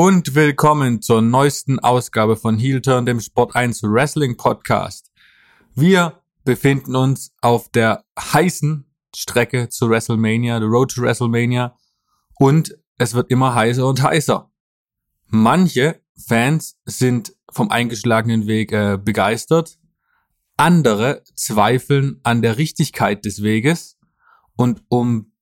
Und 0.00 0.36
willkommen 0.36 1.02
zur 1.02 1.22
neuesten 1.22 1.80
Ausgabe 1.80 2.36
von 2.36 2.56
Heel 2.56 2.80
Turn, 2.80 3.04
dem 3.04 3.18
Sport 3.18 3.56
1 3.56 3.82
Wrestling 3.82 4.36
Podcast. 4.36 5.10
Wir 5.74 6.22
befinden 6.44 6.94
uns 6.94 7.34
auf 7.40 7.68
der 7.68 8.04
heißen 8.16 8.86
Strecke 9.12 9.70
zu 9.70 9.90
WrestleMania, 9.90 10.60
the 10.60 10.66
Road 10.66 10.92
to 10.94 11.02
WrestleMania. 11.02 11.76
Und 12.36 12.78
es 12.96 13.14
wird 13.14 13.28
immer 13.32 13.56
heißer 13.56 13.84
und 13.84 14.00
heißer. 14.00 14.48
Manche 15.26 16.00
Fans 16.28 16.78
sind 16.84 17.34
vom 17.50 17.72
eingeschlagenen 17.72 18.46
Weg 18.46 18.70
äh, 18.70 18.98
begeistert. 19.02 19.80
Andere 20.56 21.24
zweifeln 21.34 22.20
an 22.22 22.40
der 22.40 22.56
Richtigkeit 22.56 23.24
des 23.24 23.42
Weges. 23.42 23.98
Und 24.54 24.80
um 24.86 25.32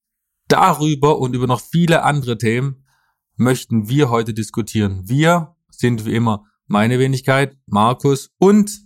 darüber 0.48 1.18
und 1.18 1.34
über 1.36 1.46
noch 1.46 1.60
viele 1.60 2.04
andere 2.04 2.38
Themen 2.38 2.85
möchten 3.36 3.88
wir 3.88 4.10
heute 4.10 4.34
diskutieren. 4.34 5.02
Wir 5.04 5.54
sind 5.70 6.04
wie 6.06 6.14
immer 6.14 6.44
meine 6.66 6.98
Wenigkeit, 6.98 7.56
Markus 7.66 8.30
und 8.38 8.80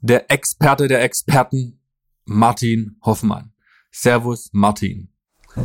der 0.00 0.30
Experte 0.30 0.88
der 0.88 1.02
Experten, 1.02 1.80
Martin 2.24 2.96
Hoffmann. 3.02 3.52
Servus, 3.90 4.50
Martin. 4.52 5.08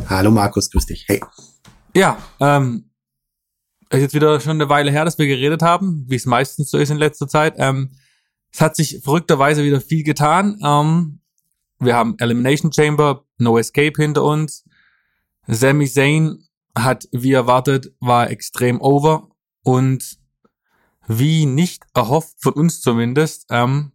Hallo 0.08 0.30
Markus, 0.30 0.70
grüß 0.70 0.86
dich. 0.86 1.04
Hey. 1.08 1.20
Ja, 1.94 2.18
ähm, 2.40 2.90
ist 3.90 4.00
jetzt 4.00 4.14
wieder 4.14 4.40
schon 4.40 4.52
eine 4.52 4.68
Weile 4.68 4.90
her, 4.90 5.04
dass 5.04 5.18
wir 5.18 5.26
geredet 5.26 5.62
haben, 5.62 6.06
wie 6.08 6.16
es 6.16 6.24
meistens 6.24 6.70
so 6.70 6.78
ist 6.78 6.90
in 6.90 6.96
letzter 6.96 7.28
Zeit. 7.28 7.54
Ähm, 7.58 7.92
es 8.50 8.60
hat 8.60 8.76
sich 8.76 9.00
verrückterweise 9.02 9.64
wieder 9.64 9.80
viel 9.80 10.02
getan. 10.02 10.58
Ähm, 10.64 11.20
wir 11.78 11.94
haben 11.94 12.16
Elimination 12.18 12.72
Chamber, 12.72 13.24
No 13.38 13.58
Escape 13.58 13.94
hinter 13.96 14.22
uns. 14.24 14.64
Sami 15.46 15.86
Zayn 15.86 16.44
hat, 16.76 17.08
wie 17.12 17.32
erwartet, 17.32 17.92
war 18.00 18.30
extrem 18.30 18.80
over 18.80 19.28
und 19.62 20.18
wie 21.06 21.46
nicht 21.46 21.84
erhofft, 21.94 22.34
von 22.40 22.54
uns 22.54 22.80
zumindest, 22.80 23.46
ähm, 23.50 23.92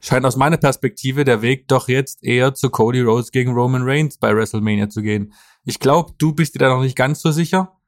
scheint 0.00 0.26
aus 0.26 0.36
meiner 0.36 0.56
Perspektive 0.56 1.24
der 1.24 1.42
Weg 1.42 1.68
doch 1.68 1.88
jetzt 1.88 2.22
eher 2.22 2.54
zu 2.54 2.70
Cody 2.70 3.00
Rhodes 3.00 3.30
gegen 3.30 3.52
Roman 3.52 3.82
Reigns 3.82 4.18
bei 4.18 4.34
WrestleMania 4.34 4.88
zu 4.88 5.00
gehen. 5.02 5.32
Ich 5.64 5.78
glaube, 5.78 6.12
du 6.18 6.32
bist 6.32 6.54
dir 6.54 6.58
da 6.58 6.68
noch 6.68 6.82
nicht 6.82 6.96
ganz 6.96 7.20
so 7.22 7.30
sicher, 7.30 7.78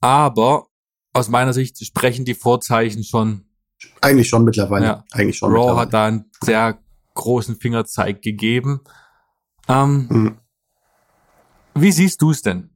aber 0.00 0.68
aus 1.12 1.28
meiner 1.28 1.52
Sicht 1.52 1.84
sprechen 1.84 2.24
die 2.24 2.34
Vorzeichen 2.34 3.02
schon. 3.02 3.44
Eigentlich 4.00 4.28
schon 4.28 4.44
mittlerweile. 4.44 4.84
Ja. 4.84 5.04
Eigentlich 5.10 5.38
schon. 5.38 5.52
Raw 5.52 5.78
hat 5.78 5.92
da 5.92 6.06
einen 6.06 6.30
sehr 6.42 6.78
großen 7.14 7.56
Fingerzeig 7.56 8.22
gegeben. 8.22 8.80
Ähm, 9.68 10.06
mhm. 10.08 10.38
Wie 11.74 11.92
siehst 11.92 12.22
du 12.22 12.30
es 12.30 12.42
denn? 12.42 12.70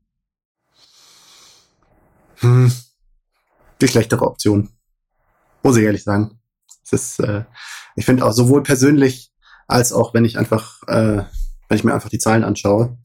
Hm, 2.42 2.72
die 3.80 3.88
schlechtere 3.88 4.22
Option. 4.26 4.68
Muss 5.62 5.76
ich 5.76 5.84
ehrlich 5.84 6.04
sagen. 6.04 6.40
Es 6.84 6.92
ist, 6.92 7.20
äh, 7.20 7.44
ich 7.96 8.04
finde 8.04 8.24
auch 8.24 8.32
sowohl 8.32 8.62
persönlich 8.62 9.32
als 9.68 9.92
auch 9.92 10.12
wenn 10.12 10.24
ich 10.24 10.38
einfach, 10.38 10.82
äh, 10.88 11.22
wenn 11.68 11.76
ich 11.76 11.84
mir 11.84 11.94
einfach 11.94 12.08
die 12.08 12.18
Zahlen 12.18 12.44
anschaue, 12.44 12.98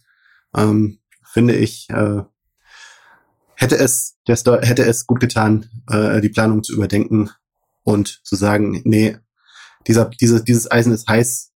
ähm, 0.56 1.00
finde 1.24 1.56
ich, 1.56 1.90
äh, 1.90 2.24
hätte 3.56 3.78
es, 3.78 4.18
der 4.28 4.36
Sto 4.36 4.58
hätte 4.60 4.84
es 4.86 5.08
gut 5.08 5.20
getan, 5.20 5.70
äh, 5.90 6.20
die 6.20 6.30
Planung 6.30 6.64
zu 6.64 6.74
überdenken 6.74 7.30
und 7.84 8.22
zu 8.24 8.36
sagen, 8.36 8.82
nee, 8.84 9.18
dieser, 9.88 10.06
diese, 10.06 10.44
dieses 10.44 10.70
Eisen 10.70 10.94
ist 10.94 11.08
heiß, 11.08 11.52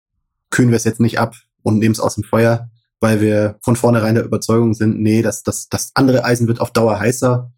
kühlen 0.50 0.70
wir 0.70 0.76
es 0.76 0.84
jetzt 0.84 1.00
nicht 1.00 1.18
ab 1.18 1.34
und 1.62 1.78
nehmen 1.78 1.92
es 1.92 2.00
aus 2.00 2.16
dem 2.16 2.24
Feuer, 2.24 2.70
weil 3.00 3.20
wir 3.20 3.58
von 3.62 3.76
vornherein 3.76 4.14
der 4.14 4.24
Überzeugung 4.24 4.74
sind, 4.74 5.00
nee, 5.00 5.22
das, 5.22 5.42
das, 5.42 5.68
das 5.68 5.92
andere 5.94 6.24
Eisen 6.24 6.48
wird 6.48 6.60
auf 6.60 6.72
Dauer 6.72 6.98
heißer 6.98 7.52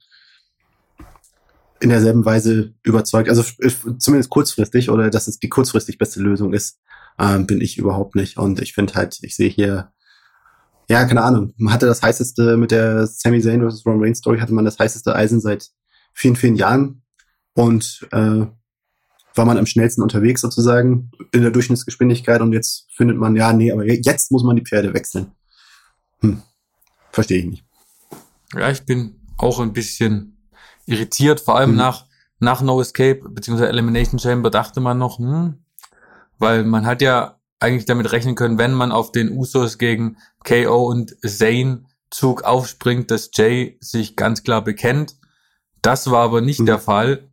in 1.80 1.88
derselben 1.88 2.24
Weise 2.24 2.74
überzeugt, 2.82 3.28
also 3.28 3.42
zumindest 3.98 4.30
kurzfristig 4.30 4.90
oder 4.90 5.10
dass 5.10 5.28
es 5.28 5.38
die 5.38 5.48
kurzfristig 5.48 5.98
beste 5.98 6.20
Lösung 6.20 6.52
ist, 6.52 6.78
ähm, 7.18 7.46
bin 7.46 7.60
ich 7.60 7.78
überhaupt 7.78 8.14
nicht. 8.14 8.36
Und 8.36 8.60
ich 8.60 8.74
finde 8.74 8.94
halt, 8.94 9.18
ich 9.22 9.34
sehe 9.34 9.48
hier, 9.48 9.90
ja, 10.88 11.04
keine 11.04 11.22
Ahnung, 11.22 11.54
man 11.56 11.72
hatte 11.72 11.86
das 11.86 12.02
heißeste 12.02 12.56
mit 12.56 12.70
der 12.70 13.06
Sami 13.06 13.40
Zayn 13.40 13.68
vs. 13.68 13.86
Roman 13.86 14.02
Reigns 14.02 14.18
Story, 14.18 14.40
hatte 14.40 14.52
man 14.52 14.64
das 14.64 14.78
heißeste 14.78 15.14
Eisen 15.14 15.40
seit 15.40 15.70
vielen, 16.12 16.36
vielen 16.36 16.56
Jahren 16.56 17.02
und 17.54 18.06
äh, 18.12 18.46
war 19.34 19.44
man 19.44 19.58
am 19.58 19.66
schnellsten 19.66 20.02
unterwegs 20.02 20.40
sozusagen 20.40 21.10
in 21.32 21.42
der 21.42 21.50
Durchschnittsgeschwindigkeit 21.50 22.40
und 22.40 22.52
jetzt 22.52 22.88
findet 22.94 23.16
man, 23.16 23.36
ja, 23.36 23.52
nee, 23.52 23.72
aber 23.72 23.86
jetzt 23.86 24.32
muss 24.32 24.42
man 24.42 24.56
die 24.56 24.64
Pferde 24.64 24.92
wechseln. 24.92 25.32
Hm, 26.20 26.42
verstehe 27.12 27.38
ich 27.38 27.46
nicht. 27.46 27.64
Ja, 28.54 28.70
ich 28.70 28.82
bin 28.82 29.14
auch 29.38 29.60
ein 29.60 29.72
bisschen 29.72 30.36
irritiert, 30.90 31.40
vor 31.40 31.56
allem 31.56 31.72
mhm. 31.72 31.76
nach, 31.76 32.06
nach 32.38 32.60
No 32.60 32.80
Escape 32.80 33.22
bzw. 33.28 33.66
Elimination 33.66 34.18
Chamber 34.18 34.50
dachte 34.50 34.80
man 34.80 34.98
noch, 34.98 35.18
hm, 35.18 35.64
weil 36.38 36.64
man 36.64 36.86
hat 36.86 37.02
ja 37.02 37.40
eigentlich 37.60 37.84
damit 37.84 38.10
rechnen 38.12 38.34
können, 38.34 38.58
wenn 38.58 38.72
man 38.72 38.90
auf 38.90 39.12
den 39.12 39.30
Usos 39.30 39.78
gegen 39.78 40.16
KO 40.44 40.86
und 40.86 41.16
Zane 41.20 41.84
Zug 42.10 42.42
aufspringt, 42.42 43.10
dass 43.10 43.30
Jay 43.32 43.78
sich 43.80 44.16
ganz 44.16 44.42
klar 44.42 44.64
bekennt. 44.64 45.16
Das 45.80 46.10
war 46.10 46.22
aber 46.22 46.40
nicht 46.40 46.60
mhm. 46.60 46.66
der 46.66 46.78
Fall. 46.78 47.30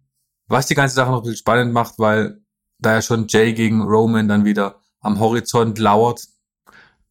Was 0.47 0.67
die 0.67 0.75
ganze 0.75 0.95
Sache 0.95 1.09
noch 1.09 1.17
ein 1.17 1.23
bisschen 1.23 1.37
spannend 1.37 1.73
macht, 1.73 1.97
weil 1.97 2.41
da 2.79 2.93
ja 2.93 3.01
schon 3.01 3.25
Jay 3.27 3.53
gegen 3.53 3.81
Roman 3.81 4.27
dann 4.27 4.45
wieder 4.45 4.81
am 4.99 5.19
Horizont 5.19 5.79
lauert. 5.79 6.21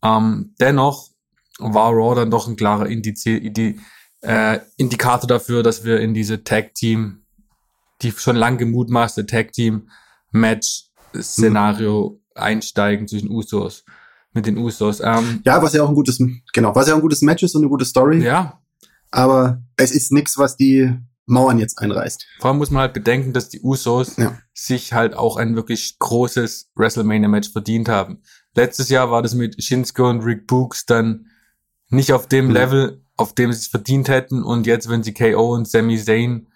Ähm, 0.02 0.54
dennoch 0.60 1.10
war 1.58 1.92
Raw 1.92 2.14
dann 2.14 2.30
doch 2.30 2.46
ein 2.46 2.56
klarer 2.56 2.86
Indiz, 2.86 3.24
äh, 4.22 4.60
Indikator 4.76 5.28
dafür, 5.28 5.62
dass 5.62 5.84
wir 5.84 6.00
in 6.00 6.14
diese 6.14 6.44
Tag 6.44 6.74
Team, 6.74 7.22
die 8.02 8.12
schon 8.12 8.36
lang 8.36 8.58
gemutmaßte 8.58 9.26
Tag 9.26 9.52
Team 9.52 9.90
Match 10.32 10.86
Szenario 11.14 12.20
mhm. 12.34 12.40
einsteigen 12.40 13.08
zwischen 13.08 13.30
Usos 13.30 13.84
mit 14.32 14.46
den 14.46 14.58
Usos. 14.58 15.00
Ähm, 15.00 15.40
ja, 15.44 15.62
was 15.62 15.72
ja 15.72 15.82
auch 15.82 15.88
ein 15.88 15.94
gutes, 15.94 16.18
genau, 16.52 16.74
was 16.74 16.86
ja 16.86 16.92
auch 16.92 16.98
ein 16.98 17.02
gutes 17.02 17.22
Match 17.22 17.42
ist 17.42 17.54
und 17.54 17.62
eine 17.62 17.70
gute 17.70 17.84
Story. 17.84 18.22
Ja. 18.22 18.60
Aber 19.10 19.62
es 19.76 19.92
ist 19.92 20.12
nichts, 20.12 20.36
was 20.38 20.56
die 20.56 20.92
Mauern 21.24 21.58
jetzt 21.58 21.78
einreißt. 21.78 22.26
Vor 22.38 22.50
allem 22.50 22.58
muss 22.58 22.70
man 22.70 22.82
halt 22.82 22.92
bedenken, 22.92 23.32
dass 23.32 23.48
die 23.48 23.60
Usos 23.60 24.16
ja. 24.16 24.38
sich 24.54 24.92
halt 24.92 25.14
auch 25.14 25.36
ein 25.36 25.56
wirklich 25.56 25.98
großes 25.98 26.70
WrestleMania-Match 26.76 27.50
verdient 27.50 27.88
haben. 27.88 28.22
Letztes 28.54 28.88
Jahr 28.88 29.10
war 29.10 29.22
das 29.22 29.34
mit 29.34 29.62
Shinsuke 29.62 30.04
und 30.04 30.20
Rick 30.20 30.46
Books 30.46 30.86
dann 30.86 31.26
nicht 31.88 32.12
auf 32.12 32.28
dem 32.28 32.46
mhm. 32.46 32.52
Level, 32.52 33.05
auf 33.16 33.34
dem 33.34 33.52
sie 33.52 33.58
es 33.58 33.66
verdient 33.66 34.08
hätten. 34.08 34.42
Und 34.42 34.66
jetzt, 34.66 34.88
wenn 34.88 35.02
sie 35.02 35.14
KO 35.14 35.54
und 35.54 35.68
Sami 35.68 35.98
Zayn 35.98 36.48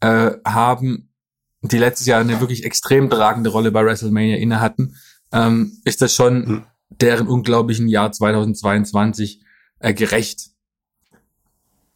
äh, 0.00 0.32
haben, 0.46 1.10
die 1.62 1.78
letztes 1.78 2.06
Jahr 2.06 2.20
eine 2.20 2.40
wirklich 2.40 2.64
extrem 2.64 3.10
tragende 3.10 3.50
Rolle 3.50 3.72
bei 3.72 3.84
WrestleMania 3.84 4.36
inne 4.36 4.60
hatten, 4.60 4.96
ähm, 5.32 5.78
ist 5.84 6.02
das 6.02 6.14
schon 6.14 6.38
mhm. 6.38 6.66
deren 6.90 7.26
unglaublichen 7.26 7.88
Jahr 7.88 8.12
2022 8.12 9.42
äh, 9.80 9.94
gerecht. 9.94 10.50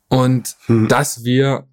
Und 0.09 0.56
mhm. 0.66 0.88
dass 0.88 1.25
wir 1.25 1.69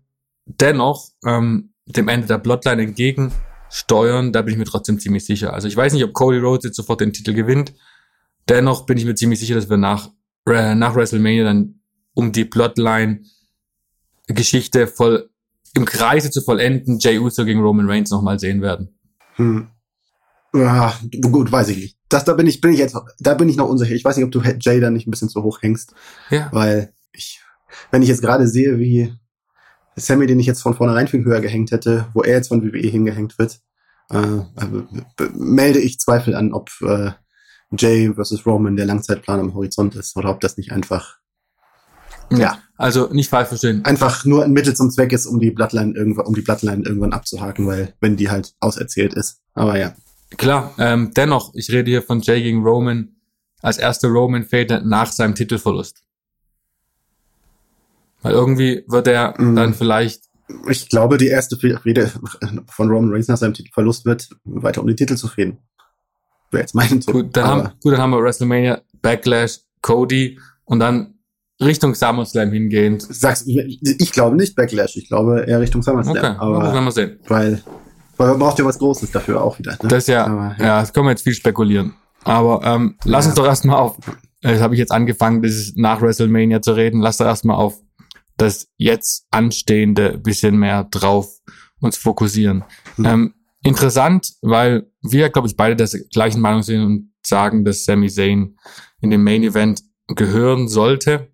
dennoch 0.46 1.10
ähm, 1.26 1.74
dem 1.86 2.08
Ende 2.08 2.28
der 2.28 2.38
Bloodline 2.38 2.84
entgegensteuern, 2.84 4.32
da 4.32 4.42
bin 4.42 4.54
ich 4.54 4.60
mir 4.60 4.66
trotzdem 4.66 5.00
ziemlich 5.00 5.26
sicher. 5.26 5.54
Also 5.54 5.68
ich 5.68 5.76
weiß 5.76 5.94
nicht, 5.94 6.04
ob 6.04 6.14
Cody 6.14 6.38
Rhodes 6.38 6.66
jetzt 6.66 6.76
sofort 6.76 7.02
den 7.02 7.14
Titel 7.14 7.34
gewinnt. 7.34 7.74
Dennoch 8.48 8.86
bin 8.86 8.98
ich 8.98 9.06
mir 9.06 9.16
ziemlich 9.16 9.40
sicher, 9.40 9.56
dass 9.56 9.70
wir 9.70 9.78
nach, 9.78 10.12
äh, 10.48 10.76
nach 10.76 10.96
WrestleMania 10.96 11.44
dann 11.44 11.77
um 12.18 12.32
die 12.32 12.46
Plotline-Geschichte 12.46 14.88
voll 14.88 15.30
im 15.76 15.86
Kreise 15.86 16.32
zu 16.32 16.42
vollenden, 16.42 16.98
Jay 16.98 17.20
Uso 17.20 17.46
gegen 17.46 17.62
Roman 17.62 17.88
Reigns 17.88 18.10
nochmal 18.10 18.40
sehen 18.40 18.64
werden. 18.64 18.98
Hm. 19.36 19.68
Ja, 20.52 21.00
gut, 21.22 21.52
weiß 21.52 21.70
ich 21.70 21.78
nicht. 21.78 22.00
Das, 22.10 22.26
da 22.26 22.34
bin 22.34 22.48
ich, 22.48 22.60
bin 22.60 22.72
ich 22.72 22.80
jetzt, 22.80 22.98
da 23.20 23.36
bin 23.36 23.50
ich 23.50 23.58
noch 23.58 23.70
unsicher. 23.70 23.94
Ich 23.94 24.04
weiß 24.04 24.18
nicht, 24.18 24.26
ob 24.26 24.32
du 24.32 24.42
Jay 24.42 24.80
da 24.80 24.90
nicht 24.90 25.06
ein 25.06 25.12
bisschen 25.12 25.30
zu 25.30 25.44
hoch 25.44 25.62
hängst. 25.62 25.94
Ja. 26.32 26.50
Weil 26.52 26.92
ich, 27.12 27.40
wenn 27.92 28.02
ich 28.02 28.10
jetzt 28.10 28.24
gerade 28.24 28.48
sehe, 28.48 28.80
wie 28.80 29.14
Sammy, 29.96 30.26
den 30.26 30.40
ich 30.40 30.48
jetzt 30.48 30.64
von 30.64 30.74
vornherein 30.74 31.08
viel 31.08 31.24
höher 31.24 31.42
gehängt 31.42 31.70
hätte, 31.70 32.08
wo 32.16 32.24
er 32.24 32.38
jetzt 32.38 32.48
von 32.48 32.64
WWE 32.64 32.88
hingehängt 32.88 33.38
wird, 33.38 33.60
äh, 34.10 34.42
melde 35.36 35.78
ich 35.80 36.00
Zweifel 36.00 36.34
an, 36.34 36.52
ob 36.52 36.72
äh, 36.82 37.12
Jay 37.78 38.12
versus 38.12 38.48
Roman 38.48 38.76
der 38.76 38.88
Langzeitplan 38.88 39.40
am 39.40 39.54
Horizont 39.54 39.96
ist 39.96 40.18
oder 40.18 40.32
ob 40.32 40.40
das 40.40 40.58
nicht 40.58 40.72
einfach 40.72 41.20
ja. 42.32 42.60
Also 42.78 43.10
nicht 43.12 43.30
falsch 43.30 43.48
verstehen. 43.48 43.84
Einfach 43.86 44.24
nur 44.24 44.44
ein 44.44 44.52
Mittel 44.52 44.76
zum 44.76 44.92
Zweck 44.92 45.12
ist, 45.12 45.26
um 45.26 45.40
die 45.40 45.50
Bloodline 45.50 45.96
irgendwann, 45.96 46.28
um 46.28 46.36
die 46.36 46.42
Bloodline 46.42 46.84
irgendwann 46.86 47.14
abzuhaken, 47.14 47.66
weil 47.66 47.94
wenn 48.02 48.18
die 48.18 48.30
halt 48.30 48.54
auserzählt 48.60 49.14
ist. 49.16 49.42
Aber 49.54 49.80
ja. 49.80 49.96
Klar, 50.38 50.74
ähm, 50.78 51.12
dennoch, 51.16 51.54
ich 51.56 51.72
rede 51.72 51.90
hier 51.90 52.04
von 52.04 52.22
Jay 52.22 52.42
gegen 52.42 52.64
Roman 52.64 53.16
als 53.62 53.78
erste 53.78 54.08
Roman 54.08 54.46
Fate 54.46 54.86
nach 54.86 55.12
seinem 55.12 55.34
Titelverlust. 55.34 56.04
Weil 58.22 58.34
irgendwie 58.34 58.84
wird 58.88 59.08
er 59.08 59.40
mm. 59.42 59.56
dann 59.56 59.74
vielleicht. 59.74 60.24
Ich 60.70 60.88
glaube, 60.90 61.18
die 61.18 61.28
erste 61.28 61.58
Rede 61.84 62.12
von 62.68 62.90
Roman 62.90 63.12
Reigns 63.12 63.28
nach 63.28 63.38
seinem 63.38 63.54
Titelverlust 63.54 64.06
wird, 64.06 64.30
weiter 64.44 64.82
um 64.82 64.88
den 64.88 64.96
Titel 64.96 65.16
zu 65.16 65.28
fehlen. 65.28 65.58
Wäre 66.52 66.62
jetzt 66.62 66.76
mein 66.76 67.02
Tipp. 67.02 67.14
Gut, 67.14 67.36
dann 67.36 67.48
haben, 67.48 67.70
gut, 67.82 67.94
dann 67.94 68.02
haben 68.02 68.12
wir 68.12 68.22
WrestleMania, 68.22 68.82
Backlash, 69.02 69.60
Cody 69.82 70.40
und 70.64 70.80
dann 70.80 71.17
Richtung 71.60 71.96
SummerSlam 71.96 72.52
hingehend. 72.52 73.02
Sagst, 73.02 73.48
ich 73.48 74.12
glaube 74.12 74.36
nicht 74.36 74.56
Backlash, 74.56 74.96
ich 74.96 75.08
glaube 75.08 75.46
eher 75.48 75.60
Richtung 75.60 75.82
SummerSlam. 75.82 76.18
Okay, 76.18 76.36
aber, 76.38 76.74
werden 76.74 76.86
wir 76.86 76.92
sehen. 76.92 77.20
Weil, 77.28 77.64
weil 78.18 78.30
man 78.30 78.40
braucht 78.40 78.60
ja 78.60 78.66
was 78.66 78.78
Großes 78.78 79.12
dafür 79.12 79.42
auch 79.44 79.58
wieder. 79.58 79.72
Ne? 79.72 79.90
Das 79.90 80.04
ist 80.04 80.08
ja, 80.10 80.26
Aber, 80.26 80.56
ja, 80.60 80.82
das 80.82 80.94
können 80.94 81.08
wir 81.08 81.12
jetzt 81.12 81.24
viel 81.24 81.34
spekulieren. 81.34 81.94
Aber 82.24 82.62
ähm, 82.64 82.96
lass 83.06 83.26
Ja. 83.26 83.30
uns 83.32 83.36
doch 83.36 83.46
erstmal 83.46 83.78
auf, 83.78 83.98
äh, 84.42 84.54
das 84.54 84.62
habe 84.62 84.76
ich 84.76 84.80
jetzt 84.80 84.92
angefangen, 84.92 85.42
das 85.42 85.54
ist 85.54 85.78
nach 85.78 86.02
WrestleMania 86.02 86.62
zu 86.62 86.74
reden, 86.74 87.02
lass 87.02 87.18
doch 87.18 87.26
erstmal 87.26 87.58
auf 87.58 87.80
das 88.38 88.68
jetzt 88.78 89.26
anstehende 89.32 90.18
bisschen 90.20 90.58
mehr 90.58 90.84
drauf 90.84 91.28
uns 91.80 91.98
fokussieren. 91.98 92.64
Hm. 92.98 93.06
Ähm, 93.06 93.34
interessant, 93.64 94.34
weil 94.42 94.88
wir, 95.02 95.30
glaube 95.30 95.48
ich, 95.48 95.56
beide 95.56 95.76
der 95.76 95.88
gleichen 96.14 96.42
Meinung 96.42 96.62
sind 96.64 96.84
und 96.84 97.12
sagen, 97.26 97.66
dass 97.66 97.86
Sami 97.86 98.10
Zayn 98.10 98.58
in 99.02 99.10
den 99.10 99.24
Main 99.24 99.44
Event 99.44 99.82
gehören 100.08 100.68
sollte. 100.68 101.30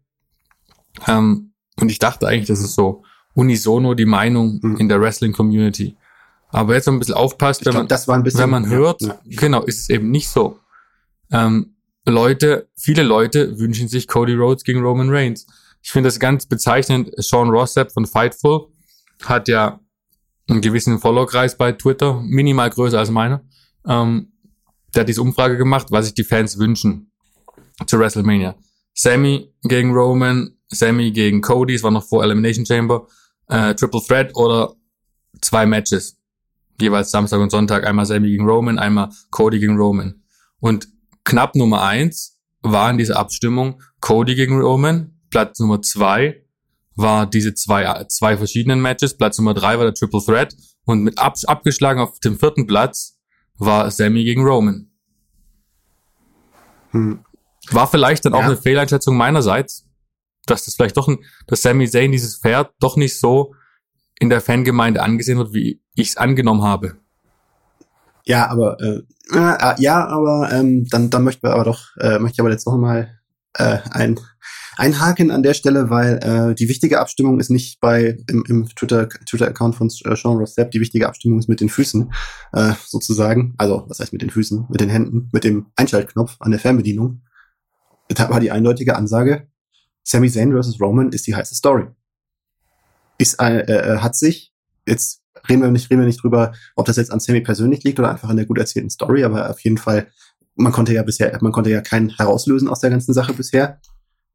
Ähm, 1.07 1.53
und 1.79 1.89
ich 1.89 1.99
dachte 1.99 2.27
eigentlich, 2.27 2.47
das 2.47 2.59
ist 2.61 2.75
so 2.75 3.03
unisono 3.33 3.93
die 3.95 4.05
Meinung 4.05 4.59
Hm. 4.61 4.77
in 4.77 4.89
der 4.89 5.01
Wrestling 5.01 5.33
Community. 5.33 5.97
Aber 6.49 6.75
jetzt, 6.75 6.87
ein 6.87 6.99
bisschen 6.99 7.15
aufpasst, 7.15 7.65
wenn 7.65 7.71
glaub, 7.73 7.87
man, 8.07 8.23
bisschen. 8.23 8.39
wenn 8.41 8.49
man 8.51 8.67
hört, 8.69 9.01
Ja. 9.01 9.19
genau, 9.25 9.63
ist 9.63 9.79
es 9.81 9.89
eben 9.89 10.11
nicht 10.11 10.29
so. 10.29 10.59
Ähm, 11.31 11.75
Leute, 12.05 12.69
viele 12.75 13.01
Leute 13.01 13.57
wünschen 13.57 13.87
sich 13.87 14.07
Cody 14.07 14.33
Rhodes 14.35 14.63
gegen 14.63 14.81
Roman 14.81 15.09
Reigns. 15.09 15.47
Ich 15.81 15.91
finde 15.91 16.07
das 16.07 16.19
ganz 16.19 16.45
bezeichnend. 16.45 17.09
Sean 17.17 17.49
Rossap 17.49 17.91
von 17.91 18.05
Fightful 18.05 18.67
hat 19.23 19.47
ja 19.47 19.79
einen 20.47 20.61
gewissen 20.61 20.99
Follow-Kreis 20.99 21.57
bei 21.57 21.71
Twitter, 21.71 22.21
minimal 22.21 22.69
größer 22.69 22.99
als 22.99 23.09
meiner. 23.09 23.41
Ähm, 23.87 24.31
der 24.93 25.01
hat 25.01 25.09
diese 25.09 25.21
Umfrage 25.21 25.57
gemacht, 25.57 25.87
was 25.89 26.05
sich 26.05 26.13
die 26.13 26.23
Fans 26.23 26.59
wünschen 26.59 27.11
zu 27.87 27.97
WrestleMania. 27.97 28.55
Sammy 28.93 29.51
gegen 29.63 29.91
Roman, 29.93 30.51
Sammy 30.73 31.11
gegen 31.11 31.41
Cody, 31.41 31.75
es 31.75 31.83
war 31.83 31.91
noch 31.91 32.03
vor 32.07 32.23
Elimination 32.23 32.65
Chamber, 32.65 33.07
äh, 33.47 33.73
Triple 33.75 34.01
Threat 34.05 34.35
oder 34.35 34.73
zwei 35.41 35.65
Matches. 35.65 36.17
Jeweils 36.81 37.11
Samstag 37.11 37.39
und 37.39 37.49
Sonntag, 37.51 37.85
einmal 37.85 38.05
Sammy 38.05 38.29
gegen 38.29 38.45
Roman, 38.45 38.79
einmal 38.79 39.09
Cody 39.29 39.59
gegen 39.59 39.77
Roman. 39.77 40.23
Und 40.59 40.87
knapp 41.23 41.55
Nummer 41.55 41.83
eins 41.83 42.39
war 42.61 42.89
in 42.89 42.97
dieser 42.97 43.17
Abstimmung 43.17 43.81
Cody 44.01 44.35
gegen 44.35 44.59
Roman. 44.59 45.11
Platz 45.29 45.59
Nummer 45.59 45.81
zwei 45.81 46.43
war 46.95 47.25
diese 47.25 47.53
zwei, 47.53 48.05
zwei 48.09 48.37
verschiedenen 48.37 48.81
Matches. 48.81 49.15
Platz 49.17 49.37
Nummer 49.37 49.53
drei 49.53 49.77
war 49.77 49.85
der 49.85 49.93
Triple 49.93 50.21
Threat. 50.23 50.55
Und 50.85 51.03
mit 51.03 51.17
ab, 51.19 51.35
abgeschlagen 51.45 51.99
auf 51.99 52.19
dem 52.19 52.37
vierten 52.37 52.67
Platz 52.67 53.17
war 53.57 53.89
Sammy 53.91 54.23
gegen 54.23 54.43
Roman. 54.43 54.89
Hm. 56.91 57.23
War 57.71 57.87
vielleicht 57.87 58.25
dann 58.25 58.33
auch 58.33 58.39
Ja. 58.41 58.45
eine 58.47 58.57
Fehleinschätzung 58.57 59.15
meinerseits, 59.15 59.82
dass 60.45 60.65
das 60.65 60.75
vielleicht 60.75 60.97
doch 60.97 61.07
ein, 61.07 61.19
dass 61.47 61.61
Sami 61.61 61.89
Zayn 61.89 62.11
dieses 62.11 62.37
Pferd 62.37 62.71
doch 62.79 62.97
nicht 62.97 63.19
so 63.19 63.53
in 64.19 64.29
der 64.29 64.41
Fangemeinde 64.41 65.01
angesehen 65.01 65.37
wird, 65.37 65.53
wie 65.53 65.81
ich 65.95 66.09
es 66.09 66.17
angenommen 66.17 66.63
habe. 66.63 66.95
Ja, 68.25 68.47
aber 68.47 68.79
äh, 68.79 69.01
äh, 69.31 69.75
ja, 69.81 70.07
aber 70.07 70.49
ähm, 70.51 70.87
dann, 70.89 71.09
dann 71.09 71.23
möchten 71.23 71.43
wir 71.43 71.53
aber 71.53 71.65
doch, 71.65 71.95
äh, 71.99 72.19
möchte 72.19 72.35
ich 72.35 72.39
aber 72.39 72.51
jetzt 72.51 72.65
noch 72.65 72.77
mal 72.77 73.19
äh, 73.53 73.79
ein 73.91 74.19
einhaken 74.77 75.31
an 75.31 75.43
der 75.43 75.53
Stelle, 75.53 75.89
weil 75.89 76.17
äh, 76.23 76.55
die 76.55 76.69
wichtige 76.69 76.99
Abstimmung 76.99 77.39
ist 77.39 77.49
nicht 77.49 77.79
bei 77.79 78.17
im, 78.27 78.43
im 78.47 78.67
Twitter 78.67 79.07
Twitter 79.09 79.47
Account 79.47 79.75
von 79.75 79.87
äh, 79.87 80.15
Sean 80.15 80.37
Rossap, 80.37 80.71
die 80.71 80.79
wichtige 80.79 81.07
Abstimmung 81.07 81.39
ist 81.39 81.49
mit 81.49 81.61
den 81.61 81.69
Füßen 81.69 82.11
äh, 82.53 82.73
sozusagen, 82.85 83.53
also 83.57 83.85
was 83.87 83.99
heißt 83.99 84.13
mit 84.13 84.21
den 84.21 84.29
Füßen, 84.29 84.65
mit 84.69 84.81
den 84.81 84.89
Händen, 84.89 85.29
mit 85.31 85.43
dem 85.43 85.67
Einschaltknopf 85.75 86.37
an 86.39 86.51
der 86.51 86.59
Fernbedienung. 86.59 87.21
Da 88.09 88.29
war 88.29 88.39
die 88.39 88.51
eindeutige 88.51 88.95
Ansage: 88.95 89.47
Sami 90.03 90.29
Zayn 90.29 90.51
versus 90.51 90.79
Roman 90.79 91.11
ist 91.11 91.27
die 91.27 91.35
heiße 91.35 91.55
Story. 91.55 91.87
Ist 93.17 93.39
äh, 93.41 93.61
äh, 93.61 93.97
hat 93.99 94.15
sich 94.15 94.53
jetzt 94.85 95.23
reden 95.49 95.61
wir 95.61 95.71
nicht 95.71 95.89
reden 95.89 96.01
wir 96.01 96.07
nicht 96.07 96.23
drüber, 96.23 96.53
ob 96.75 96.85
das 96.85 96.97
jetzt 96.97 97.11
an 97.11 97.19
Sammy 97.19 97.41
persönlich 97.41 97.83
liegt 97.83 97.99
oder 97.99 98.11
einfach 98.11 98.29
an 98.29 98.37
der 98.37 98.45
gut 98.45 98.57
erzählten 98.57 98.89
Story, 98.89 99.23
aber 99.23 99.49
auf 99.49 99.59
jeden 99.61 99.77
Fall, 99.77 100.07
man 100.55 100.71
konnte 100.71 100.93
ja 100.93 101.03
bisher, 101.03 101.37
man 101.41 101.51
konnte 101.51 101.71
ja 101.71 101.81
keinen 101.81 102.09
herauslösen 102.09 102.67
aus 102.67 102.79
der 102.79 102.89
ganzen 102.89 103.13
Sache 103.13 103.33
bisher, 103.33 103.79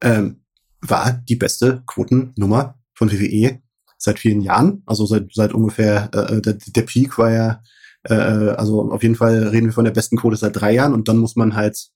ähm, 0.03 0.43
war 0.81 1.13
die 1.29 1.37
beste 1.37 1.83
Quotennummer 1.87 2.79
von 2.95 3.11
WWE 3.11 3.61
seit 3.97 4.19
vielen 4.19 4.41
Jahren, 4.41 4.83
also 4.87 5.07
seit, 5.07 5.29
seit 5.33 5.53
ungefähr, 5.53 6.11
äh, 6.13 6.41
der, 6.41 6.55
der 6.55 6.83
Peak 6.83 7.19
war 7.19 7.33
ja, 7.33 7.63
äh, 8.05 8.15
also 8.15 8.93
auf 8.93 9.03
jeden 9.03 9.17
Fall 9.17 9.49
reden 9.49 9.67
wir 9.67 9.73
von 9.73 9.85
der 9.85 9.93
besten 9.93 10.17
Quote 10.17 10.37
seit 10.37 10.61
drei 10.61 10.73
Jahren 10.73 10.95
und 10.95 11.09
dann 11.09 11.19
muss 11.19 11.37
man 11.37 11.57
halt, 11.57 11.89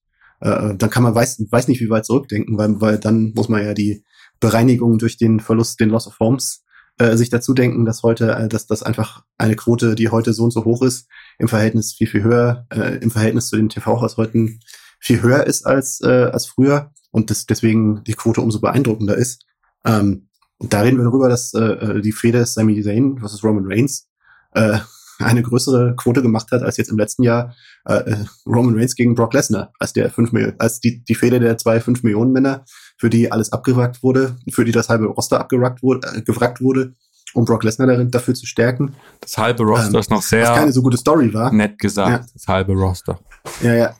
äh, 0.43 0.75
dann 0.77 0.91
kann 0.91 1.03
man 1.03 1.15
weiß, 1.15 1.45
weiß 1.51 1.69
nicht, 1.69 1.81
wie 1.81 1.91
weit 1.91 2.05
zurückdenken, 2.05 2.59
weil, 2.59 2.81
weil 2.81 2.99
dann 2.99 3.33
muss 3.35 3.49
man 3.49 3.65
ja 3.65 3.75
die 3.75 4.05
Bereinigung 4.41 4.99
durch 4.99 5.17
den 5.17 5.41
Verlust, 5.41 5.81
den 5.81 5.89
Loss 5.89 6.09
of 6.09 6.15
Forms 6.15 6.65
äh, 6.99 7.17
sich 7.17 7.31
dazu 7.31 7.55
denken, 7.55 7.85
dass 7.85 8.03
heute, 8.03 8.33
äh, 8.33 8.49
dass 8.49 8.67
das 8.67 8.83
einfach 8.83 9.25
eine 9.39 9.57
Quote, 9.57 9.95
die 9.95 10.09
heute 10.09 10.33
so 10.33 10.45
und 10.45 10.51
so 10.51 10.65
hoch 10.65 10.83
ist, 10.83 11.09
im 11.39 11.49
Verhältnis 11.49 11.95
viel, 11.95 12.09
viel 12.09 12.23
höher, 12.23 12.67
äh, 12.71 12.99
im 12.99 13.11
Verhältnis 13.11 13.49
zu 13.49 13.57
den 13.57 13.69
TV-Haushalten 13.69 14.61
viel 14.99 15.23
höher 15.23 15.47
ist 15.47 15.65
als, 15.65 16.01
äh, 16.01 16.31
als 16.33 16.47
früher 16.47 16.91
und 17.11 17.31
das, 17.31 17.47
deswegen 17.47 18.03
die 18.05 18.15
Quote 18.15 18.41
umso 18.41 18.61
beeindruckender 18.61 19.17
ist. 19.17 19.45
Ähm, 19.85 20.29
da 20.59 20.81
reden 20.81 20.99
wir 20.99 21.05
darüber, 21.05 21.29
dass 21.29 21.55
äh, 21.55 22.01
die 22.01 22.13
Fehde 22.13 22.47
Sami 22.47 22.81
Zayn 22.83 23.19
versus 23.19 23.43
Roman 23.43 23.65
Reigns 23.67 24.09
äh, 24.53 24.79
eine 25.25 25.43
größere 25.43 25.95
Quote 25.97 26.23
gemacht 26.23 26.51
hat 26.53 26.63
als 26.63 26.77
jetzt 26.77 26.91
im 26.91 26.99
letzten 26.99 27.23
Jahr 27.23 27.55
äh, 27.87 27.95
äh, 27.95 28.17
Roman 28.47 28.75
Reigns 28.77 28.95
gegen 28.95 29.15
Brock 29.15 29.35
Lesnar, 29.35 29.73
als 29.79 29.93
der 29.93 30.11
fünf 30.11 30.33
Millionen, 30.33 30.59
als 30.59 30.81
die, 30.81 31.03
die 31.05 31.15
Fehde 31.15 31.41
der 31.41 31.59
zwei 31.59 31.81
fünf 31.81 32.03
Millionen 32.03 32.33
Männer, 32.33 32.65
für 32.99 33.11
die 33.11 33.31
alles 33.33 33.53
abgewrackt 33.53 34.03
wurde, 34.03 34.37
für 34.51 34.65
die 34.65 34.73
das 34.73 34.89
halbe 34.89 35.07
Roster 35.07 35.41
abgewrackt 35.41 35.83
wurde, 35.83 36.09
äh, 36.15 36.23
gewrackt 36.23 36.61
wurde, 36.61 36.95
um 37.35 37.45
Brock 37.45 37.65
Lesnar 37.65 37.87
darin 37.89 38.11
dafür 38.11 38.35
zu 38.35 38.47
stärken. 38.47 38.95
Das 39.21 39.39
halbe 39.39 39.63
Roster 39.65 39.89
Ähm, 39.95 40.01
ist 40.01 40.11
noch 40.11 40.19
Was 40.19 40.29
sehr 40.29 40.45
keine 40.55 40.73
so 40.73 40.83
gute 40.83 40.97
Story 40.97 41.33
war. 41.35 41.53
nett 41.53 41.79
gesagt. 41.79 42.11
Ja. 42.11 42.27
Das 42.33 42.47
halbe 42.47 42.73
Roster. 42.75 43.19
Ja, 43.63 43.75
ja. 43.75 43.97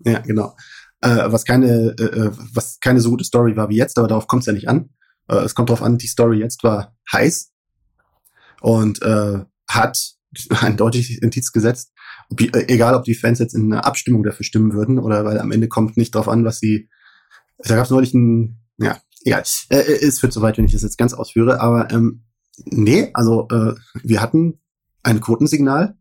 Ja, 0.00 0.18
genau. 0.18 0.54
Äh, 1.00 1.32
was 1.32 1.44
keine, 1.44 1.94
äh, 1.98 2.02
äh, 2.02 2.30
was 2.52 2.78
keine 2.80 3.00
so 3.00 3.10
gute 3.10 3.24
Story 3.24 3.56
war 3.56 3.68
wie 3.68 3.76
jetzt, 3.76 3.98
aber 3.98 4.08
darauf 4.08 4.26
kommt 4.26 4.42
es 4.42 4.46
ja 4.46 4.52
nicht 4.52 4.68
an. 4.68 4.90
Äh, 5.28 5.36
es 5.36 5.54
kommt 5.54 5.70
darauf 5.70 5.82
an, 5.82 5.96
die 5.98 6.06
Story 6.06 6.38
jetzt 6.38 6.62
war 6.64 6.94
heiß 7.12 7.52
und 8.60 9.00
äh, 9.02 9.44
hat 9.68 10.13
ein 10.60 10.76
deutliches 10.76 11.18
Indiz 11.18 11.52
gesetzt, 11.52 11.92
ob, 12.30 12.40
äh, 12.40 12.66
egal 12.68 12.94
ob 12.94 13.04
die 13.04 13.14
Fans 13.14 13.38
jetzt 13.38 13.54
in 13.54 13.72
einer 13.72 13.86
Abstimmung 13.86 14.22
dafür 14.22 14.44
stimmen 14.44 14.72
würden 14.72 14.98
oder 14.98 15.24
weil 15.24 15.38
am 15.38 15.52
Ende 15.52 15.68
kommt 15.68 15.96
nicht 15.96 16.14
drauf 16.14 16.28
an, 16.28 16.44
was 16.44 16.58
sie. 16.58 16.88
Da 17.58 17.76
gab 17.76 17.84
es 17.84 17.90
neulich 17.90 18.14
ein, 18.14 18.58
ja, 18.78 18.98
egal. 19.24 19.44
Äh, 19.70 19.78
äh, 19.78 20.06
es 20.06 20.20
führt 20.20 20.32
zu 20.32 20.42
weit, 20.42 20.58
wenn 20.58 20.64
ich 20.64 20.72
das 20.72 20.82
jetzt 20.82 20.98
ganz 20.98 21.14
ausführe, 21.14 21.60
aber 21.60 21.90
ähm, 21.90 22.24
nee, 22.64 23.10
also 23.14 23.48
äh, 23.50 23.74
wir 24.02 24.20
hatten 24.20 24.60
ein 25.02 25.20
Quotensignal, 25.20 25.96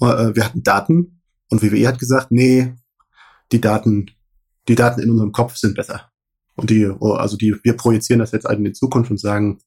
äh, 0.00 0.34
wir 0.34 0.44
hatten 0.44 0.62
Daten 0.62 1.20
und 1.50 1.62
WWE 1.62 1.88
hat 1.88 1.98
gesagt, 1.98 2.30
nee, 2.30 2.74
die 3.52 3.60
Daten, 3.60 4.10
die 4.68 4.74
Daten 4.74 5.00
in 5.00 5.10
unserem 5.10 5.32
Kopf 5.32 5.56
sind 5.56 5.74
besser. 5.74 6.10
Und 6.56 6.70
die, 6.70 6.86
oh, 6.86 7.12
also 7.12 7.36
die, 7.36 7.54
wir 7.62 7.76
projizieren 7.76 8.18
das 8.18 8.32
jetzt 8.32 8.44
halt 8.44 8.58
in 8.58 8.64
die 8.64 8.72
Zukunft 8.72 9.10
und 9.10 9.20
sagen, 9.20 9.60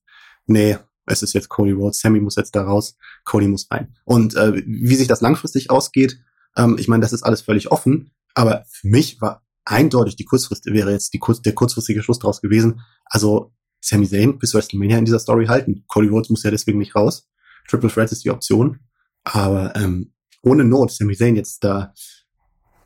nee, 0.45 0.77
es 1.11 1.21
ist 1.21 1.33
jetzt 1.33 1.49
Cody 1.49 1.71
Rhodes, 1.71 1.99
Sammy 1.99 2.19
muss 2.19 2.35
jetzt 2.35 2.55
da 2.55 2.63
raus, 2.63 2.95
Cody 3.25 3.47
muss 3.47 3.67
rein. 3.69 3.95
Und 4.05 4.35
äh, 4.35 4.63
wie 4.65 4.95
sich 4.95 5.07
das 5.07 5.21
langfristig 5.21 5.69
ausgeht, 5.69 6.19
ähm, 6.55 6.77
ich 6.79 6.87
meine, 6.87 7.01
das 7.01 7.13
ist 7.13 7.23
alles 7.23 7.41
völlig 7.41 7.71
offen, 7.71 8.11
aber 8.33 8.63
für 8.69 8.87
mich 8.87 9.21
war 9.21 9.43
eindeutig 9.65 10.15
die 10.15 10.25
Kurzfrist, 10.25 10.65
wäre 10.65 10.91
jetzt 10.91 11.13
die 11.13 11.19
kurz, 11.19 11.41
der 11.41 11.53
kurzfristige 11.53 12.01
Schluss 12.01 12.19
daraus 12.19 12.41
gewesen. 12.41 12.81
Also 13.05 13.53
Sami 13.79 14.07
Zayn 14.07 14.39
bis 14.39 14.53
WrestleMania 14.53 14.97
in 14.97 15.05
dieser 15.05 15.19
Story 15.19 15.47
halten. 15.47 15.83
Cody 15.87 16.07
Rhodes 16.07 16.29
muss 16.29 16.43
ja 16.43 16.51
deswegen 16.51 16.79
nicht 16.79 16.95
raus. 16.95 17.27
Triple 17.67 17.89
Threat 17.89 18.11
ist 18.11 18.23
die 18.23 18.31
Option. 18.31 18.79
Aber 19.23 19.75
ähm, 19.75 20.13
ohne 20.41 20.63
Not, 20.63 20.91
Sami 20.91 21.15
Zayn 21.15 21.35
jetzt 21.35 21.63
da, 21.63 21.93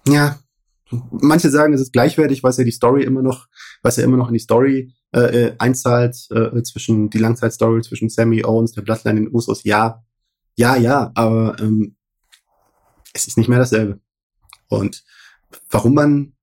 ja, 0.07 0.39
manche 0.91 1.49
sagen, 1.49 1.73
es 1.73 1.81
ist 1.81 1.93
gleichwertig, 1.93 2.43
weil 2.43 2.51
es 2.51 2.57
ja 2.57 2.63
die 2.63 2.71
Story 2.71 3.03
immer 3.03 3.21
noch, 3.21 3.47
es 3.83 3.95
ja 3.97 4.03
immer 4.03 4.17
noch 4.17 4.27
in 4.27 4.33
die 4.33 4.39
Story 4.39 4.93
äh, 5.13 5.19
äh, 5.19 5.55
einzahlt, 5.57 6.15
äh, 6.31 6.61
zwischen 6.63 7.09
die 7.09 7.17
Langzeitstory 7.17 7.81
zwischen 7.81 8.09
Sammy 8.09 8.43
Owens, 8.43 8.73
der 8.73 8.81
Bloodline 8.81 9.19
in 9.19 9.25
den 9.25 9.33
Usos. 9.33 9.63
Ja, 9.63 10.03
ja, 10.55 10.75
ja, 10.75 11.11
aber 11.15 11.57
ähm, 11.59 11.95
es 13.13 13.27
ist 13.27 13.37
nicht 13.37 13.47
mehr 13.47 13.59
dasselbe. 13.59 13.99
Und 14.67 15.03
warum 15.69 15.93
man, 15.93 16.33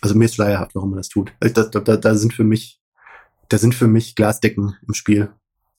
also 0.00 0.14
mir 0.14 0.26
ist 0.26 0.36
schleierhaft, 0.36 0.74
warum 0.74 0.90
man 0.90 0.98
das 0.98 1.08
tut. 1.08 1.32
Also 1.40 1.64
da, 1.64 1.80
da, 1.80 1.96
da 1.96 2.14
sind 2.14 2.32
für 2.32 2.44
mich, 2.44 2.80
da 3.48 3.58
sind 3.58 3.74
für 3.74 3.88
mich 3.88 4.14
Glasdecken 4.14 4.76
im 4.86 4.94
Spiel, 4.94 5.32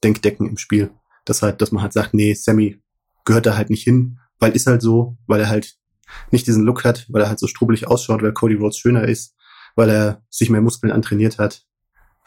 Denkdecken 0.04 0.48
im 0.48 0.58
Spiel. 0.58 0.92
Das 1.26 1.42
halt, 1.42 1.62
dass 1.62 1.72
man 1.72 1.84
halt 1.84 1.94
sagt, 1.94 2.14
nee, 2.14 2.34
Sammy 2.34 2.82
gehört 3.26 3.46
da 3.46 3.56
halt 3.56 3.70
nicht 3.70 3.84
hin, 3.84 4.20
weil 4.40 4.56
ist 4.56 4.68
halt 4.68 4.82
so, 4.82 5.18
weil 5.28 5.42
er 5.42 5.50
halt 5.50 5.79
nicht 6.32 6.48
diesen 6.48 6.64
Look 6.64 6.84
hat, 6.84 7.06
weil 7.10 7.22
er 7.22 7.30
halt 7.30 7.40
so 7.40 7.48
strubbelig 7.48 7.88
ausschaut, 7.88 8.22
weil 8.22 8.34
Cody 8.34 8.56
Rhodes 8.56 8.78
schöner 8.78 9.08
ist, 9.08 9.36
weil 9.76 9.90
er 9.90 10.24
sich 10.30 10.50
mehr 10.50 10.62
Muskeln 10.62 10.92
antrainiert 10.92 11.38
hat. 11.38 11.66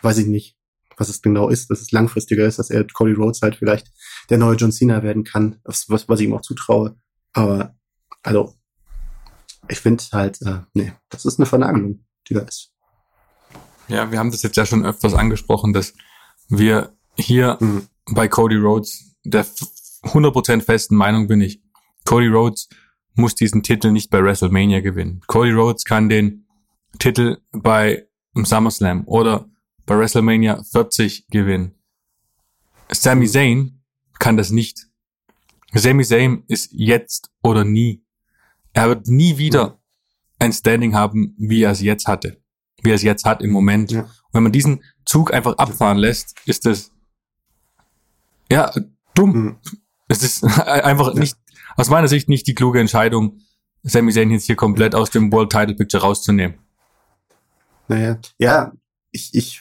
Weiß 0.03 0.19
ich 0.19 0.27
nicht, 0.27 0.57
was 0.97 1.09
es 1.09 1.23
genau 1.23 1.49
ist, 1.49 1.71
dass 1.71 1.81
es 1.81 1.93
langfristiger 1.93 2.47
ist, 2.47 2.59
dass 2.59 2.71
er 2.71 2.87
Cody 2.87 3.12
Rhodes 3.12 3.43
halt 3.43 3.57
vielleicht 3.57 3.89
der 4.31 4.39
neue 4.39 4.57
John 4.57 4.73
Cena 4.73 5.03
werden 5.03 5.25
kann, 5.25 5.61
was, 5.65 5.89
was, 5.89 6.09
was 6.09 6.21
ich 6.21 6.27
ihm 6.27 6.35
auch 6.35 6.43
zutraue. 6.43 6.97
Aber, 7.33 7.75
also, 8.23 8.55
ich 9.69 9.79
finde 9.79 10.03
halt, 10.12 10.41
äh, 10.43 10.61
nee, 10.75 10.93
das 11.09 11.25
ist 11.25 11.39
eine 11.39 11.47
Vernagelung, 11.47 12.05
die 12.29 12.35
da 12.35 12.41
ist. 12.41 12.73
Ja, 13.89 14.11
wir 14.11 14.19
haben 14.19 14.31
das 14.31 14.43
jetzt 14.43 14.57
ja 14.57 14.67
schon 14.67 14.85
öfters 14.85 15.15
angesprochen, 15.15 15.73
dass 15.73 15.95
wir 16.49 16.97
hier 17.17 17.59
mhm. 17.61 17.89
bei 18.12 18.29
Cody 18.29 18.57
Rhodes 18.57 19.17
der 19.25 19.45
100% 20.05 20.62
festen 20.62 20.97
Meinung 20.97 21.29
bin 21.29 21.41
ich, 21.41 21.62
Cody 22.05 22.29
Rhodes 22.29 22.69
muss 23.14 23.35
diesen 23.35 23.62
Titel 23.62 23.90
nicht 23.90 24.11
bei 24.11 24.23
WrestleMania 24.23 24.81
gewinnen. 24.81 25.23
Cody 25.26 25.50
Rhodes 25.52 25.85
kann 25.85 26.09
den 26.09 26.47
Titel 26.99 27.38
bei 27.52 28.07
SummerSlam 28.35 29.07
oder 29.07 29.49
bei 29.87 29.99
WrestleMania 29.99 30.62
40 30.62 31.28
gewinnen. 31.28 31.75
Sami 32.90 33.26
Zayn 33.26 33.83
kann 34.19 34.37
das 34.37 34.50
nicht. 34.50 34.87
Sami 35.75 36.04
Zayn 36.04 36.45
ist 36.49 36.71
jetzt 36.73 37.31
oder 37.42 37.64
nie. 37.64 38.04
Er 38.73 38.88
wird 38.88 39.07
nie 39.09 39.38
wieder 39.38 39.81
ein 40.38 40.52
Standing 40.52 40.95
haben, 40.95 41.35
wie 41.38 41.62
er 41.62 41.73
es 41.73 41.81
jetzt 41.81 42.07
hatte. 42.07 42.42
Wie 42.83 42.90
er 42.90 42.97
es 42.97 43.02
jetzt 43.02 43.25
hat 43.25 43.42
im 43.42 43.50
Moment. 43.50 43.92
Ja. 43.92 44.09
Wenn 44.33 44.42
man 44.42 44.52
diesen 44.52 44.83
Zug 45.04 45.33
einfach 45.33 45.57
abfahren 45.59 45.99
lässt, 45.99 46.37
ist 46.47 46.66
das 46.66 46.90
ja 48.50 48.73
dumm. 49.14 49.33
Mhm. 49.33 49.57
Es 50.09 50.23
ist 50.23 50.45
einfach 50.66 51.14
nicht, 51.14 51.37
aus 51.76 51.91
meiner 51.91 52.09
Sicht 52.09 52.29
nicht 52.29 52.47
die 52.47 52.55
kluge 52.55 52.81
Entscheidung, 52.81 53.38
Sami 53.83 54.12
Zayn 54.12 54.31
jetzt 54.31 54.47
hier 54.47 54.57
komplett 54.57 54.95
aus 54.95 55.11
dem 55.11 55.33
World 55.33 55.50
Title 55.50 55.75
Picture 55.75 56.02
rauszunehmen. 56.02 56.57
Naja, 57.88 58.19
ja, 58.38 58.73
ich, 59.11 59.35
ich, 59.35 59.61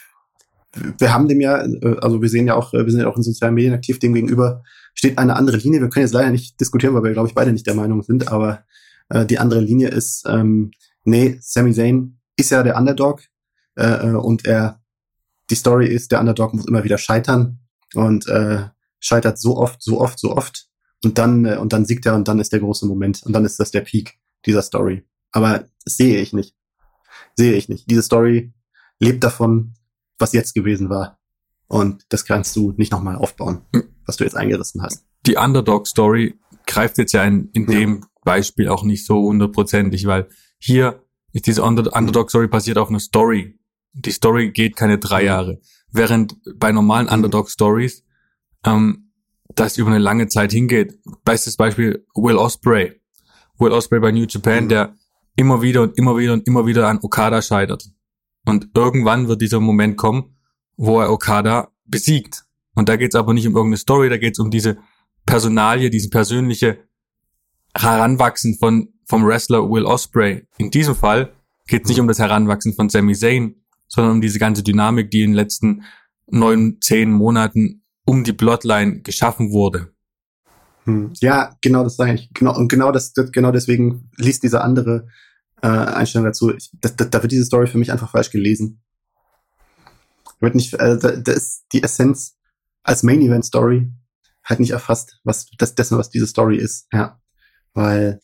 wir 0.97 1.13
haben 1.13 1.27
dem 1.27 1.41
ja, 1.41 1.65
äh, 1.65 1.97
also 2.01 2.21
wir 2.21 2.29
sehen 2.29 2.47
ja 2.47 2.55
auch, 2.55 2.73
äh, 2.73 2.85
wir 2.85 2.91
sind 2.91 3.01
ja 3.01 3.07
auch 3.07 3.17
in 3.17 3.23
sozialen 3.23 3.55
Medien 3.55 3.73
aktiv, 3.73 3.99
dem 3.99 4.13
gegenüber 4.13 4.63
steht 4.93 5.17
eine 5.17 5.35
andere 5.35 5.57
Linie. 5.57 5.81
Wir 5.81 5.89
können 5.89 6.05
jetzt 6.05 6.13
leider 6.13 6.29
nicht 6.29 6.59
diskutieren, 6.59 6.93
weil 6.93 7.03
wir, 7.03 7.13
glaube 7.13 7.27
ich, 7.27 7.35
beide 7.35 7.51
nicht 7.51 7.67
der 7.67 7.73
Meinung 7.73 8.03
sind, 8.03 8.27
aber 8.27 8.63
äh, 9.09 9.25
die 9.25 9.39
andere 9.39 9.61
Linie 9.61 9.89
ist, 9.89 10.25
ähm, 10.27 10.71
nee, 11.03 11.37
Sami 11.41 11.73
Zayn 11.73 12.19
ist 12.35 12.51
ja 12.51 12.63
der 12.63 12.77
Underdog 12.77 13.23
äh, 13.75 14.09
äh, 14.09 14.15
und 14.15 14.45
er, 14.45 14.81
die 15.49 15.55
Story 15.55 15.87
ist, 15.87 16.11
der 16.11 16.19
Underdog 16.19 16.53
muss 16.53 16.67
immer 16.67 16.83
wieder 16.83 16.97
scheitern 16.97 17.59
und 17.93 18.27
äh, 18.27 18.65
scheitert 18.99 19.39
so 19.39 19.57
oft, 19.57 19.81
so 19.81 19.99
oft, 19.99 20.19
so 20.19 20.35
oft 20.35 20.67
und 21.03 21.17
dann 21.17 21.45
äh, 21.45 21.57
und 21.57 21.73
dann 21.73 21.85
siegt 21.85 22.05
er 22.05 22.15
und 22.15 22.27
dann 22.27 22.39
ist 22.39 22.51
der 22.51 22.59
große 22.59 22.85
Moment 22.85 23.23
und 23.23 23.33
dann 23.33 23.45
ist 23.45 23.59
das 23.59 23.71
der 23.71 23.81
Peak 23.81 24.19
dieser 24.45 24.61
Story. 24.61 25.03
Aber 25.31 25.65
sehe 25.85 26.19
ich 26.21 26.33
nicht. 26.33 26.55
Sehe 27.35 27.53
ich 27.53 27.69
nicht. 27.69 27.89
Diese 27.89 28.03
Story 28.03 28.53
lebt 28.99 29.23
davon, 29.23 29.73
was 30.19 30.33
jetzt 30.33 30.53
gewesen 30.53 30.89
war. 30.89 31.19
Und 31.67 32.05
das 32.09 32.25
kannst 32.25 32.55
du 32.55 32.73
nicht 32.77 32.91
nochmal 32.91 33.15
aufbauen, 33.15 33.61
was 34.05 34.17
du 34.17 34.25
jetzt 34.25 34.35
eingerissen 34.35 34.81
hast. 34.81 35.05
Die 35.25 35.37
Underdog-Story 35.37 36.37
greift 36.65 36.97
jetzt 36.97 37.13
ja 37.13 37.23
in, 37.23 37.49
in 37.53 37.69
ja. 37.71 37.79
dem 37.79 38.05
Beispiel 38.23 38.67
auch 38.67 38.83
nicht 38.83 39.05
so 39.05 39.21
hundertprozentig, 39.21 40.05
weil 40.05 40.27
hier 40.59 41.03
ist 41.31 41.47
diese 41.47 41.63
Underdog-Story 41.63 42.47
basiert 42.47 42.77
auf 42.77 42.89
einer 42.89 42.99
Story. 42.99 43.57
Die 43.93 44.11
Story 44.11 44.51
geht 44.51 44.75
keine 44.75 44.97
drei 44.97 45.23
Jahre. 45.23 45.61
Während 45.91 46.35
bei 46.55 46.71
normalen 46.71 47.07
Underdog-Stories 47.07 48.03
ähm, 48.65 49.10
das 49.55 49.77
über 49.77 49.89
eine 49.89 49.99
lange 49.99 50.27
Zeit 50.27 50.51
hingeht. 50.51 50.99
Bestes 51.23 51.57
Beispiel 51.57 52.05
Will 52.15 52.35
Osprey. 52.35 53.01
Will 53.57 53.71
Osprey 53.71 53.99
bei 53.99 54.11
New 54.11 54.25
Japan, 54.27 54.65
mhm. 54.65 54.69
der 54.69 54.95
immer 55.35 55.61
wieder 55.61 55.83
und 55.83 55.97
immer 55.97 56.17
wieder 56.17 56.33
und 56.33 56.47
immer 56.47 56.65
wieder 56.65 56.87
an 56.87 56.99
Okada 57.01 57.41
scheitert. 57.41 57.89
Und 58.45 58.69
irgendwann 58.75 59.27
wird 59.27 59.41
dieser 59.41 59.59
Moment 59.59 59.97
kommen, 59.97 60.35
wo 60.77 60.99
er 60.99 61.11
Okada 61.11 61.69
besiegt. 61.85 62.45
Und 62.73 62.89
da 62.89 62.95
geht 62.95 63.13
es 63.13 63.15
aber 63.15 63.33
nicht 63.33 63.47
um 63.47 63.55
irgendeine 63.55 63.77
Story, 63.77 64.09
da 64.09 64.17
geht 64.17 64.33
es 64.33 64.39
um 64.39 64.49
diese 64.49 64.77
Personalie, 65.25 65.89
diese 65.89 66.09
persönliche 66.09 66.79
Heranwachsen 67.75 68.57
von 68.57 68.89
vom 69.05 69.25
Wrestler 69.25 69.69
Will 69.69 69.85
Osprey. 69.85 70.47
In 70.57 70.71
diesem 70.71 70.95
Fall 70.95 71.33
geht 71.67 71.83
es 71.83 71.89
nicht 71.89 71.99
um 71.99 72.07
das 72.07 72.19
Heranwachsen 72.19 72.73
von 72.73 72.89
Sami 72.89 73.13
Zayn, 73.13 73.55
sondern 73.87 74.13
um 74.13 74.21
diese 74.21 74.39
ganze 74.39 74.63
Dynamik, 74.63 75.11
die 75.11 75.21
in 75.21 75.31
den 75.31 75.35
letzten 75.35 75.83
neun, 76.27 76.77
zehn 76.79 77.11
Monaten 77.11 77.80
um 78.05 78.23
die 78.23 78.33
Bloodline 78.33 79.01
geschaffen 79.01 79.51
wurde. 79.51 79.93
Hm. 80.85 81.13
Ja, 81.19 81.55
genau 81.61 81.83
das 81.83 81.95
sage 81.95 82.13
ich. 82.13 82.29
Genau, 82.33 82.55
und 82.57 82.67
genau 82.67 82.91
das, 82.91 83.13
genau 83.13 83.51
deswegen 83.51 84.09
liest 84.17 84.43
diese 84.43 84.61
andere 84.61 85.07
äh, 85.61 85.67
Einstellung 85.67 86.25
dazu. 86.25 86.53
Ich, 86.55 86.71
da, 86.81 86.89
da 86.89 87.21
wird 87.21 87.31
diese 87.31 87.45
Story 87.45 87.67
für 87.67 87.77
mich 87.77 87.91
einfach 87.91 88.09
falsch 88.09 88.31
gelesen. 88.31 88.81
Wird 90.39 90.55
nicht, 90.55 90.73
äh, 90.73 90.97
da, 90.97 91.11
da 91.11 91.31
ist 91.31 91.65
die 91.71 91.83
Essenz 91.83 92.37
als 92.83 93.03
Main 93.03 93.21
Event 93.21 93.45
Story 93.45 93.93
halt 94.43 94.59
nicht 94.59 94.71
erfasst, 94.71 95.19
was 95.23 95.47
das 95.57 95.75
dessen, 95.75 95.99
was 95.99 96.09
diese 96.09 96.25
Story 96.25 96.57
ist. 96.57 96.87
Ja, 96.91 97.19
weil 97.73 98.19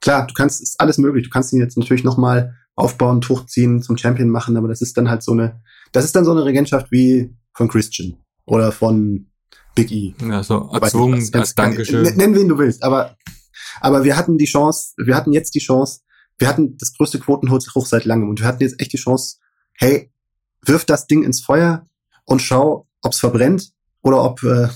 klar, 0.00 0.26
du 0.26 0.32
kannst, 0.32 0.62
ist 0.62 0.80
alles 0.80 0.96
möglich. 0.96 1.24
Du 1.24 1.30
kannst 1.30 1.52
ihn 1.52 1.60
jetzt 1.60 1.76
natürlich 1.76 2.04
noch 2.04 2.16
mal 2.16 2.54
aufbauen, 2.74 3.20
hochziehen, 3.28 3.82
zum 3.82 3.98
Champion 3.98 4.30
machen, 4.30 4.56
aber 4.56 4.68
das 4.68 4.80
ist 4.80 4.96
dann 4.96 5.10
halt 5.10 5.22
so 5.22 5.32
eine, 5.32 5.60
das 5.92 6.04
ist 6.04 6.16
dann 6.16 6.24
so 6.24 6.30
eine 6.30 6.44
Regentschaft 6.44 6.90
wie 6.90 7.36
von 7.52 7.68
Christian 7.68 8.16
oder 8.48 8.72
von 8.72 9.30
Big 9.74 9.92
E. 9.92 10.14
Ja, 10.20 10.42
so 10.42 10.70
erzwungen 10.72 11.20
nicht, 11.20 11.34
als 11.36 11.54
Dankeschön. 11.54 12.02
Nenn 12.16 12.34
wen 12.34 12.48
du 12.48 12.58
willst, 12.58 12.82
aber, 12.82 13.16
aber 13.80 14.04
wir 14.04 14.16
hatten 14.16 14.38
die 14.38 14.46
Chance, 14.46 14.94
wir 14.96 15.14
hatten 15.14 15.32
jetzt 15.32 15.54
die 15.54 15.60
Chance, 15.60 16.00
wir 16.38 16.48
hatten 16.48 16.76
das 16.78 16.94
größte 16.94 17.18
Quotenhoch 17.18 17.86
seit 17.86 18.04
langem 18.04 18.28
und 18.28 18.40
wir 18.40 18.46
hatten 18.46 18.62
jetzt 18.62 18.80
echt 18.80 18.92
die 18.92 18.98
Chance, 18.98 19.36
hey, 19.74 20.10
wirf 20.62 20.84
das 20.84 21.06
Ding 21.06 21.22
ins 21.22 21.40
Feuer 21.40 21.84
und 22.24 22.42
schau, 22.42 22.88
ob's 23.02 23.20
verbrennt 23.20 23.72
oder 24.02 24.24
ob 24.24 24.42
äh, 24.42 24.68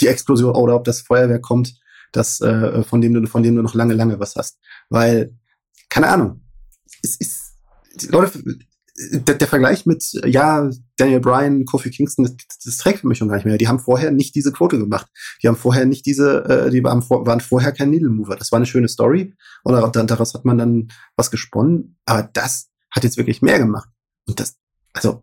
die 0.00 0.08
Explosion 0.08 0.54
oder 0.54 0.74
ob 0.74 0.84
das 0.84 1.02
Feuerwerk 1.02 1.42
kommt, 1.42 1.74
das 2.12 2.40
äh, 2.40 2.82
von 2.82 3.00
dem 3.00 3.14
du 3.14 3.26
von 3.26 3.42
dem 3.42 3.56
du 3.56 3.62
noch 3.62 3.74
lange 3.74 3.94
lange 3.94 4.18
was 4.18 4.36
hast, 4.36 4.58
weil 4.88 5.36
keine 5.88 6.08
Ahnung, 6.08 6.42
es 7.02 7.16
ist 7.16 7.54
die 7.94 8.08
Leute 8.08 8.42
der, 9.10 9.34
der 9.36 9.48
Vergleich 9.48 9.86
mit, 9.86 10.04
ja, 10.24 10.70
Daniel 10.96 11.20
Bryan, 11.20 11.64
Kofi 11.64 11.90
Kingston, 11.90 12.24
das, 12.24 12.36
das 12.64 12.76
trägt 12.76 13.00
für 13.00 13.08
mich 13.08 13.18
schon 13.18 13.28
gar 13.28 13.36
nicht 13.36 13.44
mehr. 13.44 13.58
Die 13.58 13.68
haben 13.68 13.78
vorher 13.78 14.10
nicht 14.10 14.34
diese 14.34 14.52
Quote 14.52 14.78
gemacht. 14.78 15.06
Die 15.42 15.48
haben 15.48 15.56
vorher 15.56 15.86
nicht 15.86 16.06
diese, 16.06 16.44
äh, 16.44 16.70
die 16.70 16.82
waren, 16.84 17.02
vor, 17.02 17.26
waren 17.26 17.40
vorher 17.40 17.72
kein 17.72 17.90
Needle 17.90 18.10
Mover. 18.10 18.36
Das 18.36 18.52
war 18.52 18.56
eine 18.56 18.66
schöne 18.66 18.88
Story. 18.88 19.34
Und 19.64 19.74
daraus 19.74 20.34
hat 20.34 20.44
man 20.44 20.58
dann 20.58 20.88
was 21.16 21.30
gesponnen. 21.30 21.98
Aber 22.06 22.28
das 22.32 22.70
hat 22.90 23.04
jetzt 23.04 23.16
wirklich 23.16 23.42
mehr 23.42 23.58
gemacht. 23.58 23.88
Und 24.26 24.38
das, 24.38 24.56
also, 24.92 25.22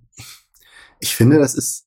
ich 1.00 1.16
finde, 1.16 1.38
das 1.38 1.56
ist, 1.56 1.86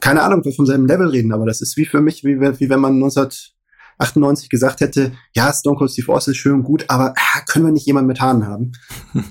keine 0.00 0.22
Ahnung, 0.22 0.44
wir 0.44 0.52
vom 0.52 0.66
selben 0.66 0.86
Level 0.86 1.08
reden, 1.08 1.32
aber 1.32 1.46
das 1.46 1.60
ist 1.60 1.76
wie 1.76 1.86
für 1.86 2.00
mich, 2.00 2.24
wie, 2.24 2.40
wie 2.40 2.70
wenn 2.70 2.80
man 2.80 2.94
1998 2.94 4.48
gesagt 4.48 4.80
hätte, 4.80 5.12
ja, 5.34 5.52
Stone 5.52 5.76
Cold 5.76 5.90
Steve 5.90 6.12
Austin 6.12 6.32
ist 6.32 6.38
schön 6.38 6.54
und 6.54 6.62
gut, 6.62 6.84
aber 6.88 7.14
ah, 7.16 7.40
können 7.46 7.64
wir 7.64 7.72
nicht 7.72 7.86
jemanden 7.86 8.08
mit 8.08 8.20
Haaren 8.20 8.46
haben 8.46 8.72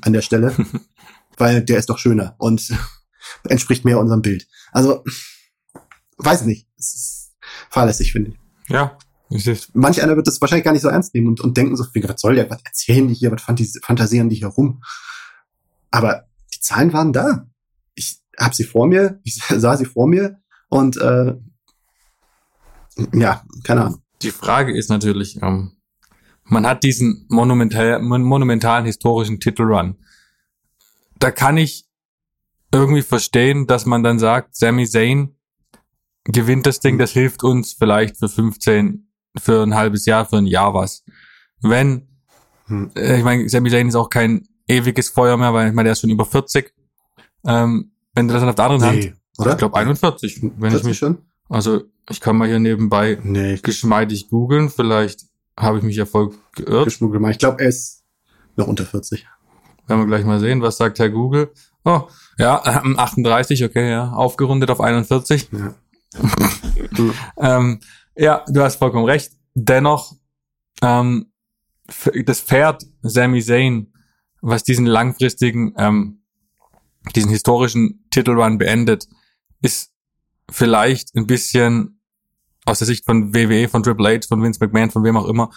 an 0.02 0.14
der 0.14 0.22
Stelle? 0.22 0.54
weil 1.38 1.64
der 1.64 1.78
ist 1.78 1.90
doch 1.90 1.98
schöner 1.98 2.36
und 2.38 2.74
entspricht 3.50 3.86
mehr 3.86 4.00
unserem 4.00 4.22
Bild. 4.22 4.48
Also, 4.72 5.04
weiß 6.18 6.46
nicht. 6.46 6.68
Es 6.78 6.94
ist 6.94 7.34
fahrlässig, 7.70 8.12
finde 8.12 8.32
ich. 8.32 8.38
Ja. 8.70 8.98
Manch 9.74 10.02
einer 10.02 10.16
wird 10.16 10.28
das 10.28 10.40
wahrscheinlich 10.40 10.66
gar 10.66 10.72
nicht 10.72 10.82
so 10.82 10.88
ernst 10.88 11.14
nehmen 11.14 11.28
und, 11.28 11.42
und 11.42 11.58
denken 11.58 11.76
so, 11.76 11.84
was 11.84 12.22
soll 12.22 12.36
der, 12.36 12.50
was 12.50 12.62
erzählen 12.64 13.08
die 13.08 13.16
hier, 13.16 13.32
was 13.32 13.42
fantasieren 13.82 14.30
die 14.30 14.36
hier 14.36 14.48
rum? 14.48 14.82
Aber 15.92 16.26
die 16.54 16.60
Zahlen 16.60 16.94
waren 16.94 17.12
da. 17.12 17.48
Ich 17.96 18.22
habe 18.40 18.56
sie 18.56 18.64
vor 18.64 18.88
mir, 18.88 19.20
ich 19.24 19.36
sah 19.36 19.78
sie 19.78 19.86
vor 19.86 20.08
mir 20.08 20.38
und 20.70 20.98
äh, 20.98 21.36
ja, 23.14 23.44
keine 23.64 23.86
Ahnung. 23.86 24.02
Die 24.22 24.32
Frage 24.32 24.78
ist 24.78 24.90
natürlich, 24.90 25.42
ähm, 25.42 25.74
man 26.44 26.66
hat 26.66 26.84
diesen 26.84 27.26
monumental, 27.30 28.02
monumentalen 28.02 28.86
historischen 28.86 29.40
Titelrun 29.40 29.98
da 31.20 31.32
kann 31.32 31.58
ich 31.58 31.86
irgendwie 32.72 33.02
verstehen, 33.02 33.68
dass 33.68 33.86
man 33.86 34.04
dann 34.04 34.20
sagt, 34.20 34.56
Sami 34.56 34.88
Zayn 34.88 35.36
gewinnt 36.26 36.66
das 36.66 36.80
Ding, 36.80 36.98
das 36.98 37.12
hilft 37.12 37.44
uns 37.44 37.74
vielleicht 37.74 38.18
für 38.18 38.28
15, 38.28 39.08
für 39.38 39.64
ein 39.64 39.76
halbes 39.76 40.06
Jahr, 40.06 40.26
für 40.26 40.38
ein 40.38 40.48
Jahr 40.48 40.74
was. 40.74 41.04
Wenn, 41.62 42.08
hm. 42.66 42.92
äh, 42.96 43.18
ich 43.18 43.24
meine, 43.24 43.48
Sami 43.48 43.70
Zayn 43.70 43.88
ist 43.88 43.96
auch 43.96 44.10
kein 44.10 44.48
ewiges 44.68 45.10
Feuer 45.10 45.38
mehr, 45.38 45.54
weil 45.54 45.70
ich 45.70 45.74
meine, 45.74 45.88
der 45.88 45.94
ist 45.94 46.02
schon 46.02 46.10
über 46.10 46.26
40. 46.26 46.74
Ähm, 47.46 47.92
wenn 48.14 48.28
du 48.28 48.34
das 48.34 48.42
dann 48.42 48.50
auf 48.50 48.56
der 48.56 48.66
anderen 48.66 48.96
nee, 48.96 49.06
Hand, 49.08 49.18
oder? 49.38 49.52
ich 49.52 49.58
glaube 49.58 49.78
41, 49.78 50.42
wenn 50.58 50.76
ich 50.76 50.84
mich 50.84 50.98
schon. 50.98 51.20
Also 51.48 51.84
ich 52.10 52.20
kann 52.22 52.38
mal 52.38 52.48
hier 52.48 52.60
nebenbei 52.60 53.20
nee, 53.22 53.60
geschmeidig 53.62 54.30
googeln, 54.30 54.70
vielleicht 54.70 55.26
habe 55.58 55.78
ich 55.78 55.84
mich 55.84 55.96
ja 55.96 56.06
voll 56.06 56.34
geirrt. 56.56 56.88
Ich 56.88 57.38
glaube, 57.38 57.62
er 57.62 57.70
ist 57.70 58.04
noch 58.56 58.68
unter 58.68 58.86
40. 58.86 59.28
Werden 59.88 60.02
wir 60.02 60.08
gleich 60.08 60.26
mal 60.26 60.40
sehen, 60.40 60.62
was 60.62 60.78
sagt 60.78 61.00
Herr 61.00 61.10
Google. 61.10 61.52
Oh, 61.84 62.08
ja, 62.38 62.62
38, 62.64 63.64
okay, 63.64 63.92
ja, 63.92 64.12
aufgerundet 64.12 64.72
auf 64.72 64.82
41. 64.82 65.50
Ja, 65.52 65.76
ähm, 67.38 67.80
ja 68.16 68.44
du 68.48 68.62
hast 68.62 68.78
vollkommen 68.78 69.06
recht. 69.06 69.34
Dennoch, 69.54 70.14
ähm, 70.82 71.32
das 72.26 72.42
Pferd 72.42 72.84
Sami 73.04 73.42
Zayn, 73.42 73.94
was 74.42 74.64
diesen 74.64 74.86
langfristigen, 74.86 75.74
ähm, 75.78 76.22
diesen 77.16 77.30
historischen 77.30 78.06
Titelrun 78.10 78.58
beendet, 78.58 79.08
ist 79.62 79.92
vielleicht 80.50 81.16
ein 81.16 81.28
bisschen 81.28 82.02
aus 82.66 82.80
der 82.80 82.88
Sicht 82.88 83.06
von 83.06 83.34
WWE, 83.34 83.70
von 83.70 83.84
Triple 83.84 84.16
H, 84.16 84.28
von 84.28 84.42
Vince 84.42 84.60
McMahon, 84.60 84.90
von 84.90 85.04
wem 85.04 85.18
auch 85.18 85.28
immer, 85.28 85.52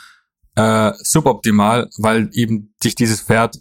äh, 0.56 0.92
suboptimal, 0.98 1.88
weil 1.98 2.28
eben 2.32 2.74
sich 2.82 2.94
dieses 2.94 3.22
Pferd 3.22 3.58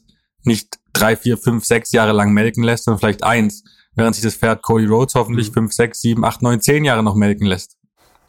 nicht 0.47 0.79
drei, 0.93 1.15
vier, 1.15 1.37
fünf, 1.37 1.65
sechs 1.65 1.91
Jahre 1.91 2.11
lang 2.11 2.33
melken 2.33 2.63
lässt, 2.63 2.85
sondern 2.85 2.99
vielleicht 2.99 3.23
eins, 3.23 3.63
während 3.95 4.15
sich 4.15 4.23
das 4.23 4.35
Pferd 4.35 4.63
Cody 4.63 4.85
Rhodes 4.85 5.15
hoffentlich 5.15 5.49
mhm. 5.49 5.53
fünf, 5.53 5.73
sechs, 5.73 6.01
sieben, 6.01 6.25
acht, 6.25 6.41
neun, 6.41 6.61
zehn 6.61 6.83
Jahre 6.85 7.03
noch 7.03 7.15
melken 7.15 7.45
lässt. 7.45 7.77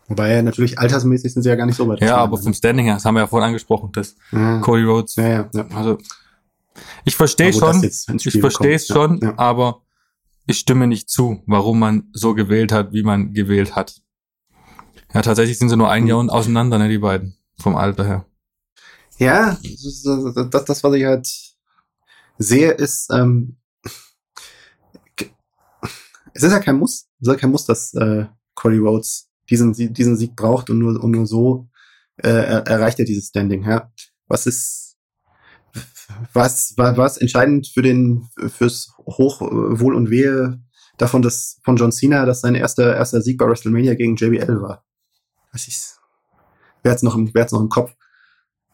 Wobei 0.08 0.40
natürlich 0.40 0.78
altersmäßig 0.78 1.34
sind 1.34 1.42
sie 1.42 1.50
ja 1.50 1.54
gar 1.54 1.66
nicht 1.66 1.76
so 1.76 1.86
weit. 1.86 2.00
Ja, 2.00 2.16
aber 2.16 2.38
vom 2.38 2.54
Standing 2.54 2.86
her, 2.86 2.94
das 2.94 3.04
haben 3.04 3.14
wir 3.14 3.20
ja 3.20 3.26
vorhin 3.26 3.48
angesprochen, 3.48 3.92
dass 3.92 4.16
mhm. 4.30 4.60
Cody 4.62 4.84
Rhodes. 4.84 5.16
Ja, 5.16 5.28
ja, 5.28 5.50
ja. 5.52 5.66
Also 5.74 5.98
ich 7.04 7.14
verstehe 7.16 7.52
schon, 7.52 7.82
ich 7.82 8.40
verstehe 8.40 8.74
es 8.74 8.86
schon, 8.86 9.18
ja, 9.20 9.28
ja. 9.28 9.38
aber 9.38 9.82
ich 10.46 10.58
stimme 10.58 10.86
nicht 10.86 11.10
zu, 11.10 11.42
warum 11.46 11.78
man 11.78 12.08
so 12.12 12.34
gewählt 12.34 12.72
hat, 12.72 12.92
wie 12.92 13.02
man 13.02 13.34
gewählt 13.34 13.76
hat. 13.76 14.00
Ja, 15.12 15.22
tatsächlich 15.22 15.58
sind 15.58 15.68
sie 15.68 15.76
nur 15.76 15.90
ein 15.90 16.04
mhm. 16.04 16.08
Jahr 16.08 16.32
auseinander, 16.32 16.78
ne, 16.78 16.88
die 16.88 16.98
beiden, 16.98 17.36
vom 17.58 17.76
Alter 17.76 18.06
her. 18.06 18.24
Ja, 19.18 19.58
das, 19.62 20.50
das, 20.50 20.64
das 20.64 20.84
was 20.84 20.94
ich 20.94 21.04
halt 21.04 21.47
sehe, 22.38 22.72
ist, 22.72 23.10
ähm, 23.12 23.58
es 26.34 26.42
ist 26.42 26.52
ja 26.52 26.60
kein 26.60 26.78
Muss, 26.78 27.08
es 27.20 27.28
ist 27.28 27.34
ja 27.34 27.36
kein 27.36 27.50
Muss, 27.50 27.66
dass 27.66 27.94
äh, 27.94 28.26
Cody 28.54 28.78
Rhodes 28.78 29.28
diesen, 29.50 29.72
diesen 29.72 30.16
Sieg 30.16 30.36
braucht 30.36 30.70
und 30.70 30.78
nur, 30.78 31.02
und 31.02 31.10
nur 31.10 31.26
so 31.26 31.68
äh, 32.16 32.28
erreicht 32.28 32.98
er 32.98 33.04
dieses 33.04 33.28
Standing. 33.28 33.64
Ja. 33.64 33.92
Was 34.26 34.46
ist 34.46 34.88
was 36.32 36.74
war 36.76 36.96
was 36.96 37.18
entscheidend 37.18 37.68
für 37.68 37.82
den 37.82 38.28
fürs 38.48 38.92
Hochwohl 38.98 39.94
und 39.94 40.10
Wehe 40.10 40.60
davon, 40.96 41.22
dass 41.22 41.60
von 41.62 41.76
John 41.76 41.92
Cena, 41.92 42.24
dass 42.24 42.40
sein 42.40 42.54
erster 42.54 42.96
erster 42.96 43.20
Sieg 43.20 43.38
bei 43.38 43.46
WrestleMania 43.46 43.94
gegen 43.94 44.16
JBL 44.16 44.60
war. 44.60 44.84
Was 45.52 45.68
ist 45.68 46.00
wer 46.82 46.92
hat's 46.92 47.02
noch 47.02 47.14
im 47.14 47.32
wer 47.34 47.42
hat's 47.42 47.52
noch 47.52 47.60
im 47.60 47.68
Kopf? 47.68 47.94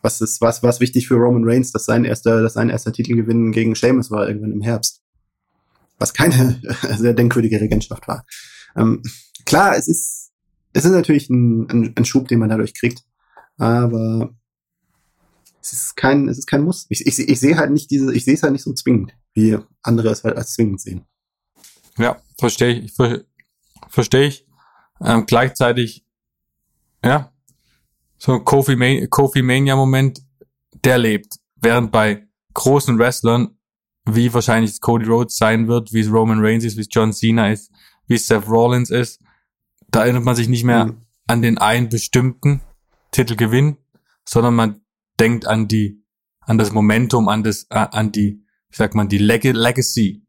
Was 0.05 0.21
ist 0.21 0.41
was 0.41 0.63
was 0.63 0.81
wichtig 0.81 1.09
für 1.09 1.15
Roman 1.15 1.45
Reigns, 1.45 1.73
dass 1.73 1.87
sein 1.87 2.05
erster 2.05 2.43
dass 2.43 2.55
sein 2.55 2.71
erster 2.71 2.93
Titelgewinn 2.93 3.53
gegen 3.53 3.75
Sheamus 3.75 4.11
war 4.11 4.29
irgendwann 4.29 4.53
im 4.53 4.61
Herbst. 4.61 5.03
Was 5.99 6.13
keine 6.13 6.61
sehr 6.97 7.15
denkwürdige 7.15 7.61
Regentschaft 7.61 8.07
war. 8.07 8.25
Ähm, 8.77 9.03
klar, 9.47 9.77
es 9.77 9.89
ist 9.89 10.33
es 10.75 10.85
ist 10.85 10.91
natürlich 10.91 11.31
ein, 11.31 11.71
ein, 11.71 11.93
ein 11.97 12.05
Schub, 12.05 12.29
den 12.29 12.41
man 12.41 12.51
dadurch 12.51 12.75
kriegt, 12.75 13.05
aber 13.57 14.35
es 15.63 15.73
ist 15.73 15.97
kein, 15.97 16.29
es 16.29 16.37
ist 16.37 16.47
kein 16.47 16.63
Muss. 16.63 16.87
Ich, 16.91 17.07
ich, 17.07 17.19
ich 17.19 17.41
sehe 17.41 17.57
halt 17.57 17.71
nicht 17.71 17.91
diese, 17.91 18.13
ich 18.13 18.25
sehe 18.25 18.35
es 18.35 18.43
halt 18.43 18.53
nicht 18.53 18.65
so 18.65 18.73
zwingend, 18.75 19.17
wie 19.33 19.59
andere 19.83 20.11
es 20.11 20.25
halt 20.25 20.37
als 20.37 20.53
zwingend 20.53 20.81
sehen. 20.81 21.07
Ja, 21.97 22.21
verstehe 22.39 22.81
ich. 22.81 22.93
Ver, 22.93 23.23
verstehe 23.89 24.27
ich. 24.27 24.47
Ähm, 25.01 25.25
gleichzeitig, 25.27 26.05
ja, 27.03 27.33
so 28.25 28.33
ein 28.33 28.45
Kofi, 28.45 28.75
Man 28.75 29.11
Kofi 29.11 29.43
Mania 29.43 29.77
Moment, 29.77 30.23
der 30.83 30.97
lebt. 30.97 31.37
Während 31.57 31.93
bei 31.93 32.27
großen 32.55 32.99
Wrestlern, 32.99 33.59
wie 34.07 34.33
wahrscheinlich 34.33 34.81
Cody 34.81 35.05
Rhodes 35.05 35.37
sein 35.37 35.69
wird, 35.69 35.93
wie 35.93 36.01
es 36.01 36.11
Roman 36.11 36.39
Reigns 36.41 36.65
ist, 36.65 36.79
wie 36.79 36.83
es 36.83 36.89
John 36.91 37.13
Cena 37.13 37.51
ist, 37.51 37.71
wie 38.07 38.15
es 38.15 38.27
Seth 38.27 38.49
Rollins 38.49 38.89
ist, 38.89 39.23
da 39.89 40.05
erinnert 40.05 40.25
man 40.25 40.37
sich 40.37 40.49
nicht 40.49 40.65
mehr 40.65 40.87
mhm. 40.87 41.03
an 41.27 41.43
den 41.43 41.59
einen 41.59 41.91
bestimmten 41.91 42.63
Titelgewinn, 43.11 43.77
sondern 44.27 44.55
man 44.55 44.81
denkt 45.21 45.47
an 45.47 45.69
die, 45.69 46.03
an 46.41 46.57
das 46.57 46.73
Momentum, 46.73 47.29
an 47.29 47.43
das, 47.43 47.71
an 47.71 48.11
die, 48.11 48.43
wie 48.71 48.77
sagt 48.77 48.95
man, 48.95 49.09
die 49.09 49.19
Leg 49.19 49.45
Legacy. 49.45 50.25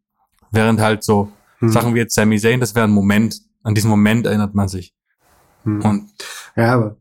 Während 0.52 0.82
halt 0.82 1.04
so 1.04 1.32
hm. 1.60 1.70
Sachen 1.70 1.96
wie 1.96 2.00
jetzt 2.00 2.16
Sami 2.16 2.40
Zayn, 2.40 2.60
das 2.60 2.76
wäre 2.76 2.88
ein 2.88 2.92
Moment. 2.92 3.42
An 3.64 3.74
diesen 3.74 3.90
Moment 3.90 4.26
erinnert 4.26 4.54
man 4.54 4.68
sich. 4.68 4.94
Hm. 5.64 5.82
Und 5.82 6.14
ja, 6.56 6.74
aber 6.74 6.98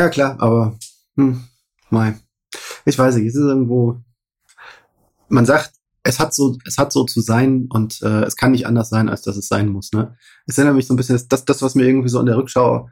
ja 0.00 0.08
klar, 0.08 0.36
aber 0.40 0.78
hm, 1.16 1.44
mal. 1.90 2.18
Ich 2.84 2.98
weiß 2.98 3.16
nicht, 3.16 3.26
es 3.26 3.34
ist 3.34 3.40
irgendwo. 3.40 4.00
Man 5.28 5.44
sagt, 5.44 5.72
es 6.04 6.20
hat 6.20 6.34
so, 6.34 6.56
es 6.64 6.78
hat 6.78 6.92
so 6.92 7.04
zu 7.04 7.20
sein 7.20 7.66
und 7.68 8.00
äh, 8.02 8.22
es 8.22 8.36
kann 8.36 8.52
nicht 8.52 8.66
anders 8.66 8.88
sein, 8.88 9.08
als 9.08 9.22
dass 9.22 9.36
es 9.36 9.48
sein 9.48 9.68
muss. 9.68 9.92
Ne? 9.92 10.16
Es 10.46 10.56
erinnert 10.56 10.76
mich 10.76 10.86
so 10.86 10.94
ein 10.94 10.96
bisschen, 10.96 11.20
das, 11.28 11.44
das, 11.44 11.62
was 11.62 11.74
mir 11.74 11.84
irgendwie 11.84 12.08
so 12.08 12.20
in 12.20 12.26
der 12.26 12.36
Rückschau 12.36 12.88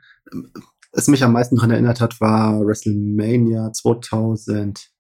es 0.97 1.09
mich 1.09 1.25
am 1.25 1.33
meisten 1.33 1.57
daran 1.57 1.71
erinnert 1.71 2.01
hat, 2.01 2.21
war 2.21 2.61
WrestleMania 2.61 3.73
2006 3.73 4.95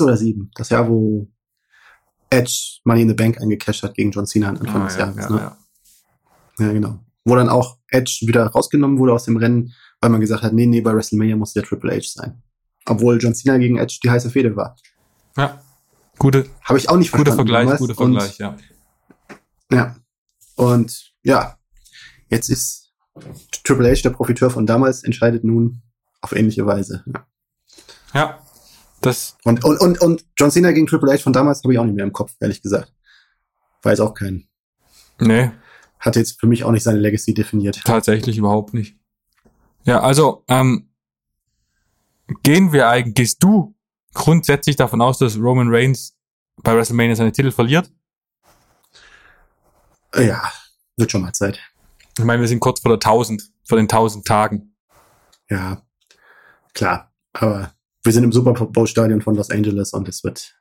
oder 0.00 0.16
7. 0.16 0.50
Das 0.54 0.70
Jahr, 0.70 0.88
wo 0.88 1.28
Edge 2.30 2.80
Money 2.84 3.02
in 3.02 3.08
the 3.08 3.14
Bank 3.14 3.40
eingecasht 3.40 3.82
hat 3.82 3.94
gegen 3.94 4.10
John 4.10 4.26
Cena 4.26 4.48
am 4.50 4.56
Anfang 4.56 4.82
ah, 4.82 4.86
des 4.86 4.96
ja, 4.96 5.00
Jahres. 5.06 5.24
Ja, 5.24 5.30
ne? 5.30 5.38
ja. 6.58 6.66
ja, 6.66 6.72
genau. 6.72 6.98
Wo 7.24 7.36
dann 7.36 7.48
auch 7.48 7.78
Edge 7.88 8.20
wieder 8.26 8.46
rausgenommen 8.46 8.98
wurde 8.98 9.12
aus 9.12 9.24
dem 9.24 9.36
Rennen, 9.36 9.72
weil 10.00 10.10
man 10.10 10.20
gesagt 10.20 10.42
hat, 10.42 10.52
nee, 10.52 10.66
nee, 10.66 10.80
bei 10.80 10.94
WrestleMania 10.94 11.36
muss 11.36 11.52
der 11.52 11.62
Triple 11.62 11.92
H 11.92 12.12
sein. 12.14 12.42
Obwohl 12.86 13.18
John 13.20 13.34
Cena 13.34 13.58
gegen 13.58 13.78
Edge 13.78 13.98
die 14.02 14.10
heiße 14.10 14.30
Fehde 14.30 14.56
war. 14.56 14.76
Ja. 15.36 15.60
Gute. 16.18 16.46
Habe 16.62 16.78
ich 16.78 16.88
auch 16.88 16.96
nicht 16.96 17.10
verstanden. 17.10 17.46
Guter 17.46 17.54
Vergleich, 17.64 17.78
guter 17.78 17.94
Vergleich, 17.94 18.38
ja. 18.38 18.56
Ja. 19.70 19.96
Und 20.56 21.12
ja, 21.22 21.56
jetzt 22.28 22.48
ist 22.48 22.92
Triple 23.64 23.90
H, 23.90 24.02
der 24.02 24.10
Profiteur 24.10 24.50
von 24.50 24.66
damals, 24.66 25.04
entscheidet 25.04 25.44
nun 25.44 25.82
auf 26.20 26.32
ähnliche 26.32 26.66
Weise. 26.66 27.04
Ja. 27.06 27.26
ja 28.14 28.38
das. 29.00 29.36
Und, 29.44 29.64
und, 29.64 29.80
und, 29.80 30.00
und 30.00 30.24
John 30.36 30.50
Cena 30.50 30.72
gegen 30.72 30.86
Triple 30.86 31.12
H 31.12 31.18
von 31.18 31.32
damals 31.32 31.62
habe 31.62 31.72
ich 31.72 31.78
auch 31.78 31.84
nicht 31.84 31.96
mehr 31.96 32.04
im 32.04 32.12
Kopf, 32.12 32.34
ehrlich 32.40 32.62
gesagt. 32.62 32.92
Weiß 33.82 34.00
auch 34.00 34.14
keinen. 34.14 34.48
Nee. 35.18 35.50
Hat 35.98 36.16
jetzt 36.16 36.40
für 36.40 36.46
mich 36.46 36.64
auch 36.64 36.72
nicht 36.72 36.82
seine 36.82 36.98
Legacy 36.98 37.34
definiert. 37.34 37.80
Tatsächlich 37.84 38.36
überhaupt 38.38 38.74
nicht. 38.74 38.99
Ja, 39.84 40.00
also, 40.00 40.44
ähm, 40.48 40.90
gehen 42.42 42.72
wir 42.72 42.88
eigentlich, 42.88 43.14
gehst 43.14 43.42
du 43.42 43.74
grundsätzlich 44.14 44.76
davon 44.76 45.00
aus, 45.00 45.18
dass 45.18 45.36
Roman 45.36 45.68
Reigns 45.70 46.16
bei 46.62 46.74
WrestleMania 46.74 47.16
seine 47.16 47.32
Titel 47.32 47.50
verliert? 47.50 47.90
Ja, 50.14 50.42
wird 50.96 51.10
schon 51.10 51.22
mal 51.22 51.32
Zeit. 51.32 51.60
Ich 52.18 52.24
meine, 52.24 52.40
wir 52.40 52.48
sind 52.48 52.60
kurz 52.60 52.80
vor 52.80 52.90
der 52.90 52.96
1000, 52.96 53.42
vor 53.64 53.78
den 53.78 53.84
1000 53.84 54.26
Tagen. 54.26 54.76
Ja, 55.48 55.82
klar. 56.74 57.12
Aber 57.32 57.72
wir 58.02 58.12
sind 58.12 58.24
im 58.24 58.32
Super 58.32 58.52
Bowl 58.52 58.86
Stadion 58.86 59.22
von 59.22 59.36
Los 59.36 59.50
Angeles 59.50 59.92
und 59.92 60.08
es 60.08 60.24
wird, 60.24 60.56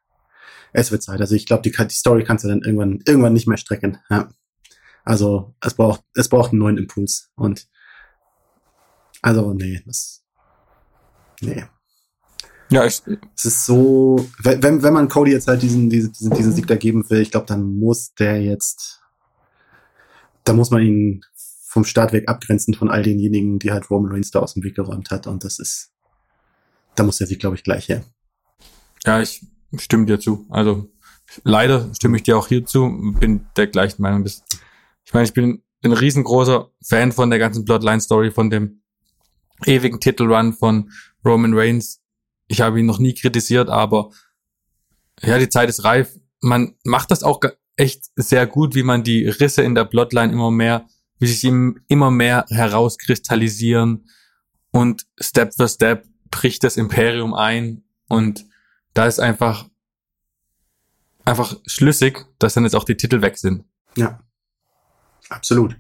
es 0.74 0.92
wird 0.92 1.04
Zeit. 1.04 1.20
Also 1.20 1.36
ich 1.36 1.46
glaube, 1.46 1.64
die, 1.64 1.72
die 1.72 1.96
Story 1.96 2.24
kannst 2.24 2.44
du 2.44 2.48
dann 2.48 2.62
irgendwann, 2.62 3.00
irgendwann 3.06 3.34
nicht 3.34 3.48
mehr 3.48 3.58
strecken. 3.58 3.98
Ja. 4.10 4.30
Also 5.04 5.56
es 5.62 5.74
braucht, 5.74 6.04
es 6.14 6.30
braucht 6.30 6.52
einen 6.52 6.60
neuen 6.60 6.78
Impuls 6.78 7.32
und 7.36 7.68
also 9.22 9.54
nee, 9.54 9.82
das, 9.86 10.24
nee. 11.42 11.64
Ja, 12.72 12.86
ich, 12.86 13.02
es 13.36 13.46
ist 13.46 13.66
so, 13.66 14.28
wenn, 14.44 14.84
wenn 14.84 14.94
man 14.94 15.10
Cody 15.10 15.32
jetzt 15.32 15.48
halt 15.48 15.64
diesen, 15.64 15.90
diesen, 15.90 16.14
diesen 16.14 16.54
Sieg 16.54 16.68
da 16.68 16.76
geben 16.76 17.10
will, 17.10 17.20
ich 17.20 17.32
glaube, 17.32 17.48
dann 17.48 17.80
muss 17.80 18.14
der 18.14 18.42
jetzt, 18.42 19.02
da 20.44 20.54
muss 20.54 20.70
man 20.70 20.84
ihn 20.84 21.22
vom 21.66 21.84
Start 21.84 22.14
weg 22.14 22.28
abgrenzen 22.28 22.74
von 22.76 22.90
all 22.90 23.04
denjenigen, 23.04 23.60
die 23.60 23.72
halt 23.72 23.90
Roman 23.90 24.12
Reigns 24.12 24.32
da 24.32 24.40
aus 24.40 24.54
dem 24.54 24.64
Weg 24.64 24.76
geräumt 24.76 25.10
hat. 25.10 25.28
Und 25.28 25.44
das 25.44 25.60
ist, 25.60 25.92
da 26.96 27.04
muss 27.04 27.22
er 27.22 27.28
sich, 27.28 27.40
glaube 27.40 27.56
ich, 27.56 27.64
gleich 27.64 27.90
her. 27.90 28.04
Ja, 29.06 29.22
ich 29.22 29.46
stimme 29.78 30.06
dir 30.06 30.20
zu. 30.20 30.46
Also 30.50 30.92
leider 31.44 31.94
stimme 31.94 32.18
ich 32.18 32.24
dir 32.24 32.38
auch 32.38 32.48
hier 32.48 32.66
zu, 32.66 33.16
bin 33.20 33.46
der 33.56 33.68
gleichen 33.68 34.02
Meinung. 34.02 34.26
Ich 34.26 35.14
meine, 35.14 35.26
ich 35.26 35.34
bin 35.34 35.64
ein 35.84 35.94
riesengroßer 35.94 36.72
Fan 36.84 37.12
von 37.12 37.30
der 37.30 37.40
ganzen 37.40 37.66
Bloodline-Story, 37.66 38.32
von 38.32 38.50
dem 38.50 38.82
ewigen 39.66 40.00
Titelrun 40.00 40.54
von 40.54 40.92
Roman 41.24 41.54
Reigns. 41.54 42.02
Ich 42.48 42.62
habe 42.62 42.80
ihn 42.80 42.86
noch 42.86 43.00
nie 43.00 43.14
kritisiert, 43.14 43.70
aber 43.70 44.12
ja, 45.22 45.38
die 45.38 45.50
Zeit 45.50 45.70
ist 45.70 45.84
reif. 45.84 46.18
Man 46.42 46.76
macht 46.84 47.12
das 47.12 47.24
auch 47.24 47.40
echt 47.76 48.06
sehr 48.16 48.48
gut, 48.48 48.76
wie 48.76 48.84
man 48.84 49.04
die 49.04 49.28
Risse 49.28 49.62
in 49.62 49.76
der 49.76 49.86
Bloodline 49.86 50.32
immer 50.32 50.52
mehr 50.52 50.86
wie 51.20 51.28
sich 51.28 51.44
ihm 51.44 51.84
immer 51.88 52.10
mehr 52.10 52.46
herauskristallisieren 52.50 54.10
und 54.72 55.06
Step 55.20 55.54
für 55.54 55.68
Step 55.68 56.08
bricht 56.32 56.64
das 56.64 56.78
Imperium 56.78 57.34
ein 57.34 57.84
und 58.08 58.46
da 58.94 59.06
ist 59.06 59.20
einfach 59.20 59.68
einfach 61.26 61.56
schlüssig, 61.68 62.26
dass 62.40 62.54
dann 62.54 62.64
jetzt 62.64 62.76
auch 62.76 62.86
die 62.86 62.98
Titel 62.98 63.22
weg 63.22 63.38
sind. 63.38 63.66
Ja, 63.96 64.24
absolut. 65.28 65.76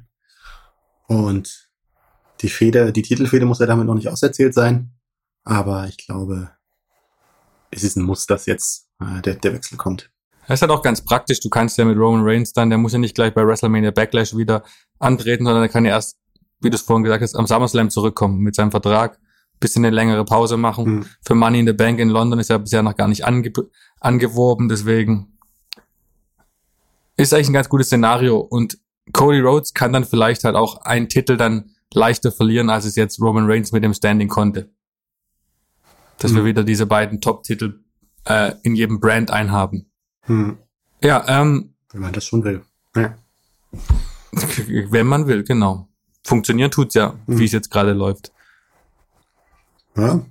Und 1.08 1.69
die 2.42 2.50
Feder, 2.50 2.92
die 2.92 3.02
Titelfeder 3.02 3.46
muss 3.46 3.60
ja 3.60 3.66
damit 3.66 3.86
noch 3.86 3.96
nicht 3.96 4.08
auserzählt 4.08 4.54
sein, 4.54 4.92
aber 5.44 5.88
ich 5.88 5.98
glaube, 5.98 6.52
es 7.72 7.84
ist 7.84 7.98
ein 7.98 8.04
Muss, 8.04 8.26
dass 8.26 8.46
jetzt 8.46 8.88
äh, 9.00 9.22
der, 9.22 9.36
der 9.36 9.54
Wechsel 9.54 9.78
kommt. 9.78 10.10
Das 10.48 10.58
ist 10.58 10.62
halt 10.64 10.72
auch 10.72 10.82
ganz 10.82 11.04
praktisch. 11.04 11.40
Du 11.42 11.50
kannst 11.50 11.78
ja 11.78 11.86
mit 11.86 11.98
Roman 11.98 12.24
Reigns 12.24 12.54
dann, 12.54 12.70
der 12.70 12.80
muss 12.80 12.94
ja 12.94 13.00
nicht 13.00 13.14
gleich 13.14 13.34
bei 13.34 13.46
WrestleMania 13.46 13.92
Backlash 13.92 14.36
wieder 14.36 14.64
antreten, 14.98 15.46
sondern 15.46 15.64
er 15.64 15.70
kann 15.70 15.86
ja 15.86 15.92
erst, 15.92 16.18
wie 16.60 16.72
du 16.72 16.76
es 16.76 16.82
vorhin 16.82 17.04
gesagt 17.04 17.22
hast, 17.22 17.36
am 17.36 17.46
SummerSlam 17.46 17.90
zurückkommen 17.92 18.40
mit 18.40 18.56
seinem 18.56 18.72
Vertrag, 18.72 19.20
bisschen 19.60 19.86
eine 19.86 19.94
längere 19.94 20.26
Pause 20.26 20.58
machen. 20.58 20.86
Mhm. 20.86 21.06
Für 21.22 21.36
Money 21.36 21.60
in 21.60 21.68
the 21.68 21.74
Bank 21.74 22.00
in 22.00 22.10
London 22.10 22.40
ist 22.40 22.50
er 22.50 22.60
bisher 22.60 22.82
noch 22.82 22.96
gar 22.96 23.08
nicht 23.08 23.26
ange 23.26 23.52
angeworben, 24.00 24.70
deswegen 24.70 25.38
ist 27.16 27.34
eigentlich 27.34 27.50
ein 27.50 27.54
ganz 27.54 27.70
gutes 27.70 27.88
Szenario 27.88 28.40
und 28.40 28.80
Cody 29.12 29.42
Rhodes 29.42 29.74
kann 29.74 29.92
dann 29.92 30.06
vielleicht 30.06 30.46
halt 30.46 30.56
auch 30.56 30.82
einen 30.82 31.10
Titel 31.10 31.36
dann 31.36 31.72
leichter 31.94 32.32
verlieren, 32.32 32.70
als 32.70 32.86
es 32.86 32.96
jetzt 32.96 33.20
Roman 33.22 33.50
Reigns 33.50 33.72
mit 33.72 33.84
dem 33.84 33.94
Standing 33.94 34.28
konnte. 34.30 34.70
Dass 36.20 36.32
mhm. 36.32 36.38
wir 36.38 36.46
wieder 36.46 36.64
diese 36.64 36.86
beiden 36.86 37.22
Top-Titel 37.22 37.80
äh, 38.26 38.54
in 38.64 38.76
jedem 38.76 39.00
Brand 39.00 39.32
einhaben. 39.32 39.92
Hm. 40.22 40.58
Ja, 41.02 41.26
ähm, 41.28 41.74
Wenn 41.92 42.02
man 42.02 42.14
das 42.14 42.26
schon 42.26 42.44
will. 42.44 42.64
Ja. 42.96 43.18
wenn 44.68 45.08
man 45.08 45.28
will, 45.28 45.44
genau. 45.44 45.88
Funktionieren 46.24 46.70
tut's 46.72 46.96
ja, 46.96 47.16
Mhm. 47.26 47.40
wie 47.40 47.46
es 47.46 47.52
jetzt 47.52 47.72
gerade 47.72 47.94
läuft. 47.94 48.32
ja. 49.96 50.26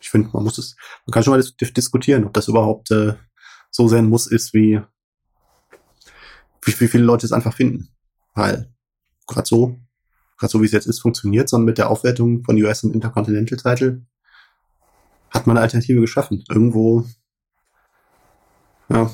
Ich 0.00 0.10
finde, 0.10 0.30
man 0.32 0.44
muss 0.44 0.58
es, 0.58 0.76
man 1.06 1.12
kann 1.12 1.24
schon 1.24 1.32
mal 1.32 1.40
dis- 1.42 1.72
diskutieren, 1.74 2.24
ob 2.24 2.32
das 2.32 2.46
überhaupt 2.46 2.92
äh, 2.92 3.14
so 3.70 3.88
sein 3.88 4.08
muss, 4.08 4.28
ist, 4.28 4.54
wie, 4.54 4.80
wie, 6.62 6.80
wie 6.80 6.86
viele 6.86 7.02
Leute 7.02 7.26
es 7.26 7.32
einfach 7.32 7.52
finden. 7.52 7.88
Weil 8.34 8.72
gerade 9.26 9.48
so, 9.48 9.76
gerade 10.38 10.50
so 10.50 10.60
wie 10.60 10.66
es 10.66 10.72
jetzt 10.72 10.86
ist, 10.86 11.00
funktioniert, 11.00 11.48
sondern 11.48 11.66
mit 11.66 11.78
der 11.78 11.90
Aufwertung 11.90 12.44
von 12.44 12.60
US 12.62 12.84
und 12.84 12.94
Intercontinental 12.94 13.58
Title 13.58 14.02
hat 15.30 15.46
man 15.46 15.56
eine 15.56 15.64
Alternative 15.64 16.00
geschaffen. 16.00 16.44
Irgendwo, 16.48 17.04
ja, 18.88 19.10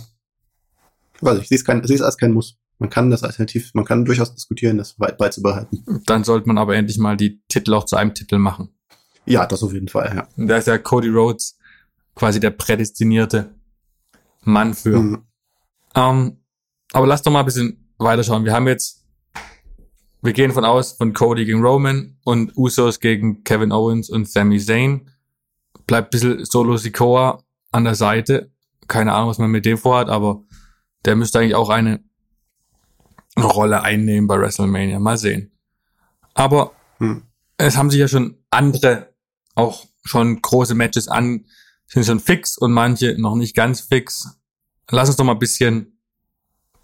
weiß 1.20 1.38
ich, 1.38 1.48
sehe 1.48 1.56
es 1.56 1.64
kein, 1.64 1.84
sehe 1.84 1.96
es 1.96 2.02
als 2.02 2.18
kein 2.18 2.32
Muss. 2.32 2.58
Man 2.78 2.90
kann 2.90 3.10
das 3.10 3.22
alternativ, 3.22 3.72
man 3.74 3.84
kann 3.84 4.04
durchaus 4.04 4.34
diskutieren, 4.34 4.78
das 4.78 4.98
weit 4.98 5.16
beizubehalten. 5.16 6.02
Dann 6.06 6.24
sollte 6.24 6.48
man 6.48 6.58
aber 6.58 6.76
endlich 6.76 6.98
mal 6.98 7.16
die 7.16 7.42
Titel 7.48 7.72
auch 7.74 7.84
zu 7.84 7.96
einem 7.96 8.14
Titel 8.14 8.38
machen. 8.38 8.74
Ja, 9.26 9.46
das 9.46 9.62
auf 9.62 9.72
jeden 9.72 9.88
Fall, 9.88 10.12
ja. 10.14 10.28
Da 10.37 10.56
ist 10.56 10.66
ja 10.66 10.76
Cody 10.76 11.08
Rhodes 11.08 11.56
quasi 12.14 12.40
der 12.40 12.50
prädestinierte 12.50 13.54
Mann 14.42 14.74
für. 14.74 15.00
Mhm. 15.00 15.22
Ähm, 15.94 16.40
aber 16.92 17.06
lass 17.06 17.22
doch 17.22 17.32
mal 17.32 17.40
ein 17.40 17.46
bisschen 17.46 17.92
weiterschauen. 17.98 18.44
Wir 18.44 18.52
haben 18.52 18.68
jetzt, 18.68 19.03
wir 20.24 20.32
gehen 20.32 20.52
von 20.52 20.64
aus 20.64 20.92
von 20.92 21.12
Cody 21.12 21.44
gegen 21.44 21.60
Roman 21.62 22.16
und 22.24 22.56
Usos 22.56 22.98
gegen 22.98 23.44
Kevin 23.44 23.72
Owens 23.72 24.08
und 24.08 24.28
Sami 24.28 24.58
Zayn. 24.58 25.10
Bleibt 25.87 26.08
ein 26.08 26.10
bisschen 26.10 26.44
Solo 26.46 26.78
Sikoa 26.78 27.42
an 27.72 27.84
der 27.84 27.94
Seite. 27.94 28.50
Keine 28.88 29.12
Ahnung, 29.12 29.28
was 29.28 29.38
man 29.38 29.50
mit 29.50 29.66
dem 29.66 29.76
vorhat, 29.76 30.08
aber 30.08 30.42
der 31.04 31.14
müsste 31.14 31.38
eigentlich 31.38 31.54
auch 31.54 31.68
eine 31.68 32.02
Rolle 33.38 33.82
einnehmen 33.82 34.26
bei 34.26 34.38
WrestleMania. 34.38 34.98
Mal 34.98 35.18
sehen. 35.18 35.52
Aber 36.32 36.72
Hm. 36.98 37.22
es 37.58 37.76
haben 37.76 37.90
sich 37.90 38.00
ja 38.00 38.08
schon 38.08 38.38
andere 38.50 39.14
auch 39.54 39.87
schon 40.04 40.40
große 40.40 40.74
Matches 40.74 41.08
an, 41.08 41.46
sind 41.87 42.06
schon 42.06 42.20
fix 42.20 42.56
und 42.56 42.72
manche 42.72 43.20
noch 43.20 43.34
nicht 43.34 43.54
ganz 43.54 43.80
fix. 43.80 44.38
Lass 44.90 45.08
uns 45.08 45.16
doch 45.16 45.24
mal 45.24 45.32
ein 45.32 45.38
bisschen 45.38 45.98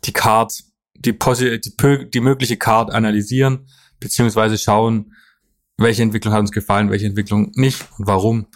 die 0.05 0.13
Card, 0.13 0.63
die, 1.05 1.19
die, 1.19 2.11
die 2.11 2.21
mögliche 2.21 2.57
Card 2.57 2.93
analysieren, 2.93 3.67
beziehungsweise 3.99 4.59
schauen, 4.59 5.15
welche 5.77 6.03
Entwicklung 6.03 6.33
hat 6.35 6.41
uns 6.41 6.53
gefallen, 6.53 6.91
welche 6.91 7.07
Entwicklung 7.07 7.53
nicht 7.55 7.87
und 7.99 8.07
warum. 8.07 8.47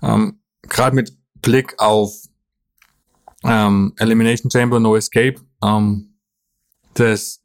Ähm, 0.00 0.40
Gerade 0.62 0.94
mit 0.94 1.12
Blick 1.40 1.74
auf 1.78 2.14
ähm, 3.44 3.92
Elimination 3.98 4.50
Chamber, 4.50 4.78
No 4.78 4.94
Escape, 4.96 5.34
ähm, 5.62 6.14
das 6.94 7.42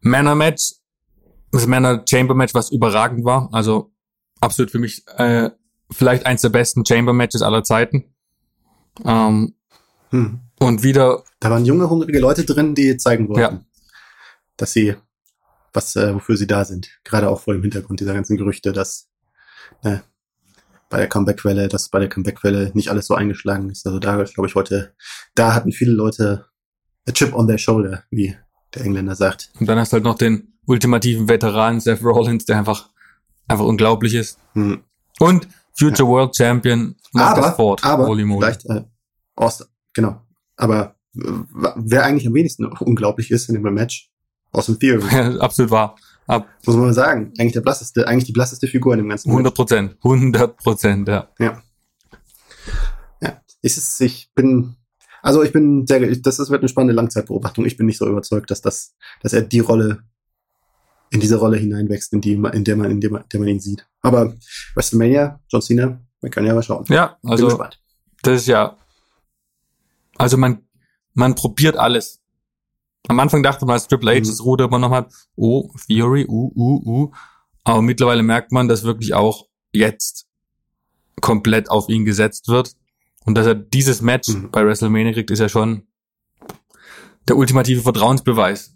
Manor 0.00 0.34
Match, 0.34 0.74
das 1.52 1.66
Manor 1.66 2.02
Chamber 2.08 2.34
Match, 2.34 2.54
was 2.54 2.72
überragend 2.72 3.24
war, 3.24 3.48
also 3.52 3.92
absolut 4.40 4.70
für 4.72 4.80
mich 4.80 5.04
äh, 5.16 5.50
vielleicht 5.92 6.26
eins 6.26 6.42
der 6.42 6.48
besten 6.48 6.84
Chamber 6.84 7.12
Matches 7.12 7.42
aller 7.42 7.62
Zeiten. 7.62 8.12
Ähm, 9.04 9.54
Hm. 10.10 10.38
und 10.60 10.84
wieder 10.84 11.24
Da 11.40 11.50
waren 11.50 11.64
junge, 11.64 11.90
hungrige 11.90 12.20
Leute 12.20 12.44
drin, 12.44 12.76
die 12.76 12.96
zeigen 12.96 13.28
wollten, 13.28 13.40
Ja. 13.40 13.60
Dass 14.56 14.72
sie, 14.72 14.96
was, 15.72 15.96
äh, 15.96 16.14
wofür 16.14 16.36
sie 16.36 16.46
da 16.46 16.64
sind. 16.64 16.88
Gerade 17.04 17.28
auch 17.28 17.40
vor 17.40 17.54
dem 17.54 17.62
Hintergrund 17.62 18.00
dieser 18.00 18.14
ganzen 18.14 18.36
Gerüchte, 18.36 18.72
dass 18.72 19.08
äh, 19.82 19.98
bei 20.88 20.98
der 20.98 21.08
Comeback-Welle, 21.08 21.68
dass 21.68 21.88
bei 21.88 21.98
der 21.98 22.08
Comeback-Welle 22.08 22.70
nicht 22.74 22.90
alles 22.90 23.06
so 23.06 23.14
eingeschlagen 23.14 23.70
ist. 23.70 23.86
Also 23.86 23.98
da, 23.98 24.22
glaube 24.22 24.48
ich, 24.48 24.54
heute, 24.54 24.94
da 25.34 25.54
hatten 25.54 25.72
viele 25.72 25.92
Leute 25.92 26.46
a 27.08 27.12
chip 27.12 27.34
on 27.34 27.46
their 27.46 27.58
shoulder, 27.58 28.04
wie 28.10 28.36
der 28.74 28.84
Engländer 28.84 29.14
sagt. 29.14 29.50
Und 29.58 29.66
dann 29.68 29.78
hast 29.78 29.92
du 29.92 29.94
halt 29.94 30.04
noch 30.04 30.16
den 30.16 30.54
ultimativen 30.66 31.28
Veteran 31.28 31.80
Seth 31.80 32.02
Rollins, 32.02 32.44
der 32.44 32.58
einfach, 32.58 32.90
einfach 33.48 33.64
unglaublich 33.64 34.14
ist. 34.14 34.38
Hm. 34.52 34.82
Und 35.18 35.48
Future 35.78 36.08
World 36.08 36.36
Champion 36.36 36.96
Marcus 37.12 37.44
aber, 37.44 37.56
Ford. 37.56 37.84
aber 37.84 38.06
Holy 38.06 38.24
vielleicht 38.24 38.64
äh, 38.66 38.84
Austin, 39.34 39.66
genau. 39.92 40.22
Aber 40.56 40.96
wer 41.12 42.04
eigentlich 42.04 42.26
am 42.26 42.34
wenigsten 42.34 42.66
unglaublich 42.66 43.30
ist 43.30 43.48
in 43.48 43.54
dem 43.54 43.74
Match, 43.74 44.10
Austin 44.56 44.78
Theory, 44.78 45.38
Absolut 45.38 45.70
wahr. 45.70 45.96
Ab 46.26 46.48
muss 46.64 46.76
man 46.76 46.92
sagen. 46.92 47.32
Eigentlich 47.38 47.52
der 47.52 47.60
blasseste, 47.60 48.08
eigentlich 48.08 48.24
die 48.24 48.32
blasseste 48.32 48.66
Figur 48.66 48.94
in 48.94 48.98
dem 48.98 49.08
ganzen 49.08 49.30
100 49.30 49.54
Prozent. 49.54 49.96
100 50.02 50.56
Prozent, 50.56 51.08
ja. 51.08 51.28
Ja. 51.38 51.62
Ja. 53.20 53.40
Ich, 53.62 54.00
ich 54.00 54.30
bin, 54.34 54.74
also 55.22 55.42
ich 55.42 55.52
bin 55.52 55.86
sehr, 55.86 56.00
das 56.00 56.38
ist, 56.38 56.50
wird 56.50 56.62
eine 56.62 56.68
spannende 56.68 56.94
Langzeitbeobachtung. 56.94 57.64
Ich 57.64 57.76
bin 57.76 57.86
nicht 57.86 57.98
so 57.98 58.08
überzeugt, 58.08 58.50
dass 58.50 58.60
das, 58.60 58.96
dass 59.22 59.34
er 59.34 59.42
die 59.42 59.60
Rolle, 59.60 60.02
in 61.10 61.20
diese 61.20 61.36
Rolle 61.36 61.58
hineinwächst, 61.58 62.12
in 62.12 62.20
die, 62.20 62.32
in 62.32 62.64
der 62.64 62.76
man, 62.76 62.90
in 62.90 63.00
der 63.00 63.10
man, 63.10 63.22
in 63.22 63.28
der 63.28 63.40
man 63.40 63.48
ihn 63.48 63.60
sieht. 63.60 63.86
Aber 64.00 64.34
WrestleMania, 64.74 65.38
John 65.48 65.62
Cena, 65.62 66.00
man 66.22 66.30
kann 66.32 66.44
ja 66.44 66.54
mal 66.54 66.62
schauen. 66.62 66.84
Ja, 66.88 67.18
bin 67.22 67.30
also 67.30 67.46
gespannt. 67.46 67.80
das 68.22 68.40
ist 68.40 68.48
ja, 68.48 68.76
also 70.16 70.36
man, 70.38 70.66
man 71.14 71.34
probiert 71.36 71.76
alles. 71.76 72.20
Am 73.08 73.20
Anfang 73.20 73.42
dachte 73.42 73.66
man, 73.66 73.74
als 73.74 73.86
Triple 73.88 74.10
H 74.12 74.18
Mhm. 74.20 74.24
das 74.24 74.44
Ruder 74.44 74.64
übernommen 74.64 74.94
hat, 74.94 75.12
oh, 75.36 75.70
Theory, 75.88 76.26
uh, 76.28 76.52
uh, 76.54 76.82
uh. 76.84 77.12
Aber 77.64 77.82
mittlerweile 77.82 78.22
merkt 78.22 78.52
man, 78.52 78.68
dass 78.68 78.84
wirklich 78.84 79.14
auch 79.14 79.46
jetzt 79.72 80.26
komplett 81.20 81.70
auf 81.70 81.88
ihn 81.88 82.04
gesetzt 82.04 82.48
wird. 82.48 82.72
Und 83.24 83.34
dass 83.36 83.46
er 83.46 83.54
dieses 83.54 84.02
Match 84.02 84.28
Mhm. 84.28 84.50
bei 84.50 84.64
WrestleMania 84.64 85.12
kriegt, 85.12 85.30
ist 85.30 85.38
ja 85.40 85.48
schon 85.48 85.86
der 87.28 87.36
ultimative 87.36 87.82
Vertrauensbeweis. 87.82 88.74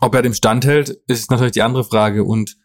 Ob 0.00 0.14
er 0.14 0.22
dem 0.22 0.34
standhält, 0.34 0.90
ist 1.06 1.30
natürlich 1.30 1.52
die 1.52 1.62
andere 1.62 1.84
Frage. 1.84 2.24
Und 2.24 2.56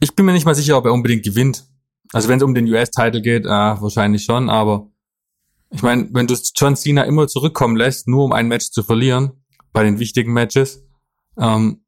ich 0.00 0.14
bin 0.14 0.24
mir 0.26 0.32
nicht 0.32 0.46
mal 0.46 0.54
sicher, 0.54 0.76
ob 0.78 0.84
er 0.84 0.92
unbedingt 0.92 1.24
gewinnt. 1.24 1.64
Also 2.12 2.28
wenn 2.28 2.38
es 2.38 2.42
um 2.44 2.54
den 2.54 2.66
US-Title 2.68 3.22
geht, 3.22 3.46
ah, 3.46 3.80
wahrscheinlich 3.80 4.24
schon, 4.24 4.48
aber 4.50 4.88
ich 5.72 5.82
meine, 5.82 6.08
wenn 6.12 6.26
du 6.26 6.34
John 6.54 6.76
Cena 6.76 7.02
immer 7.04 7.26
zurückkommen 7.28 7.76
lässt, 7.76 8.06
nur 8.08 8.24
um 8.24 8.32
ein 8.32 8.46
Match 8.48 8.70
zu 8.70 8.82
verlieren, 8.82 9.32
bei 9.72 9.82
den 9.82 9.98
wichtigen 9.98 10.32
Matches, 10.32 10.84
ähm, 11.38 11.78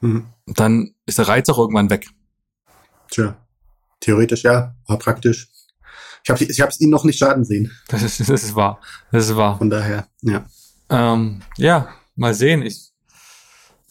Mhm. 0.00 0.26
dann 0.46 0.94
ist 1.06 1.16
der 1.18 1.28
Reiz 1.28 1.48
auch 1.48 1.58
irgendwann 1.58 1.88
weg. 1.88 2.06
Tja. 3.10 3.36
Theoretisch 4.00 4.42
ja, 4.42 4.74
aber 4.86 4.98
praktisch. 4.98 5.48
Ich 6.24 6.30
habe 6.30 6.44
ich 6.44 6.60
hab's 6.60 6.80
ihm 6.80 6.90
noch 6.90 7.04
nicht 7.04 7.18
schaden 7.18 7.44
sehen. 7.44 7.70
Das 7.88 8.02
ist, 8.02 8.20
das 8.20 8.44
ist 8.44 8.54
wahr. 8.54 8.80
Das 9.12 9.28
ist 9.30 9.36
wahr. 9.36 9.56
Von 9.56 9.70
daher, 9.70 10.08
ja. 10.20 10.44
Ähm, 10.90 11.40
ja, 11.56 11.88
mal 12.16 12.34
sehen. 12.34 12.62
Ich, 12.62 12.90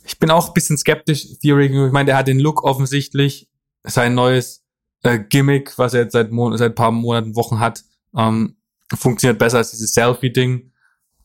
ich 0.04 0.20
bin 0.20 0.30
auch 0.30 0.48
ein 0.50 0.54
bisschen 0.54 0.78
skeptisch, 0.78 1.39
Theory. 1.39 1.66
Ich 1.66 1.92
meine, 1.92 2.08
der 2.08 2.18
hat 2.18 2.28
den 2.28 2.39
Look 2.39 2.63
offensichtlich, 2.63 3.50
sein 3.84 4.13
neues 4.13 4.63
äh, 5.02 5.18
Gimmick, 5.18 5.78
was 5.78 5.94
er 5.96 6.02
jetzt 6.04 6.13
seit, 6.13 6.32
Mon 6.32 6.56
seit 6.58 6.76
paar 6.76 6.92
Monaten, 6.92 7.36
Wochen 7.36 7.60
hat, 7.60 7.84
ähm, 8.16 8.56
funktioniert 8.95 9.39
besser 9.39 9.58
als 9.58 9.71
dieses 9.71 9.93
Selfie-Ding. 9.93 10.71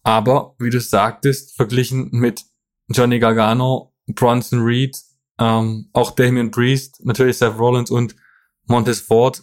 Aber, 0.03 0.55
wie 0.59 0.71
du 0.71 0.81
sagtest, 0.81 1.57
verglichen 1.57 2.09
mit 2.13 2.45
Johnny 2.89 3.19
Gargano, 3.19 3.95
Bronson 4.07 4.63
Reed, 4.63 4.97
ähm, 5.39 5.91
auch 5.93 6.13
Damian 6.13 6.51
Priest, 6.51 7.05
natürlich 7.05 7.39
Seth 7.39 7.59
Rollins 7.59 7.91
und 7.91 8.17
Montez 8.67 9.01
Ford, 9.01 9.43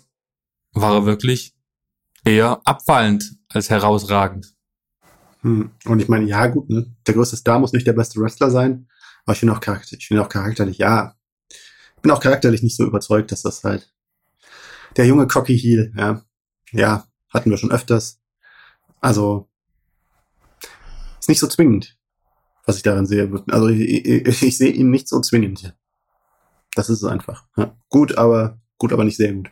war 0.73 0.93
er 0.93 1.05
wirklich 1.05 1.55
eher 2.23 2.61
abfallend 2.65 3.37
als 3.49 3.69
herausragend. 3.69 4.53
Hm. 5.41 5.71
Und 5.85 6.01
ich 6.01 6.07
meine, 6.07 6.25
ja, 6.25 6.47
gut, 6.47 6.69
ne? 6.69 6.91
Der 7.05 7.13
größte 7.13 7.37
Star 7.37 7.59
muss 7.59 7.71
nicht 7.71 7.87
der 7.87 7.93
beste 7.93 8.19
Wrestler 8.19 8.49
sein, 8.49 8.87
aber 9.25 9.33
ich 9.33 9.41
bin 9.41 9.49
auch 9.51 9.61
charakterlich, 9.61 10.03
ich 10.03 10.09
bin 10.09 10.19
auch 10.19 10.29
charakterlich, 10.29 10.79
ja. 10.79 11.15
Ich 11.95 12.01
bin 12.01 12.11
auch 12.11 12.19
charakterlich 12.19 12.63
nicht 12.63 12.75
so 12.75 12.83
überzeugt, 12.85 13.31
dass 13.31 13.43
das 13.43 13.63
halt 13.63 13.91
der 14.97 15.05
junge 15.05 15.27
Cocky 15.27 15.57
Heel, 15.57 15.93
ja. 15.95 16.23
Ja, 16.71 17.05
hatten 17.29 17.49
wir 17.49 17.57
schon 17.57 17.71
öfters. 17.71 18.19
Also, 19.01 19.49
ist 21.19 21.29
nicht 21.29 21.39
so 21.39 21.47
zwingend, 21.47 21.97
was 22.65 22.77
ich 22.77 22.83
daran 22.83 23.05
sehe. 23.05 23.31
Also, 23.49 23.67
ich, 23.67 24.05
ich, 24.05 24.41
ich 24.43 24.57
sehe 24.57 24.71
ihn 24.71 24.89
nicht 24.89 25.07
so 25.07 25.19
zwingend. 25.21 25.75
Das 26.75 26.89
ist 26.89 27.01
es 27.01 27.09
einfach. 27.09 27.45
Ja. 27.57 27.75
Gut, 27.89 28.17
aber, 28.17 28.59
gut, 28.77 28.91
aber 28.93 29.03
nicht 29.03 29.17
sehr 29.17 29.33
gut. 29.33 29.49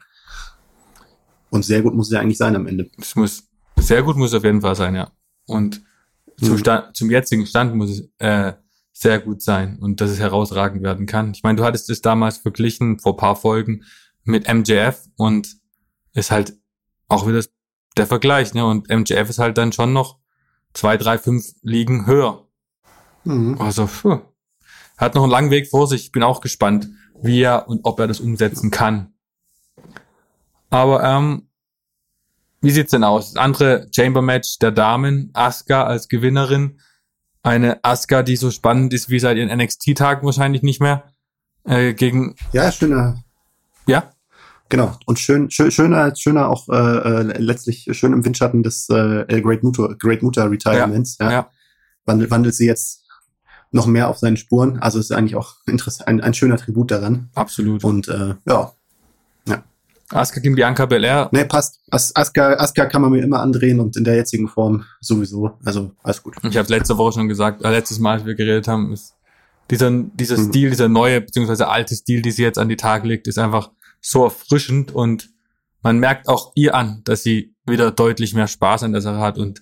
Und 1.49 1.63
sehr 1.63 1.81
gut 1.81 1.93
muss 1.93 2.07
es 2.07 2.13
ja 2.13 2.19
eigentlich 2.19 2.37
sein 2.37 2.55
am 2.55 2.67
Ende. 2.67 2.89
Es 2.97 3.15
muss, 3.15 3.43
sehr 3.77 4.03
gut 4.03 4.17
muss 4.17 4.31
es 4.31 4.37
auf 4.37 4.43
jeden 4.43 4.61
Fall 4.61 4.75
sein, 4.75 4.95
ja. 4.95 5.11
Und 5.45 5.83
zum, 6.39 6.53
Mhm. 6.53 6.57
Stand, 6.57 6.95
zum 6.95 7.11
jetzigen 7.11 7.45
Stand 7.45 7.75
muss 7.75 7.91
es 7.91 8.09
äh, 8.17 8.53
sehr 8.91 9.19
gut 9.19 9.41
sein 9.41 9.77
und 9.79 10.01
dass 10.01 10.09
es 10.11 10.19
herausragend 10.19 10.83
werden 10.83 11.05
kann. 11.05 11.31
Ich 11.31 11.43
meine, 11.43 11.57
du 11.57 11.63
hattest 11.63 11.89
es 11.89 12.01
damals 12.01 12.37
verglichen 12.37 12.99
vor 12.99 13.17
paar 13.17 13.35
Folgen 13.35 13.83
mit 14.23 14.51
MJF 14.51 15.07
und 15.15 15.57
ist 16.13 16.31
halt 16.31 16.57
auch 17.07 17.27
wieder 17.27 17.43
der 17.97 18.07
Vergleich, 18.07 18.53
ne? 18.53 18.65
Und 18.65 18.89
MJF 18.89 19.29
ist 19.29 19.39
halt 19.39 19.57
dann 19.57 19.71
schon 19.71 19.93
noch 19.93 20.17
zwei, 20.73 20.97
drei, 20.97 21.17
fünf 21.17 21.45
Ligen 21.61 22.05
höher. 22.05 22.47
Mhm. 23.23 23.59
Also, 23.59 23.87
puh. 23.87 24.21
hat 24.97 25.15
noch 25.15 25.23
einen 25.23 25.31
langen 25.31 25.51
Weg 25.51 25.69
vor 25.69 25.87
sich. 25.87 26.05
Ich 26.05 26.11
bin 26.11 26.23
auch 26.23 26.41
gespannt, 26.41 26.89
wie 27.21 27.41
er 27.41 27.67
und 27.67 27.81
ob 27.83 27.99
er 27.99 28.07
das 28.07 28.19
umsetzen 28.19 28.71
kann. 28.71 29.13
Aber 30.69 31.03
ähm, 31.03 31.47
wie 32.61 32.71
sieht's 32.71 32.91
denn 32.91 33.03
aus? 33.03 33.33
Das 33.33 33.43
andere 33.43 33.87
Chamber-Match 33.93 34.57
der 34.59 34.71
Damen, 34.71 35.29
Asuka 35.33 35.83
als 35.83 36.07
Gewinnerin. 36.07 36.79
Eine 37.43 37.83
Asuka, 37.83 38.23
die 38.23 38.37
so 38.37 38.51
spannend 38.51 38.93
ist 38.93 39.09
wie 39.09 39.19
seit 39.19 39.37
ihren 39.37 39.55
NXT-Tagen 39.55 40.25
wahrscheinlich 40.25 40.63
nicht 40.63 40.81
mehr. 40.81 41.11
Äh, 41.65 41.93
gegen. 41.93 42.35
Ja, 42.53 42.71
schöner. 42.71 43.21
Ja. 43.85 44.12
Genau. 44.69 44.97
Und 45.05 45.19
schön, 45.19 45.51
schön 45.51 45.71
schöner, 45.71 46.15
schöner 46.15 46.49
auch 46.49 46.67
äh, 46.69 46.73
äh, 46.75 47.37
letztlich 47.37 47.87
schön 47.91 48.13
im 48.13 48.25
Windschatten 48.25 48.63
des 48.63 48.89
äh, 48.89 49.41
Great 49.41 49.63
Muta, 49.63 49.95
Great 49.99 50.23
Muta 50.23 50.45
Retirements. 50.45 51.17
Ja. 51.19 51.31
ja. 51.31 51.49
Wandelt, 52.05 52.31
wandelt 52.31 52.55
sie 52.55 52.65
jetzt 52.65 53.03
noch 53.71 53.85
mehr 53.85 54.09
auf 54.09 54.17
seinen 54.17 54.37
Spuren. 54.37 54.79
Also 54.79 54.99
ist 54.99 55.11
eigentlich 55.11 55.35
auch 55.35 55.55
interessant, 55.67 56.07
ein, 56.07 56.21
ein 56.21 56.33
schöner 56.33 56.57
Tribut 56.57 56.91
daran. 56.91 57.29
Absolut. 57.35 57.83
Und 57.83 58.07
äh, 58.07 58.35
ja, 58.47 58.73
Asuka 60.13 60.41
gegen 60.41 60.55
Bianca 60.55 60.85
Belair. 60.85 61.29
Nee, 61.31 61.45
passt. 61.45 61.79
As 61.89 62.15
Asuka, 62.15 62.53
Asuka 62.53 62.85
kann 62.85 63.01
man 63.01 63.11
mir 63.11 63.23
immer 63.23 63.39
andrehen 63.39 63.79
und 63.79 63.97
in 63.97 64.03
der 64.03 64.15
jetzigen 64.15 64.47
Form 64.47 64.85
sowieso. 65.01 65.57
Also 65.63 65.91
alles 66.03 66.21
gut. 66.21 66.35
Ich 66.43 66.57
habe 66.57 66.69
letzte 66.69 66.97
Woche 66.97 67.13
schon 67.13 67.27
gesagt, 67.27 67.63
äh, 67.63 67.71
letztes 67.71 67.99
Mal, 67.99 68.17
als 68.17 68.25
wir 68.25 68.35
geredet 68.35 68.67
haben, 68.67 68.91
ist 68.93 69.15
dieser, 69.71 69.91
dieser 69.91 70.37
mhm. 70.37 70.49
Stil, 70.49 70.69
dieser 70.69 70.89
neue 70.89 71.21
beziehungsweise 71.21 71.67
alte 71.67 71.95
Stil, 71.95 72.21
die 72.21 72.31
sie 72.31 72.43
jetzt 72.43 72.59
an 72.59 72.69
die 72.69 72.75
Tage 72.75 73.07
legt, 73.07 73.27
ist 73.27 73.39
einfach 73.39 73.71
so 74.03 74.25
erfrischend 74.25 74.91
und 74.91 75.31
man 75.81 75.97
merkt 75.97 76.27
auch 76.27 76.51
ihr 76.55 76.75
an, 76.75 77.01
dass 77.03 77.23
sie 77.23 77.55
wieder 77.65 77.91
deutlich 77.91 78.33
mehr 78.33 78.47
Spaß 78.47 78.83
an 78.83 78.91
der 78.91 79.01
Sache 79.01 79.19
hat 79.19 79.37
und 79.37 79.61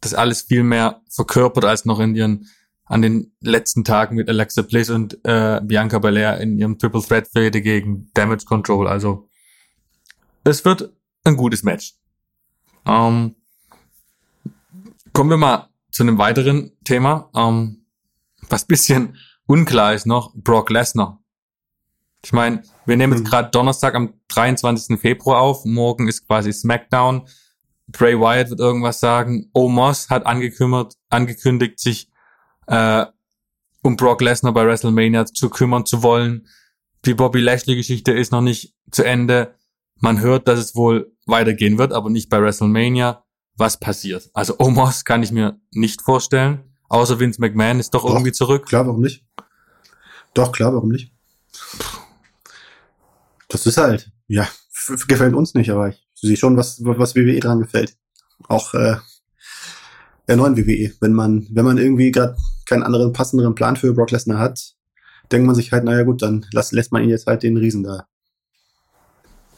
das 0.00 0.14
alles 0.14 0.42
viel 0.42 0.62
mehr 0.62 1.02
verkörpert 1.08 1.64
als 1.64 1.84
noch 1.84 1.98
in 1.98 2.14
ihren 2.14 2.48
an 2.86 3.00
den 3.00 3.32
letzten 3.40 3.82
Tagen 3.82 4.16
mit 4.16 4.28
Alexa 4.28 4.60
Bliss 4.60 4.90
und 4.90 5.18
äh, 5.24 5.60
Bianca 5.62 5.98
Belair 5.98 6.38
in 6.40 6.58
ihrem 6.58 6.78
Triple 6.78 7.02
Threat 7.02 7.28
Fehde 7.28 7.62
gegen 7.62 8.10
Damage 8.12 8.44
Control. 8.44 8.86
Also 8.86 9.28
es 10.44 10.66
wird 10.66 10.92
ein 11.24 11.36
gutes 11.36 11.62
Match. 11.62 11.94
Ähm, 12.86 13.36
kommen 15.14 15.30
wir 15.30 15.38
mal 15.38 15.70
zu 15.90 16.02
einem 16.02 16.18
weiteren 16.18 16.72
Thema, 16.84 17.30
ähm, 17.34 17.86
was 18.50 18.66
bisschen 18.66 19.16
unklar 19.46 19.94
ist 19.94 20.06
noch, 20.06 20.34
Brock 20.34 20.68
Lesnar. 20.68 21.23
Ich 22.24 22.32
meine, 22.32 22.62
wir 22.86 22.96
nehmen 22.96 23.12
jetzt 23.12 23.24
mhm. 23.24 23.28
gerade 23.28 23.50
Donnerstag 23.50 23.94
am 23.94 24.14
23. 24.28 24.98
Februar 24.98 25.40
auf, 25.40 25.64
morgen 25.66 26.08
ist 26.08 26.26
quasi 26.26 26.52
SmackDown. 26.52 27.28
Bray 27.86 28.18
Wyatt 28.18 28.48
wird 28.48 28.60
irgendwas 28.60 28.98
sagen. 28.98 29.50
Omos 29.52 30.08
hat 30.08 30.24
angekümmert, 30.24 30.94
angekündigt, 31.10 31.78
sich 31.78 32.10
äh, 32.66 33.04
um 33.82 33.96
Brock 33.96 34.22
Lesnar 34.22 34.54
bei 34.54 34.66
WrestleMania 34.66 35.26
zu 35.26 35.50
kümmern 35.50 35.84
zu 35.84 36.02
wollen. 36.02 36.48
Die 37.04 37.12
Bobby 37.12 37.40
Lashley-Geschichte 37.40 38.12
ist 38.12 38.32
noch 38.32 38.40
nicht 38.40 38.74
zu 38.90 39.04
Ende. 39.04 39.54
Man 39.96 40.20
hört, 40.20 40.48
dass 40.48 40.58
es 40.58 40.74
wohl 40.74 41.12
weitergehen 41.26 41.76
wird, 41.76 41.92
aber 41.92 42.08
nicht 42.08 42.30
bei 42.30 42.40
WrestleMania. 42.40 43.22
Was 43.56 43.78
passiert? 43.78 44.30
Also 44.32 44.56
Omos 44.58 45.04
kann 45.04 45.22
ich 45.22 45.30
mir 45.30 45.60
nicht 45.72 46.00
vorstellen. 46.00 46.74
Außer 46.88 47.20
Vince 47.20 47.40
McMahon 47.40 47.80
ist 47.80 47.92
doch, 47.92 48.02
doch 48.02 48.12
irgendwie 48.12 48.32
zurück. 48.32 48.66
Klar, 48.66 48.86
warum 48.86 49.02
nicht? 49.02 49.26
Doch, 50.32 50.52
klar, 50.52 50.72
warum 50.72 50.88
nicht? 50.88 51.12
Das 53.54 53.66
ist 53.66 53.76
halt, 53.76 54.10
ja, 54.26 54.48
gefällt 55.06 55.32
uns 55.32 55.54
nicht, 55.54 55.70
aber 55.70 55.90
ich 55.90 56.04
sehe 56.14 56.36
schon, 56.36 56.56
was, 56.56 56.80
was 56.82 57.14
WWE 57.14 57.38
dran 57.38 57.60
gefällt. 57.60 57.96
Auch 58.48 58.74
äh, 58.74 58.96
der 60.26 60.36
neuen 60.36 60.56
WWE. 60.56 60.92
Wenn 61.00 61.12
man, 61.12 61.46
wenn 61.52 61.64
man 61.64 61.78
irgendwie 61.78 62.10
gerade 62.10 62.36
keinen 62.66 62.82
anderen 62.82 63.12
passenderen 63.12 63.54
Plan 63.54 63.76
für 63.76 63.94
Brock 63.94 64.10
Lesnar 64.10 64.40
hat, 64.40 64.74
denkt 65.30 65.46
man 65.46 65.54
sich 65.54 65.70
halt, 65.70 65.84
naja 65.84 66.02
gut, 66.02 66.22
dann 66.22 66.44
lässt, 66.50 66.72
lässt 66.72 66.90
man 66.90 67.04
ihn 67.04 67.10
jetzt 67.10 67.28
halt 67.28 67.44
den 67.44 67.56
Riesen 67.56 67.84
da 67.84 68.08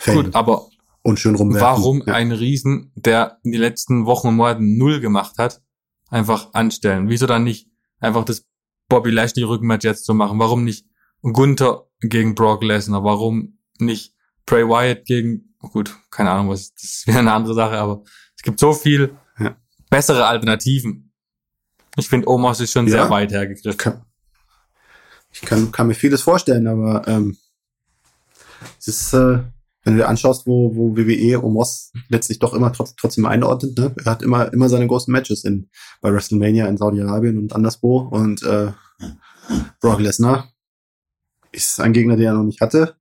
Gut, 0.05 0.35
aber 0.35 0.69
und 1.03 1.19
schön 1.19 1.37
rumwerfen. 1.37 1.67
Warum 1.67 2.03
ja. 2.07 2.13
ein 2.13 2.33
Riesen, 2.33 2.93
der 2.97 3.39
in 3.45 3.53
den 3.53 3.63
letzten 3.63 4.05
Wochen 4.05 4.29
und 4.29 4.37
Monaten 4.37 4.77
null 4.77 5.01
gemacht 5.01 5.39
hat, 5.39 5.63
einfach 6.11 6.53
anstellen? 6.53 7.09
Wieso 7.09 7.25
dann 7.25 7.45
nicht 7.45 7.71
einfach 7.99 8.27
das 8.27 8.45
Bobby 8.91 9.11
Lashley 9.11 9.43
Rückenmatch 9.43 9.85
jetzt 9.85 10.05
zu 10.05 10.13
machen? 10.13 10.39
Warum 10.39 10.65
nicht 10.65 10.87
Gunther 11.23 11.87
gegen 12.01 12.35
Brock 12.35 12.63
Lesnar? 12.63 13.05
Warum 13.05 13.56
nicht 13.81 14.15
Bray 14.47 14.65
Wyatt 14.65 15.05
gegen, 15.05 15.55
gut, 15.59 15.95
keine 16.11 16.31
Ahnung, 16.31 16.51
was, 16.51 16.73
das 16.75 16.85
ist 16.85 17.07
wieder 17.07 17.19
eine 17.19 17.33
andere 17.33 17.55
Sache, 17.55 17.79
aber 17.79 18.05
es 18.37 18.43
gibt 18.43 18.61
so 18.61 18.73
viel 18.73 19.17
ja. 19.39 19.57
bessere 19.91 20.27
Alternativen. 20.27 21.13
Ich 21.97 22.09
finde, 22.09 22.29
Omos 22.29 22.61
ist 22.61 22.73
schon 22.73 22.87
ja, 22.87 22.93
sehr 22.93 23.11
weit 23.11 23.33
hergegriffen. 23.33 23.79
Kann, 23.79 24.05
ich 25.33 25.41
kann, 25.41 25.73
kann 25.73 25.87
mir 25.87 25.95
vieles 25.95 26.23
vorstellen, 26.23 26.67
aber 26.67 27.07
ähm, 27.09 27.37
es 28.79 28.89
ist, 28.89 29.13
äh, 29.15 29.43
wenn 29.85 29.95
du 29.95 30.03
dir 30.03 30.09
anschaust, 30.09 30.47
wo, 30.47 30.75
wo 30.75 30.97
WWE 30.97 31.43
Omos 31.43 31.93
letztlich 32.09 32.39
doch 32.39 32.55
immer 32.55 32.73
trotz, 32.73 32.95
trotzdem 32.97 33.27
einordnet, 33.27 33.79
ne? 33.79 33.95
Er 34.05 34.11
hat 34.11 34.23
immer, 34.23 34.53
immer 34.53 34.69
seine 34.69 34.87
großen 34.87 35.13
Matches 35.13 35.45
in, 35.45 35.71
bei 36.01 36.13
WrestleMania 36.13 36.67
in 36.67 36.77
Saudi-Arabien 36.77 37.39
und 37.39 37.55
anderswo. 37.55 37.99
Und 37.99 38.43
äh, 38.43 38.73
Brock 39.81 40.01
Lesnar 40.01 40.53
ist 41.53 41.81
ein 41.81 41.93
Gegner, 41.93 42.17
den 42.17 42.27
er 42.27 42.35
noch 42.35 42.45
nicht 42.45 42.61
hatte. 42.61 42.97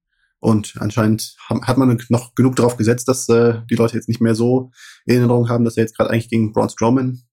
Und 0.45 0.75
anscheinend 0.77 1.35
hat 1.49 1.79
man 1.79 1.97
noch 2.09 2.35
genug 2.35 2.55
darauf 2.55 2.77
gesetzt, 2.77 3.07
dass 3.07 3.27
äh, 3.29 3.63
die 3.67 3.73
Leute 3.73 3.95
jetzt 3.95 4.07
nicht 4.07 4.21
mehr 4.21 4.35
so 4.35 4.69
in 5.07 5.15
Erinnerung 5.15 5.49
haben, 5.49 5.65
dass 5.65 5.75
er 5.75 5.81
jetzt 5.81 5.97
gerade 5.97 6.11
eigentlich 6.11 6.29
gegen 6.29 6.53
Braun 6.53 6.69
Strowman 6.69 7.23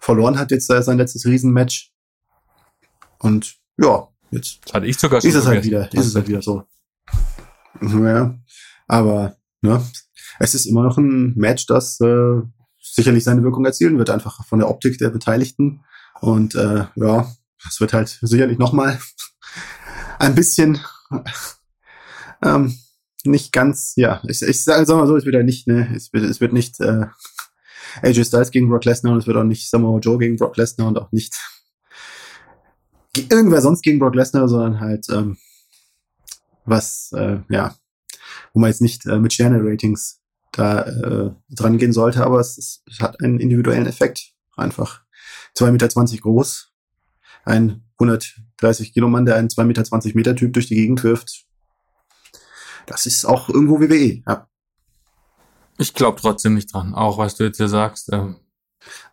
verloren 0.00 0.38
hat, 0.38 0.50
jetzt 0.50 0.70
äh, 0.70 0.82
sein 0.82 0.96
letztes 0.96 1.26
Riesenmatch. 1.26 1.92
Und 3.18 3.56
ja, 3.76 4.08
jetzt 4.30 4.60
das 4.64 4.72
hatte 4.72 4.86
ich 4.86 4.98
sogar 4.98 5.22
ist 5.22 5.34
es 5.34 5.44
halt 5.44 5.62
wieder, 5.62 5.92
ist 5.92 6.06
es 6.06 6.14
halt 6.14 6.26
wieder 6.26 6.40
so. 6.40 6.62
Ja, 7.82 8.34
aber 8.88 9.36
ne, 9.60 9.84
es 10.38 10.54
ist 10.54 10.64
immer 10.64 10.84
noch 10.84 10.96
ein 10.96 11.34
Match, 11.36 11.66
das 11.66 12.00
äh, 12.00 12.40
sicherlich 12.80 13.24
seine 13.24 13.42
Wirkung 13.42 13.66
erzielen 13.66 13.98
wird, 13.98 14.08
einfach 14.08 14.42
von 14.46 14.58
der 14.58 14.70
Optik 14.70 14.96
der 14.96 15.10
Beteiligten. 15.10 15.84
Und 16.22 16.54
äh, 16.54 16.86
ja, 16.94 17.30
es 17.68 17.78
wird 17.78 17.92
halt 17.92 18.18
sicherlich 18.22 18.56
nochmal 18.56 18.98
ein 20.18 20.34
bisschen 20.34 20.80
ähm, 22.42 22.78
nicht 23.24 23.52
ganz, 23.52 23.92
ja, 23.96 24.20
ich, 24.28 24.42
ich 24.42 24.64
sage 24.64 24.84
sag 24.84 24.96
mal 24.96 25.06
so, 25.06 25.16
es 25.16 25.24
wird 25.24 25.34
ja 25.34 25.42
nicht, 25.42 25.66
ne, 25.66 25.92
es 25.94 26.12
wird, 26.12 26.24
es 26.24 26.40
wird 26.40 26.52
nicht 26.52 26.80
äh, 26.80 27.06
AJ 28.02 28.24
Styles 28.24 28.50
gegen 28.50 28.68
Brock 28.68 28.84
Lesnar 28.84 29.12
und 29.12 29.18
es 29.18 29.26
wird 29.26 29.36
auch 29.36 29.44
nicht 29.44 29.68
Samoa 29.68 29.98
Joe 30.00 30.18
gegen 30.18 30.36
Brock 30.36 30.56
Lesnar 30.56 30.88
und 30.88 30.98
auch 30.98 31.12
nicht 31.12 31.36
irgendwer 33.16 33.60
sonst 33.60 33.82
gegen 33.82 33.98
Brock 33.98 34.14
Lesnar, 34.14 34.48
sondern 34.48 34.80
halt 34.80 35.06
ähm, 35.10 35.36
was, 36.64 37.12
äh, 37.14 37.40
ja, 37.48 37.74
wo 38.52 38.60
man 38.60 38.70
jetzt 38.70 38.80
nicht 38.80 39.06
äh, 39.06 39.18
mit 39.18 39.32
Sterne-Ratings 39.32 40.20
da 40.52 40.82
äh, 40.82 41.30
dran 41.50 41.78
gehen 41.78 41.92
sollte, 41.92 42.24
aber 42.24 42.40
es, 42.40 42.82
es 42.86 43.00
hat 43.00 43.22
einen 43.22 43.40
individuellen 43.40 43.86
Effekt. 43.86 44.32
Einfach 44.56 45.02
2,20 45.56 45.70
Meter 45.72 46.22
groß, 46.22 46.72
ein 47.44 47.84
130 47.98 48.92
Kilo 48.92 49.08
Mann, 49.08 49.24
der 49.24 49.36
einen 49.36 49.48
2,20 49.48 49.64
Meter 49.64 50.14
Meter 50.14 50.36
Typ 50.36 50.52
durch 50.52 50.66
die 50.66 50.74
Gegend 50.74 51.02
wirft. 51.04 51.46
Das 52.86 53.06
ist 53.06 53.24
auch 53.24 53.48
irgendwo 53.48 53.80
WWE, 53.80 54.22
ja. 54.26 54.48
Ich 55.78 55.94
glaube 55.94 56.20
trotzdem 56.20 56.54
nicht 56.54 56.72
dran, 56.72 56.94
auch 56.94 57.18
was 57.18 57.36
du 57.36 57.44
jetzt 57.44 57.56
hier 57.56 57.68
sagst. 57.68 58.12
Ähm 58.12 58.36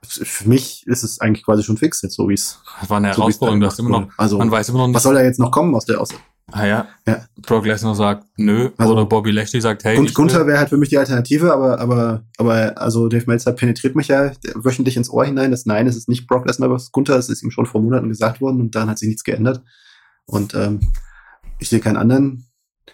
für 0.01 0.49
mich 0.49 0.86
ist 0.88 1.03
es 1.03 1.21
eigentlich 1.21 1.45
quasi 1.45 1.63
schon 1.63 1.77
fix 1.77 2.01
jetzt, 2.01 2.15
so 2.15 2.27
wie 2.27 2.34
es. 2.34 2.60
Das 2.79 2.89
war 2.89 2.97
eine 2.97 3.10
Herausforderung, 3.10 3.62
so 3.62 3.65
das 3.67 3.79
immer 3.79 3.89
noch. 3.89 4.10
Also, 4.17 4.38
man 4.39 4.49
weiß 4.49 4.69
immer 4.69 4.79
noch 4.79 4.88
nicht. 4.88 4.95
Was 4.95 5.03
soll 5.03 5.13
da 5.13 5.21
jetzt 5.21 5.39
noch 5.39 5.51
kommen 5.51 5.75
aus 5.75 5.86
der, 5.86 6.01
aus, 6.01 6.10
Ah 6.51 6.65
ja. 6.65 6.88
ja. 7.08 7.25
Brock 7.41 7.65
Lesnar 7.65 7.95
sagt 7.95 8.25
nö 8.38 8.69
also, 8.77 8.93
oder 8.93 9.05
Bobby 9.05 9.32
Lashley 9.32 9.62
sagt 9.62 9.84
hey. 9.84 9.97
Und 9.97 10.13
Gunther 10.13 10.47
wäre 10.47 10.58
halt 10.58 10.69
für 10.69 10.77
mich 10.77 10.89
die 10.89 10.97
Alternative, 10.97 11.53
aber 11.53 11.79
aber 11.79 12.23
aber 12.38 12.82
also 12.82 13.08
Dave 13.08 13.25
Meltzer 13.27 13.51
penetriert 13.51 13.95
mich 13.95 14.08
ja 14.08 14.32
wöchentlich 14.55 14.97
ins 14.97 15.10
Ohr 15.10 15.25
hinein, 15.25 15.51
dass 15.51 15.65
nein, 15.65 15.88
es 15.88 15.95
ist 15.95 16.10
nicht 16.10 16.27
Brock 16.27 16.45
Lesnar, 16.45 16.67
aber 16.67 16.75
es 16.75 16.84
ist 16.84 16.91
Gunther, 16.91 17.17
es 17.17 17.29
ist 17.29 17.43
ihm 17.43 17.51
schon 17.51 17.65
vor 17.65 17.82
Monaten 17.82 18.10
gesagt 18.10 18.41
worden 18.41 18.62
und 18.62 18.75
dann 18.75 18.89
hat 18.89 18.97
sich 18.97 19.08
nichts 19.08 19.23
geändert. 19.23 19.62
Und 20.25 20.53
ähm, 20.55 20.79
ich 21.60 21.69
sehe 21.69 21.79
keinen 21.79 21.97
anderen 21.97 22.48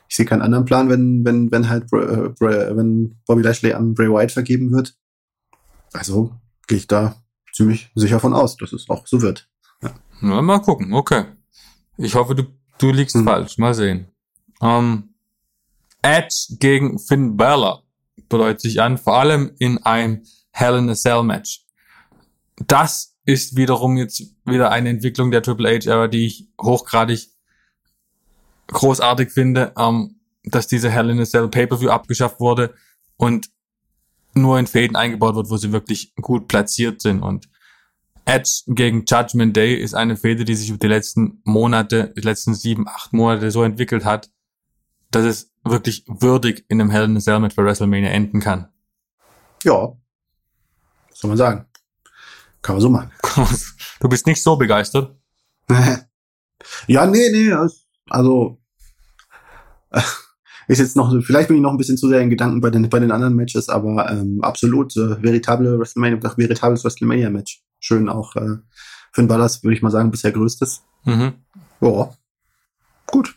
ich 0.07 0.15
sehe 0.15 0.25
keinen 0.25 0.41
anderen 0.41 0.65
Plan, 0.65 0.89
wenn 0.89 1.25
wenn 1.25 1.51
wenn 1.51 1.69
halt 1.69 1.85
äh, 1.93 2.35
wenn 2.39 3.19
Bobby 3.25 3.41
Lashley 3.41 3.73
an 3.73 3.93
Bray 3.93 4.09
Wyatt 4.09 4.31
vergeben 4.31 4.71
wird. 4.71 4.95
Also 5.93 6.33
gehe 6.67 6.77
ich 6.77 6.87
da 6.87 7.15
ziemlich 7.53 7.91
sicher 7.95 8.19
von 8.19 8.33
aus, 8.33 8.57
dass 8.57 8.73
es 8.73 8.89
auch 8.89 9.07
so 9.07 9.21
wird. 9.21 9.49
Ja. 9.81 9.93
Na, 10.21 10.41
mal 10.41 10.59
gucken, 10.59 10.93
okay. 10.93 11.25
Ich 11.97 12.15
hoffe, 12.15 12.35
du 12.35 12.43
Du 12.77 12.91
liegst 12.91 13.15
mhm. 13.15 13.25
falsch, 13.25 13.57
mal 13.57 13.73
sehen. 13.73 14.07
Ähm, 14.61 15.15
Edge 16.01 16.57
gegen 16.59 16.99
Finn 16.99 17.37
Balor 17.37 17.83
bedeutet 18.29 18.61
sich 18.61 18.81
an, 18.81 18.97
vor 18.97 19.17
allem 19.17 19.51
in 19.59 19.77
einem 19.79 20.23
Hell 20.51 20.77
in 20.77 20.89
a 20.89 20.95
Cell 20.95 21.23
Match. 21.23 21.65
Das 22.67 23.15
ist 23.25 23.55
wiederum 23.55 23.97
jetzt 23.97 24.23
wieder 24.45 24.71
eine 24.71 24.89
Entwicklung 24.89 25.31
der 25.31 25.41
Triple 25.41 25.69
H-Ära, 25.69 26.07
die 26.07 26.27
ich 26.27 26.49
hochgradig 26.61 27.29
großartig 28.67 29.32
finde, 29.32 29.73
ähm, 29.78 30.19
dass 30.43 30.67
diese 30.67 30.89
Hell 30.89 31.10
in 31.10 31.19
a 31.19 31.25
Cell 31.25 31.47
Pay-Per-View 31.47 31.89
abgeschafft 31.89 32.39
wurde 32.39 32.73
und 33.17 33.49
nur 34.34 34.60
in 34.60 34.67
Fäden 34.67 34.95
eingebaut 34.95 35.36
wird, 35.36 35.49
wo 35.49 35.58
sie 35.58 35.71
wirklich 35.71 36.13
gut 36.15 36.47
platziert 36.47 37.01
sind. 37.01 37.23
Und 37.23 37.49
Edge 38.25 38.63
gegen 38.67 39.06
Judgment 39.06 39.56
Day 39.56 39.75
ist 39.75 39.93
eine 39.93 40.17
Fehde, 40.17 40.45
die 40.45 40.56
sich 40.56 40.69
über 40.69 40.80
die 40.80 40.88
letzten 40.88 41.41
Monate, 41.43 42.13
die 42.15 42.21
letzten 42.21 42.54
sieben, 42.54 42.88
acht 42.88 43.13
Monate 43.13 43.49
so 43.51 43.63
entwickelt 43.63 44.04
hat, 44.04 44.30
dass 45.12 45.23
es 45.23 45.51
wirklich 45.63 46.04
würdig 46.08 46.65
in 46.67 46.82
einem 46.82 46.89
Hell 46.89 47.06
in 47.06 47.17
a 47.17 47.19
Cell 47.19 47.39
Match 47.39 47.56
bei 47.56 47.63
WrestleMania 47.63 48.10
enden 48.10 48.39
kann. 48.39 48.67
Ja. 49.63 49.95
Was 51.10 51.19
soll 51.19 51.30
man 51.30 51.38
sagen? 51.38 51.65
Kann 52.62 52.75
man 52.75 52.82
so 52.82 52.89
machen. 52.89 53.12
Du 54.01 54.10
bist 54.10 54.28
nicht 54.28 54.43
so 54.43 54.58
begeistert. 54.58 55.15
ja, 56.88 57.06
nee, 57.06 57.30
nee. 57.32 57.51
Also 58.09 58.59
äh, 59.91 60.01
ist 60.67 60.79
jetzt 60.79 60.95
noch, 60.95 61.13
vielleicht 61.23 61.47
bin 61.47 61.57
ich 61.57 61.63
noch 61.63 61.71
ein 61.71 61.77
bisschen 61.77 61.97
zu 61.97 62.09
sehr 62.09 62.21
in 62.21 62.29
Gedanken 62.29 62.61
bei 62.61 62.69
den, 62.69 62.89
bei 62.89 62.99
den 62.99 63.11
anderen 63.11 63.35
Matches, 63.35 63.69
aber 63.69 64.09
ähm, 64.09 64.39
absolut 64.41 64.95
äh, 64.97 65.21
veritable 65.21 65.79
WrestleMania, 65.79 66.19
veritables 66.37 66.83
WrestleMania-Match. 66.83 67.63
Schön 67.79 68.09
auch 68.09 68.35
äh, 68.35 68.57
Finn 69.13 69.27
Ballas, 69.27 69.63
würde 69.63 69.75
ich 69.75 69.81
mal 69.81 69.91
sagen, 69.91 70.11
bisher 70.11 70.31
größtes. 70.31 70.83
Mhm. 71.05 71.33
Ja. 71.81 72.09
Gut. 73.07 73.35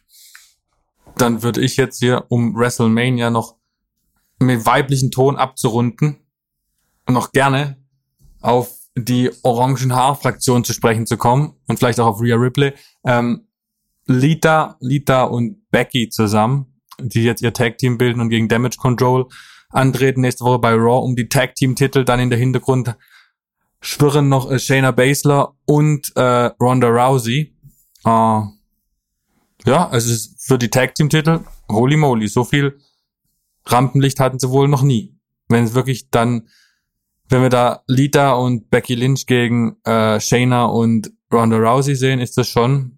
Dann 1.16 1.42
würde 1.42 1.60
ich 1.60 1.76
jetzt 1.76 1.98
hier, 1.98 2.24
um 2.28 2.54
WrestleMania 2.54 3.30
noch 3.30 3.56
mit 4.40 4.64
weiblichen 4.66 5.10
Ton 5.10 5.36
abzurunden, 5.36 6.16
noch 7.08 7.32
gerne 7.32 7.76
auf 8.40 8.72
die 8.96 9.30
orangen 9.42 9.94
Haarfraktion 9.94 10.64
zu 10.64 10.72
sprechen 10.72 11.06
zu 11.06 11.16
kommen 11.16 11.54
und 11.66 11.78
vielleicht 11.78 12.00
auch 12.00 12.06
auf 12.06 12.20
Rhea 12.20 12.36
Ripley. 12.36 12.72
Ähm, 13.04 13.47
Lita, 14.08 14.76
Lita 14.80 15.24
und 15.24 15.70
Becky 15.70 16.08
zusammen, 16.08 16.66
die 16.98 17.22
jetzt 17.22 17.42
ihr 17.42 17.52
Tag 17.52 17.78
Team 17.78 17.98
bilden 17.98 18.20
und 18.20 18.30
gegen 18.30 18.48
Damage 18.48 18.78
Control 18.78 19.28
antreten 19.70 20.22
nächste 20.22 20.44
Woche 20.44 20.58
bei 20.58 20.72
Raw 20.72 21.04
um 21.04 21.14
die 21.14 21.28
Tag 21.28 21.54
Team 21.54 21.76
Titel. 21.76 22.04
Dann 22.04 22.18
in 22.18 22.30
der 22.30 22.38
Hintergrund 22.38 22.96
schwirren 23.80 24.28
noch 24.28 24.50
äh, 24.50 24.58
Shayna 24.58 24.90
Baszler 24.90 25.54
und 25.66 26.10
äh, 26.16 26.50
Ronda 26.60 26.88
Rousey. 26.88 27.54
Äh, 28.04 28.40
ja, 29.66 29.88
also 29.90 30.30
für 30.38 30.58
die 30.58 30.70
Tag 30.70 30.94
Team 30.94 31.10
Titel, 31.10 31.40
holy 31.68 31.96
moly, 31.96 32.28
so 32.28 32.44
viel 32.44 32.78
Rampenlicht 33.66 34.20
hatten 34.20 34.38
sie 34.38 34.50
wohl 34.50 34.68
noch 34.68 34.82
nie. 34.82 35.14
Wenn 35.48 35.64
es 35.64 35.74
wirklich 35.74 36.10
dann, 36.10 36.48
wenn 37.28 37.42
wir 37.42 37.50
da 37.50 37.82
Lita 37.86 38.32
und 38.32 38.70
Becky 38.70 38.94
Lynch 38.94 39.26
gegen 39.26 39.76
äh, 39.84 40.18
Shayna 40.18 40.64
und 40.64 41.12
Ronda 41.30 41.58
Rousey 41.58 41.94
sehen, 41.94 42.20
ist 42.20 42.38
das 42.38 42.48
schon 42.48 42.97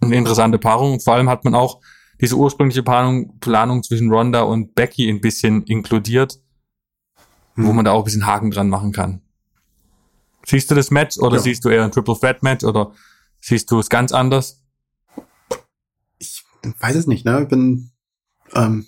eine 0.00 0.16
interessante 0.16 0.58
Paarung. 0.58 1.00
vor 1.00 1.14
allem 1.14 1.28
hat 1.28 1.44
man 1.44 1.54
auch 1.54 1.80
diese 2.20 2.36
ursprüngliche 2.36 2.82
Planung, 2.82 3.38
Planung 3.40 3.82
zwischen 3.82 4.10
Ronda 4.10 4.42
und 4.42 4.74
Becky 4.74 5.08
ein 5.08 5.20
bisschen 5.20 5.62
inkludiert, 5.64 6.38
hm. 7.54 7.66
wo 7.66 7.72
man 7.72 7.84
da 7.84 7.92
auch 7.92 8.02
ein 8.02 8.04
bisschen 8.04 8.26
Haken 8.26 8.50
dran 8.50 8.68
machen 8.68 8.92
kann. 8.92 9.22
Siehst 10.46 10.70
du 10.70 10.74
das 10.74 10.90
Match 10.90 11.18
oder 11.18 11.36
ja. 11.36 11.42
siehst 11.42 11.64
du 11.64 11.68
eher 11.68 11.84
ein 11.84 11.92
Triple 11.92 12.18
Threat 12.18 12.42
Match 12.42 12.64
oder 12.64 12.92
siehst 13.40 13.70
du 13.70 13.78
es 13.78 13.88
ganz 13.88 14.12
anders? 14.12 14.62
Ich 16.18 16.42
weiß 16.62 16.96
es 16.96 17.06
nicht, 17.06 17.24
ne? 17.24 17.42
Ich 17.42 17.48
bin 17.48 17.90
ähm, 18.54 18.86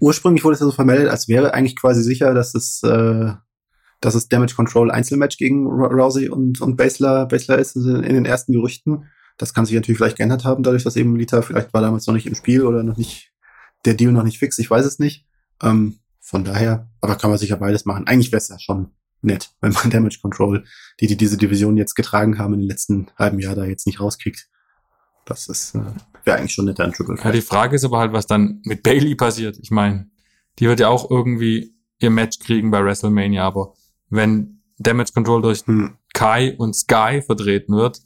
ursprünglich 0.00 0.44
wurde 0.44 0.54
es 0.54 0.60
ja 0.60 0.66
so 0.66 0.72
vermeldet, 0.72 1.08
als 1.08 1.28
wäre 1.28 1.54
eigentlich 1.54 1.76
quasi 1.76 2.02
sicher, 2.02 2.34
dass 2.34 2.54
es 2.54 2.82
äh, 2.82 3.32
dass 4.00 4.14
es 4.14 4.28
Damage 4.28 4.54
Control 4.54 4.90
Einzelmatch 4.90 5.38
gegen 5.38 5.66
Rousey 5.66 6.28
und 6.28 6.60
und 6.60 6.76
Basler 6.76 7.26
Basler 7.26 7.58
ist 7.58 7.76
also 7.76 7.96
in 7.96 8.14
den 8.14 8.24
ersten 8.24 8.52
Gerüchten. 8.52 9.04
Das 9.38 9.54
kann 9.54 9.64
sich 9.64 9.74
natürlich 9.74 9.98
vielleicht 9.98 10.16
geändert 10.16 10.44
haben, 10.44 10.62
dadurch, 10.62 10.84
dass 10.84 10.96
eben 10.96 11.16
Lita 11.16 11.42
vielleicht 11.42 11.72
war 11.72 11.80
damals 11.80 12.06
noch 12.06 12.14
nicht 12.14 12.26
im 12.26 12.34
Spiel 12.34 12.64
oder 12.64 12.82
noch 12.82 12.96
nicht, 12.96 13.32
der 13.84 13.94
Deal 13.94 14.12
noch 14.12 14.24
nicht 14.24 14.38
fix, 14.38 14.58
ich 14.58 14.70
weiß 14.70 14.84
es 14.84 14.98
nicht. 14.98 15.26
Ähm, 15.62 16.00
von 16.20 16.44
daher, 16.44 16.90
aber 17.00 17.14
kann 17.14 17.30
man 17.30 17.38
sicher 17.38 17.56
beides 17.56 17.84
machen. 17.86 18.06
Eigentlich 18.06 18.32
wäre 18.32 18.38
es 18.38 18.48
ja 18.48 18.58
schon 18.58 18.90
nett, 19.22 19.50
wenn 19.60 19.72
man 19.72 19.90
Damage 19.90 20.18
Control, 20.20 20.64
die, 21.00 21.06
die 21.06 21.16
diese 21.16 21.38
Division 21.38 21.76
jetzt 21.76 21.94
getragen 21.94 22.38
haben 22.38 22.54
in 22.54 22.60
den 22.60 22.68
letzten 22.68 23.10
halben 23.16 23.38
Jahr, 23.38 23.54
da 23.54 23.64
jetzt 23.64 23.86
nicht 23.86 24.00
rauskriegt. 24.00 24.48
Das 25.24 25.48
ist, 25.48 25.74
äh, 25.74 25.80
wäre 26.24 26.38
eigentlich 26.38 26.54
schon 26.54 26.64
netter 26.64 26.84
ein 26.84 26.92
Triple 26.92 27.16
Ja, 27.22 27.32
die 27.32 27.42
Frage 27.42 27.76
ist 27.76 27.84
aber 27.84 27.98
halt, 27.98 28.12
was 28.12 28.26
dann 28.26 28.60
mit 28.64 28.82
Bailey 28.82 29.14
passiert. 29.14 29.58
Ich 29.60 29.70
meine, 29.70 30.10
die 30.58 30.66
wird 30.66 30.80
ja 30.80 30.88
auch 30.88 31.10
irgendwie 31.10 31.74
ihr 32.00 32.10
Match 32.10 32.38
kriegen 32.38 32.70
bei 32.70 32.82
WrestleMania, 32.82 33.44
aber 33.44 33.74
wenn 34.10 34.62
Damage 34.78 35.12
Control 35.12 35.42
durch 35.42 35.60
hm. 35.66 35.98
Kai 36.14 36.56
und 36.56 36.74
Sky 36.74 37.22
vertreten 37.24 37.76
wird, 37.76 38.00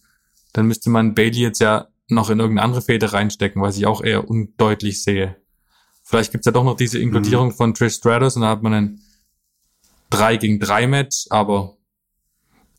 dann 0.53 0.67
müsste 0.67 0.91
man 0.91 1.15
Bailey 1.15 1.41
jetzt 1.41 1.61
ja 1.61 1.89
noch 2.09 2.31
in 2.31 2.41
irgendeine 2.41 2.65
andere 2.65 2.83
Fäde 2.83 3.13
reinstecken, 3.13 3.63
was 3.63 3.77
ich 3.77 3.87
auch 3.87 4.03
eher 4.03 4.29
undeutlich 4.29 5.03
sehe. 5.03 5.37
Vielleicht 6.05 6.33
gibt's 6.33 6.47
ja 6.47 6.53
doch 6.53 6.65
noch 6.65 6.77
diese 6.77 6.99
Inkludierung 6.99 7.49
mhm. 7.49 7.53
von 7.53 7.75
Trish 7.75 7.95
Stratus 7.95 8.37
und 8.37 8.43
dann 8.43 8.51
hat 8.51 8.63
man 8.63 8.75
ein 8.75 9.01
3 10.11 10.37
gegen 10.37 10.61
3 10.61 10.87
Match, 10.89 11.27
aber 11.31 11.77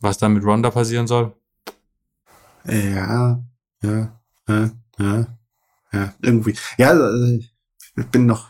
was 0.01 0.17
dann 0.17 0.33
mit 0.33 0.43
Ronda 0.43 0.69
passieren 0.69 1.07
soll? 1.07 1.33
Ja, 2.65 3.43
ja, 3.81 4.21
ja, 4.47 4.71
ja, 4.99 5.37
ja, 5.91 6.13
irgendwie. 6.21 6.55
Ja, 6.77 6.89
also, 6.89 7.39
ich 7.95 8.07
bin 8.11 8.25
noch, 8.25 8.49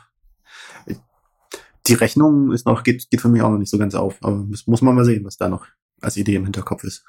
die 1.88 1.94
Rechnung 1.94 2.52
ist 2.52 2.66
noch, 2.66 2.84
geht, 2.84 3.10
geht 3.10 3.22
für 3.22 3.30
mich 3.30 3.42
auch 3.42 3.52
noch 3.52 3.58
nicht 3.58 3.70
so 3.70 3.78
ganz 3.78 3.96
auf, 3.96 4.18
aber 4.22 4.46
muss 4.66 4.82
man 4.82 4.96
mal 4.96 5.06
sehen, 5.06 5.26
was 5.26 5.38
da 5.38 5.50
noch 5.50 5.66
als 6.02 6.18
Idee 6.18 6.36
im 6.36 6.44
Hinterkopf 6.44 6.84
ist. 6.84 7.06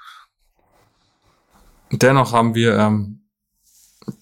Dennoch 2.00 2.32
haben 2.32 2.54
wir 2.54 2.76
ähm, 2.78 3.24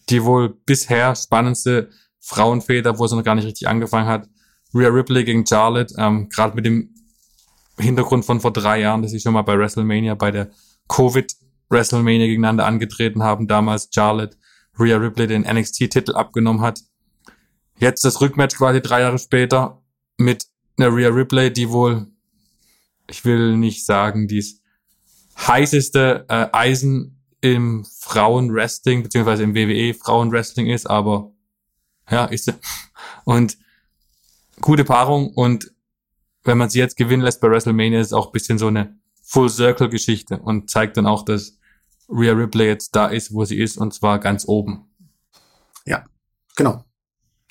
die 0.09 0.25
wohl 0.25 0.51
bisher 0.51 1.15
spannendste 1.17 1.91
Frauenfeder, 2.21 2.99
wo 2.99 3.05
es 3.05 3.13
noch 3.13 3.25
gar 3.25 3.35
nicht 3.35 3.47
richtig 3.47 3.69
angefangen 3.69 4.09
hat. 4.09 4.29
Rhea 4.75 4.89
Ripley 4.89 5.25
gegen 5.25 5.47
Charlotte, 5.47 5.95
ähm, 5.99 6.29
gerade 6.29 6.55
mit 6.55 6.65
dem 6.65 6.95
Hintergrund 7.79 8.25
von 8.25 8.41
vor 8.41 8.53
drei 8.53 8.81
Jahren, 8.81 9.03
dass 9.03 9.11
sie 9.11 9.21
schon 9.21 9.33
mal 9.33 9.43
bei 9.43 9.59
WrestleMania, 9.59 10.15
bei 10.15 10.31
der 10.31 10.51
Covid 10.89 11.33
WrestleMania 11.69 12.27
gegeneinander 12.27 12.67
angetreten 12.67 13.23
haben, 13.23 13.49
damals 13.49 13.89
Charlotte 13.93 14.37
Rhea 14.79 14.97
Ripley 14.97 15.27
den 15.27 15.43
NXT-Titel 15.43 16.15
abgenommen 16.15 16.63
hat. 16.63 16.81
Jetzt 17.79 18.05
das 18.05 18.21
Rückmatch 18.21 18.57
quasi 18.57 18.81
drei 18.81 19.01
Jahre 19.01 19.19
später 19.19 19.83
mit 20.17 20.47
einer 20.79 20.95
Rhea 20.95 21.09
Ripley, 21.09 21.53
die 21.53 21.71
wohl, 21.71 22.07
ich 23.09 23.25
will 23.25 23.57
nicht 23.57 23.85
sagen, 23.85 24.29
dies 24.29 24.63
heißeste 25.37 26.27
äh, 26.29 26.47
Eisen 26.53 27.22
im 27.43 27.85
Frauenwrestling, 27.85 29.03
beziehungsweise 29.03 29.43
im 29.43 29.55
WWE 29.55 29.93
Frauenwrestling 29.95 30.69
ist, 30.69 30.89
aber 30.89 31.33
ja, 32.11 32.25
ist 32.27 32.47
sie. 32.47 32.55
Und 33.25 33.59
gute 34.61 34.85
Paarung 34.85 35.35
und 35.35 35.71
wenn 36.45 36.59
man 36.59 36.71
sie 36.71 36.79
jetzt 36.79 36.97
gewinnen 36.97 37.23
lässt 37.23 37.41
bei 37.41 37.51
WrestleMania, 37.51 38.01
ist 38.01 38.09
es 38.09 38.13
auch 38.13 38.27
ein 38.27 38.33
bisschen 38.33 38.59
so 38.59 38.69
eine 38.69 38.97
Full-Circle-Geschichte 39.25 40.39
und 40.39 40.71
zeigt 40.71 40.97
dann 40.97 41.07
auch, 41.07 41.25
dass 41.25 41.59
Rhea 42.09 42.33
Ripley 42.33 42.67
jetzt 42.67 42.95
da 42.95 43.07
ist, 43.07 43.33
wo 43.33 43.45
sie 43.45 43.59
ist, 43.59 43.77
und 43.77 43.93
zwar 43.95 44.19
ganz 44.19 44.47
oben. 44.47 44.91
Ja, 45.85 46.05
genau. 46.57 46.85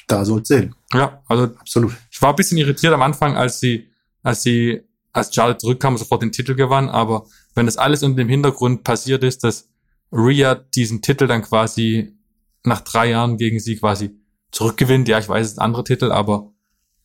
Da 0.08 0.25
soll 0.25 0.41
es 0.41 0.47
sehen. 0.47 0.75
Ja, 0.93 1.21
also 1.27 1.45
absolut. 1.56 1.93
Ich 2.12 2.21
war 2.21 2.30
ein 2.30 2.36
bisschen 2.36 2.58
irritiert 2.58 2.93
am 2.93 3.01
Anfang, 3.01 3.36
als 3.36 3.60
sie, 3.60 3.89
als 4.23 4.43
sie, 4.43 4.82
als 5.13 5.34
Charlotte 5.34 5.60
zurückkam, 5.60 5.97
sofort 5.97 6.21
den 6.21 6.32
Titel 6.32 6.56
gewann, 6.56 6.89
aber 6.89 7.25
wenn 7.56 7.65
das 7.65 7.77
alles 7.77 8.04
unter 8.04 8.17
dem 8.17 8.30
Hintergrund 8.30 8.84
passiert 8.84 9.23
ist, 9.23 9.43
dass 9.43 9.71
Rhea 10.12 10.56
diesen 10.56 11.02
Titel 11.02 11.28
dann 11.28 11.41
quasi 11.41 12.17
nach 12.63 12.82
drei 12.82 13.10
Jahren 13.10 13.38
gegen 13.38 13.60
sie 13.60 13.78
quasi 13.78 14.19
zurückgewinnt, 14.52 15.08
ja, 15.08 15.17
ich 15.19 15.30
weiß, 15.30 15.45
es 15.45 15.54
ist 15.54 15.60
ein 15.60 15.65
anderer 15.65 15.86
Titel, 15.86 16.12
aber 16.12 16.52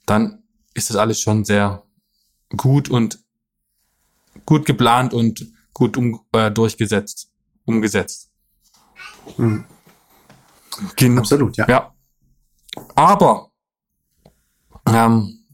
dann 0.04 0.42
ist 0.74 0.90
das 0.90 0.96
alles 0.96 1.20
schon 1.20 1.44
sehr 1.44 1.84
gut 2.56 2.88
und 2.88 3.18
gut 4.44 4.66
geplant 4.66 5.14
und 5.14 5.46
gut 5.72 5.96
um, 5.96 6.20
äh, 6.32 6.50
durchgesetzt, 6.50 7.32
umgesetzt. 7.64 8.30
Mhm. 9.36 9.64
Genau. 10.96 11.20
Absolut, 11.20 11.56
ja. 11.56 11.68
Ja. 11.68 11.94
Aber 12.94 13.50
ähm, 14.86 15.46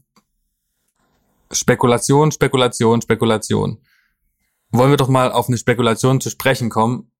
Spekulation, 1.51 2.31
Spekulation, 2.31 3.01
Spekulation. 3.01 3.81
Wollen 4.71 4.89
wir 4.89 4.97
doch 4.97 5.07
mal 5.07 5.31
auf 5.31 5.47
eine 5.47 5.57
Spekulation 5.57 6.19
zu 6.19 6.29
sprechen 6.29 6.69
kommen, 6.69 7.11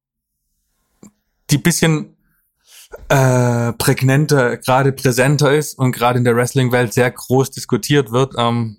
die 1.49 1.57
bisschen 1.57 2.15
äh, 3.09 3.73
prägnenter, 3.73 4.57
gerade 4.57 4.91
präsenter 4.91 5.53
ist 5.53 5.77
und 5.77 5.91
gerade 5.91 6.17
in 6.17 6.25
der 6.25 6.35
Wrestling-Welt 6.35 6.93
sehr 6.93 7.11
groß 7.11 7.51
diskutiert 7.51 8.11
wird. 8.11 8.33
Ähm, 8.37 8.77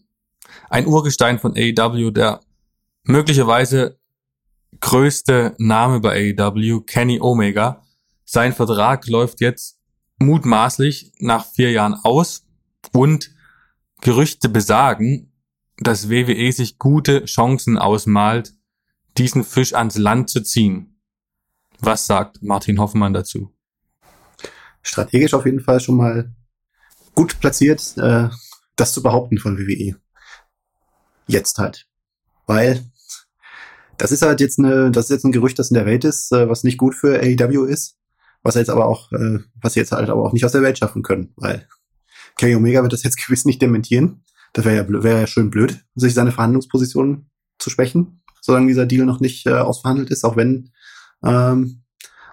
ein 0.71 0.87
Urgestein 0.87 1.39
von 1.39 1.55
AEW, 1.57 2.11
der 2.11 2.41
möglicherweise 3.05 3.99
größte 4.81 5.55
Name 5.59 6.01
bei 6.01 6.35
AEW, 6.39 6.81
Kenny 6.81 7.21
Omega. 7.21 7.83
Sein 8.25 8.53
Vertrag 8.53 9.07
läuft 9.07 9.41
jetzt 9.41 9.79
mutmaßlich 10.19 11.13
nach 11.19 11.47
vier 11.47 11.73
Jahren 11.73 11.95
aus 11.95 12.47
und 12.93 13.31
Gerüchte 14.01 14.49
besagen, 14.49 15.33
dass 15.79 16.11
WWE 16.11 16.53
sich 16.53 16.79
gute 16.79 17.25
Chancen 17.25 17.79
ausmalt, 17.79 18.55
diesen 19.17 19.45
Fisch 19.45 19.75
ans 19.75 19.97
Land 19.97 20.31
zu 20.31 20.43
ziehen. 20.43 20.94
Was 21.87 22.07
sagt 22.07 22.43
Martin 22.43 22.79
Hoffmann 22.79 23.13
dazu? 23.13 23.53
Strategisch 24.81 25.35
auf 25.35 25.45
jeden 25.45 25.61
Fall 25.61 25.81
schon 25.81 25.99
mal 25.99 26.35
gut 27.15 27.39
platziert, 27.41 27.95
äh, 27.99 28.31
das 28.75 28.95
zu 28.95 29.03
behaupten 29.03 29.37
von 29.37 29.59
WWE. 29.59 29.95
Jetzt 31.27 31.59
halt. 31.59 31.87
Weil 32.47 32.83
das 33.99 34.13
ist 34.13 34.23
halt 34.23 34.41
jetzt 34.41 34.59
eine, 34.59 34.91
das 34.93 35.07
ist 35.07 35.11
jetzt 35.11 35.25
ein 35.25 35.33
Gerücht, 35.33 35.59
das 35.59 35.71
in 35.71 35.75
der 35.75 35.85
Welt 35.85 36.05
ist, 36.05 36.33
äh, 36.33 36.49
was 36.49 36.65
nicht 36.65 36.79
gut 36.79 36.95
für 36.95 37.21
AEW 37.21 37.67
ist, 37.67 37.99
was 38.43 38.55
jetzt 38.55 38.71
aber 38.71 38.87
auch, 38.87 39.13
äh, 39.13 39.41
was 39.61 39.75
sie 39.75 39.81
jetzt 39.81 39.93
halt 39.93 40.09
aber 40.09 40.25
auch 40.25 40.33
nicht 40.33 40.47
aus 40.47 40.53
der 40.53 40.63
Welt 40.63 40.79
schaffen 40.79 41.03
können, 41.03 41.35
weil 41.37 41.69
Kenny 42.39 42.55
Omega 42.55 42.81
wird 42.81 42.95
das 42.95 43.03
jetzt 43.03 43.19
gewiss 43.27 43.45
nicht 43.45 43.61
dementieren, 43.61 44.25
Das 44.55 44.65
wäre 44.65 44.77
ja, 44.77 45.03
wär 45.03 45.21
ja 45.21 45.27
schön 45.27 45.51
blöd, 45.51 45.85
sich 45.97 46.15
seine 46.15 46.33
Verhandlungsposition 46.33 47.29
zu 47.59 47.69
schwächen, 47.69 48.23
solange 48.41 48.69
dieser 48.69 48.87
Deal 48.87 49.05
noch 49.05 49.21
nicht 49.21 49.45
äh, 49.45 49.53
ausverhandelt 49.53 50.11
ist, 50.11 50.25
auch 50.25 50.37
wenn, 50.37 50.71
ähm, 51.25 51.83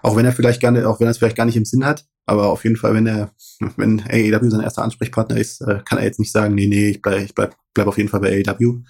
auch 0.02 0.16
wenn 0.16 0.26
er 0.26 0.32
vielleicht 0.32 0.62
nicht, 0.62 0.84
auch 0.84 1.00
wenn 1.00 1.06
er 1.06 1.10
es 1.10 1.18
vielleicht 1.18 1.36
gar 1.36 1.46
nicht 1.46 1.56
im 1.56 1.64
Sinn 1.64 1.84
hat. 1.84 2.06
Aber 2.26 2.48
auf 2.48 2.64
jeden 2.64 2.76
Fall, 2.76 2.94
wenn 2.94 3.06
er, 3.06 3.32
wenn 3.76 4.00
AEW 4.00 4.50
sein 4.50 4.60
erster 4.60 4.82
Ansprechpartner 4.82 5.36
ist, 5.36 5.60
äh, 5.60 5.80
kann 5.84 5.98
er 5.98 6.04
jetzt 6.04 6.20
nicht 6.20 6.32
sagen, 6.32 6.54
nee, 6.54 6.66
nee, 6.66 6.90
ich 6.90 7.02
bleib, 7.02 7.22
ich 7.22 7.34
bleib, 7.34 7.56
bleib 7.74 7.86
auf 7.86 7.98
jeden 7.98 8.08
Fall 8.08 8.20
bei 8.20 8.44
AEW. 8.46 8.82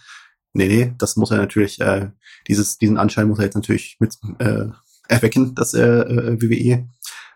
Nee, 0.54 0.68
nee, 0.68 0.94
das 0.98 1.16
muss 1.16 1.30
er 1.30 1.38
natürlich, 1.38 1.80
äh, 1.80 2.10
dieses, 2.46 2.76
diesen 2.76 2.98
Anschein 2.98 3.28
muss 3.28 3.38
er 3.38 3.46
jetzt 3.46 3.54
natürlich 3.54 3.96
mit 4.00 4.18
äh, 4.38 4.66
erwecken, 5.08 5.54
dass 5.54 5.72
er 5.72 6.08
äh, 6.08 6.42
WWE, 6.42 6.88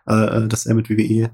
äh, 0.05 0.47
dass 0.47 0.65
er 0.65 0.75
mit 0.75 0.89
WWE 0.89 1.31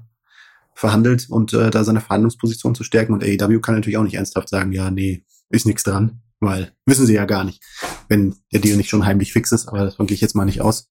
verhandelt 0.74 1.28
und 1.28 1.52
äh, 1.52 1.70
da 1.70 1.84
seine 1.84 2.00
Verhandlungsposition 2.00 2.74
zu 2.74 2.84
stärken. 2.84 3.12
Und 3.12 3.22
AEW 3.22 3.60
kann 3.60 3.74
natürlich 3.74 3.98
auch 3.98 4.02
nicht 4.02 4.14
ernsthaft 4.14 4.48
sagen, 4.48 4.72
ja, 4.72 4.90
nee, 4.90 5.24
ist 5.50 5.66
nichts 5.66 5.82
dran, 5.82 6.22
weil 6.40 6.72
wissen 6.86 7.06
sie 7.06 7.14
ja 7.14 7.26
gar 7.26 7.44
nicht, 7.44 7.62
wenn 8.08 8.34
der 8.52 8.60
Deal 8.60 8.76
nicht 8.76 8.88
schon 8.88 9.04
heimlich 9.04 9.32
fix 9.32 9.52
ist, 9.52 9.68
aber 9.68 9.84
davon 9.84 10.06
gehe 10.06 10.14
ich 10.14 10.20
jetzt 10.20 10.34
mal 10.34 10.44
nicht 10.46 10.62
aus. 10.62 10.88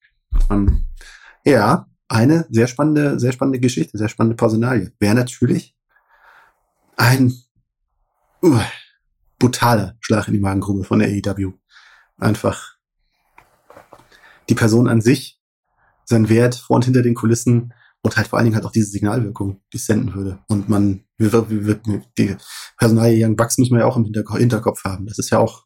Ähm, 0.50 0.86
ja, 1.46 1.88
eine 2.08 2.46
sehr 2.50 2.68
spannende, 2.68 3.20
sehr 3.20 3.32
spannende 3.32 3.60
Geschichte, 3.60 3.98
sehr 3.98 4.10
spannende 4.10 4.36
Personalie. 4.36 4.92
Wäre 5.00 5.16
natürlich 5.16 5.76
ein 6.96 7.34
uh, 8.44 8.60
brutaler 9.40 9.96
Schlag 10.00 10.28
in 10.28 10.34
die 10.36 10.40
Magengrube 10.40 10.84
von 10.84 11.00
der 11.00 11.10
AEW. 11.10 11.54
Einfach 12.18 12.78
die 14.50 14.56
Person 14.56 14.88
an 14.88 15.02
sich, 15.02 15.42
sein 16.06 16.30
Wert 16.30 16.56
vor 16.56 16.76
und 16.76 16.86
hinter 16.86 17.02
den 17.02 17.16
Kulissen 17.16 17.74
und 18.02 18.18
halt 18.18 18.28
vor 18.28 18.38
allen 18.38 18.46
Dingen 18.46 18.56
halt 18.56 18.66
auch 18.66 18.72
diese 18.72 18.92
Signalwirkung, 18.92 19.62
die 19.72 19.78
es 19.78 19.86
senden 19.86 20.14
würde. 20.14 20.40
Und 20.48 20.70
man, 20.70 21.06
wir, 21.18 21.32
wir, 21.50 21.66
wir, 21.66 22.02
die 22.18 22.36
Personalie 22.78 23.26
Young 23.26 23.36
Bucks 23.36 23.58
müssen 23.58 23.74
wir 23.74 23.82
ja 23.82 23.86
auch 23.86 23.98
im 23.98 24.06
Hinterkopf 24.06 24.84
haben. 24.84 25.06
Das 25.06 25.18
ist 25.18 25.30
ja 25.30 25.40
auch 25.40 25.66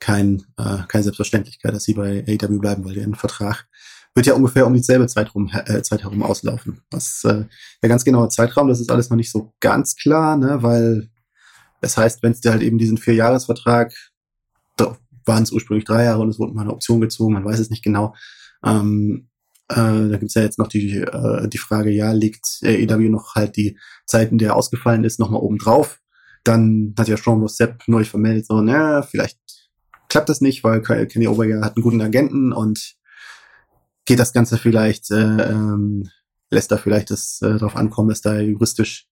kein, 0.00 0.44
äh, 0.56 0.78
keine 0.88 1.04
Selbstverständlichkeit, 1.04 1.74
dass 1.74 1.84
sie 1.84 1.94
bei 1.94 2.24
AEW 2.26 2.58
bleiben, 2.58 2.84
weil 2.84 2.94
der 2.94 3.08
Vertrag 3.14 3.66
wird 4.14 4.26
ja 4.26 4.34
ungefähr 4.34 4.66
um 4.66 4.74
dieselbe 4.74 5.06
Zeit, 5.06 5.34
rum, 5.34 5.50
äh, 5.52 5.82
Zeit 5.82 6.02
herum 6.02 6.22
auslaufen. 6.22 6.82
Was 6.90 7.24
äh, 7.24 7.44
der 7.82 7.88
ganz 7.88 8.04
genaue 8.04 8.28
Zeitraum, 8.28 8.68
das 8.68 8.80
ist 8.80 8.90
alles 8.90 9.10
noch 9.10 9.16
nicht 9.16 9.30
so 9.30 9.52
ganz 9.60 9.96
klar, 9.96 10.36
ne, 10.36 10.62
weil 10.62 11.10
das 11.80 11.96
heißt, 11.96 12.22
wenn 12.22 12.32
es 12.32 12.40
dir 12.40 12.50
halt 12.50 12.62
eben 12.62 12.78
diesen 12.78 12.98
Vierjahresvertrag, 12.98 13.92
da 14.76 14.96
waren 15.24 15.42
es 15.42 15.52
ursprünglich 15.52 15.84
drei 15.84 16.04
Jahre 16.04 16.20
und 16.20 16.30
es 16.30 16.38
wurde 16.38 16.54
mal 16.54 16.62
eine 16.62 16.72
Option 16.72 17.00
gezogen, 17.00 17.34
man 17.34 17.44
weiß 17.44 17.60
es 17.60 17.70
nicht 17.70 17.84
genau. 17.84 18.14
Ähm, 18.64 19.28
äh, 19.68 19.74
da 19.74 20.16
gibt's 20.16 20.34
ja 20.34 20.42
jetzt 20.42 20.58
noch 20.58 20.68
die, 20.68 20.98
äh, 20.98 21.48
die 21.48 21.58
Frage, 21.58 21.90
ja, 21.90 22.12
liegt 22.12 22.58
äh, 22.62 22.82
EW 22.82 23.08
noch 23.10 23.34
halt 23.34 23.56
die 23.56 23.78
Zeiten, 24.06 24.38
der 24.38 24.56
ausgefallen 24.56 25.04
ist, 25.04 25.20
nochmal 25.20 25.42
oben 25.42 25.58
drauf. 25.58 26.00
Dann 26.42 26.94
hat 26.98 27.08
ja 27.08 27.16
Sean 27.16 27.40
Rossep 27.40 27.82
neu 27.86 28.04
vermeldet, 28.04 28.46
so, 28.46 28.60
na, 28.62 29.02
vielleicht 29.02 29.38
klappt 30.08 30.28
das 30.28 30.40
nicht, 30.40 30.64
weil 30.64 30.80
Kenny 30.82 31.28
Oberger 31.28 31.60
hat 31.62 31.76
einen 31.76 31.82
guten 31.82 32.00
Agenten 32.00 32.52
und 32.52 32.96
geht 34.04 34.18
das 34.18 34.32
Ganze 34.32 34.56
vielleicht, 34.56 35.10
äh, 35.10 35.50
ähm, 35.50 36.10
lässt 36.50 36.72
da 36.72 36.78
vielleicht 36.78 37.10
das 37.10 37.40
äh, 37.42 37.58
darauf 37.58 37.76
ankommen, 37.76 38.08
dass 38.08 38.22
da 38.22 38.38
juristisch 38.40 39.06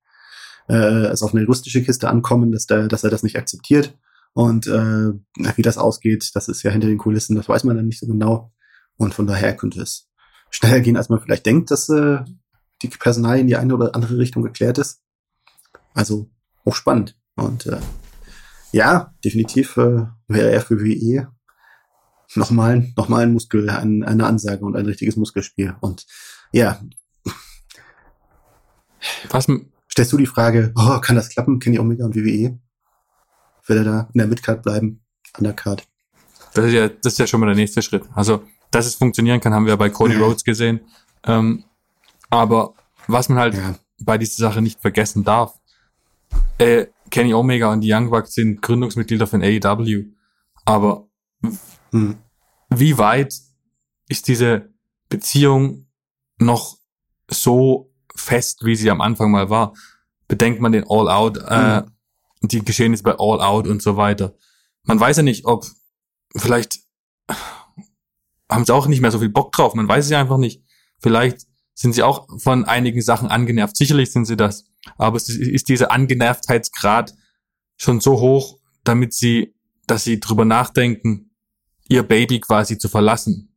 äh, 0.69 1.07
es 1.07 1.23
auf 1.23 1.35
eine 1.35 1.43
juristische 1.43 1.83
Kiste 1.83 2.09
ankommen, 2.09 2.51
dass, 2.51 2.67
da, 2.67 2.87
dass 2.89 3.05
er 3.05 3.11
das 3.11 3.23
nicht 3.23 3.37
akzeptiert. 3.37 3.97
Und 4.33 4.67
äh, 4.67 5.13
wie 5.57 5.63
das 5.63 5.79
ausgeht, 5.79 6.31
das 6.35 6.49
ist 6.49 6.63
ja 6.63 6.71
hinter 6.71 6.89
den 6.89 6.99
Kulissen, 6.99 7.37
das 7.37 7.49
weiß 7.49 7.65
man 7.65 7.77
dann 7.77 7.87
nicht 7.87 8.01
so 8.01 8.07
genau. 8.07 8.53
Und 8.97 9.15
von 9.15 9.27
daher 9.27 9.57
könnte 9.57 9.81
es 9.81 10.09
schneller 10.51 10.81
gehen, 10.81 10.97
als 10.97 11.09
man 11.09 11.21
vielleicht 11.21 11.47
denkt, 11.47 11.71
dass 11.71 11.89
äh, 11.89 12.19
die 12.83 12.89
Personal 12.89 13.39
in 13.39 13.47
die 13.47 13.57
eine 13.57 13.75
oder 13.75 13.95
andere 13.95 14.19
Richtung 14.19 14.43
geklärt 14.43 14.79
ist. 14.79 15.01
Also 15.95 16.31
hochspannend. 16.65 17.17
Und 17.37 17.67
äh, 17.67 17.79
ja, 18.77 19.15
definitiv 19.25 19.79
äh, 19.79 20.05
wäre 20.29 20.51
er 20.51 20.61
für 20.61 20.79
WE 20.79 21.27
nochmal, 22.35 22.93
nochmal 22.95 23.23
ein 23.23 23.33
Muskel, 23.33 23.71
ein, 23.71 24.05
eine 24.05 24.27
Ansage 24.27 24.67
und 24.67 24.77
ein 24.77 24.85
richtiges 24.85 25.17
Muskelspiel. 25.17 25.75
Und 25.81 26.05
ja. 26.53 26.79
Was 29.31 29.47
stellst 29.91 30.13
du 30.13 30.19
die 30.19 30.27
Frage, 30.27 30.75
oh, 30.77 31.01
kann 31.01 31.17
das 31.17 31.31
klappen? 31.31 31.59
Kenny 31.59 31.79
Omega 31.79 32.05
und 32.05 32.15
WWE? 32.15 32.59
Will 33.67 33.77
er 33.79 33.85
da 33.85 34.09
in 34.13 34.19
der 34.19 34.27
Midcard 34.27 34.63
bleiben? 34.63 35.03
An 35.33 35.45
der 35.45 35.55
Card? 35.55 35.89
Das 36.53 36.67
ist 36.67 36.73
ja, 36.73 36.89
das 36.89 37.15
ist 37.15 37.19
ja 37.19 37.27
schon 37.27 37.41
mal 37.41 37.47
der 37.47 37.57
nächste 37.57 37.81
Schritt. 37.81 38.05
Also, 38.15 38.43
dass 38.71 38.85
es 38.85 38.97
funktionieren 38.97 39.41
kann, 39.41 39.55
haben 39.55 39.65
wir 39.65 39.77
bei 39.79 39.89
Cody. 39.89 40.17
Rhodes 40.17 40.45
gesehen. 40.45 40.81
Ähm, 41.25 41.65
aber 42.29 42.75
was 43.07 43.31
man 43.31 43.39
halt 43.39 43.55
ja. 43.55 43.75
bei 44.01 44.19
dieser 44.19 44.37
Sache 44.37 44.61
nicht 44.61 44.81
vergessen 44.83 45.25
darf, 45.25 45.59
äh, 46.59 46.87
Kenny 47.11 47.35
Omega 47.35 47.73
und 47.73 47.81
die 47.81 47.93
Young 47.93 48.11
Bucks 48.11 48.35
sind 48.35 48.63
Gründungsmitglieder 48.63 49.27
von 49.27 49.43
AEW. 49.43 50.05
Aber 50.65 51.07
hm. 51.93 52.19
Wie 52.71 52.99
weit 52.99 53.35
ist 54.09 54.29
diese 54.29 54.71
Beziehung 55.09 55.87
noch 56.39 56.79
so 57.29 57.93
fest, 58.15 58.65
wie 58.65 58.77
sie 58.77 58.91
am 58.91 59.01
Anfang 59.01 59.31
mal 59.31 59.51
war? 59.51 59.75
Bedenkt 60.29 60.61
man 60.61 60.73
den 60.73 60.85
All 60.89 61.09
Out, 61.09 61.39
äh, 61.39 61.83
hm. 61.83 61.93
die 62.43 62.65
Geschehnisse 62.65 63.03
bei 63.03 63.13
All 63.19 63.41
Out 63.41 63.67
und 63.67 63.83
so 63.83 63.97
weiter. 63.97 64.35
Man 64.83 64.99
weiß 64.99 65.19
ja 65.19 65.23
nicht, 65.23 65.47
ob 65.47 65.67
vielleicht 66.35 66.81
haben 68.49 68.65
sie 68.65 68.75
auch 68.75 68.87
nicht 68.87 69.01
mehr 69.01 69.11
so 69.11 69.19
viel 69.19 69.29
Bock 69.29 69.53
drauf. 69.53 69.75
Man 69.75 69.89
weiß 69.89 70.05
es 70.05 70.11
ja 70.11 70.21
einfach 70.21 70.39
nicht. 70.39 70.63
Vielleicht 71.01 71.47
sind 71.75 71.95
sie 71.95 72.03
auch 72.03 72.27
von 72.39 72.65
einigen 72.65 73.03
Sachen 73.03 73.29
angenervt. 73.29 73.77
Sicherlich 73.77 74.13
sind 74.13 74.25
sie 74.25 74.37
das. 74.37 74.69
Aber 74.97 75.17
es 75.17 75.29
ist 75.29 75.69
dieser 75.69 75.91
Angenervtheitsgrad 75.91 77.15
schon 77.77 78.01
so 78.01 78.21
hoch, 78.21 78.59
damit 78.85 79.15
sie, 79.15 79.55
dass 79.87 80.05
sie 80.05 80.21
drüber 80.21 80.45
nachdenken, 80.45 81.31
ihr 81.89 82.03
Baby 82.03 82.41
quasi 82.41 82.79
zu 82.79 82.89
verlassen. 82.89 83.55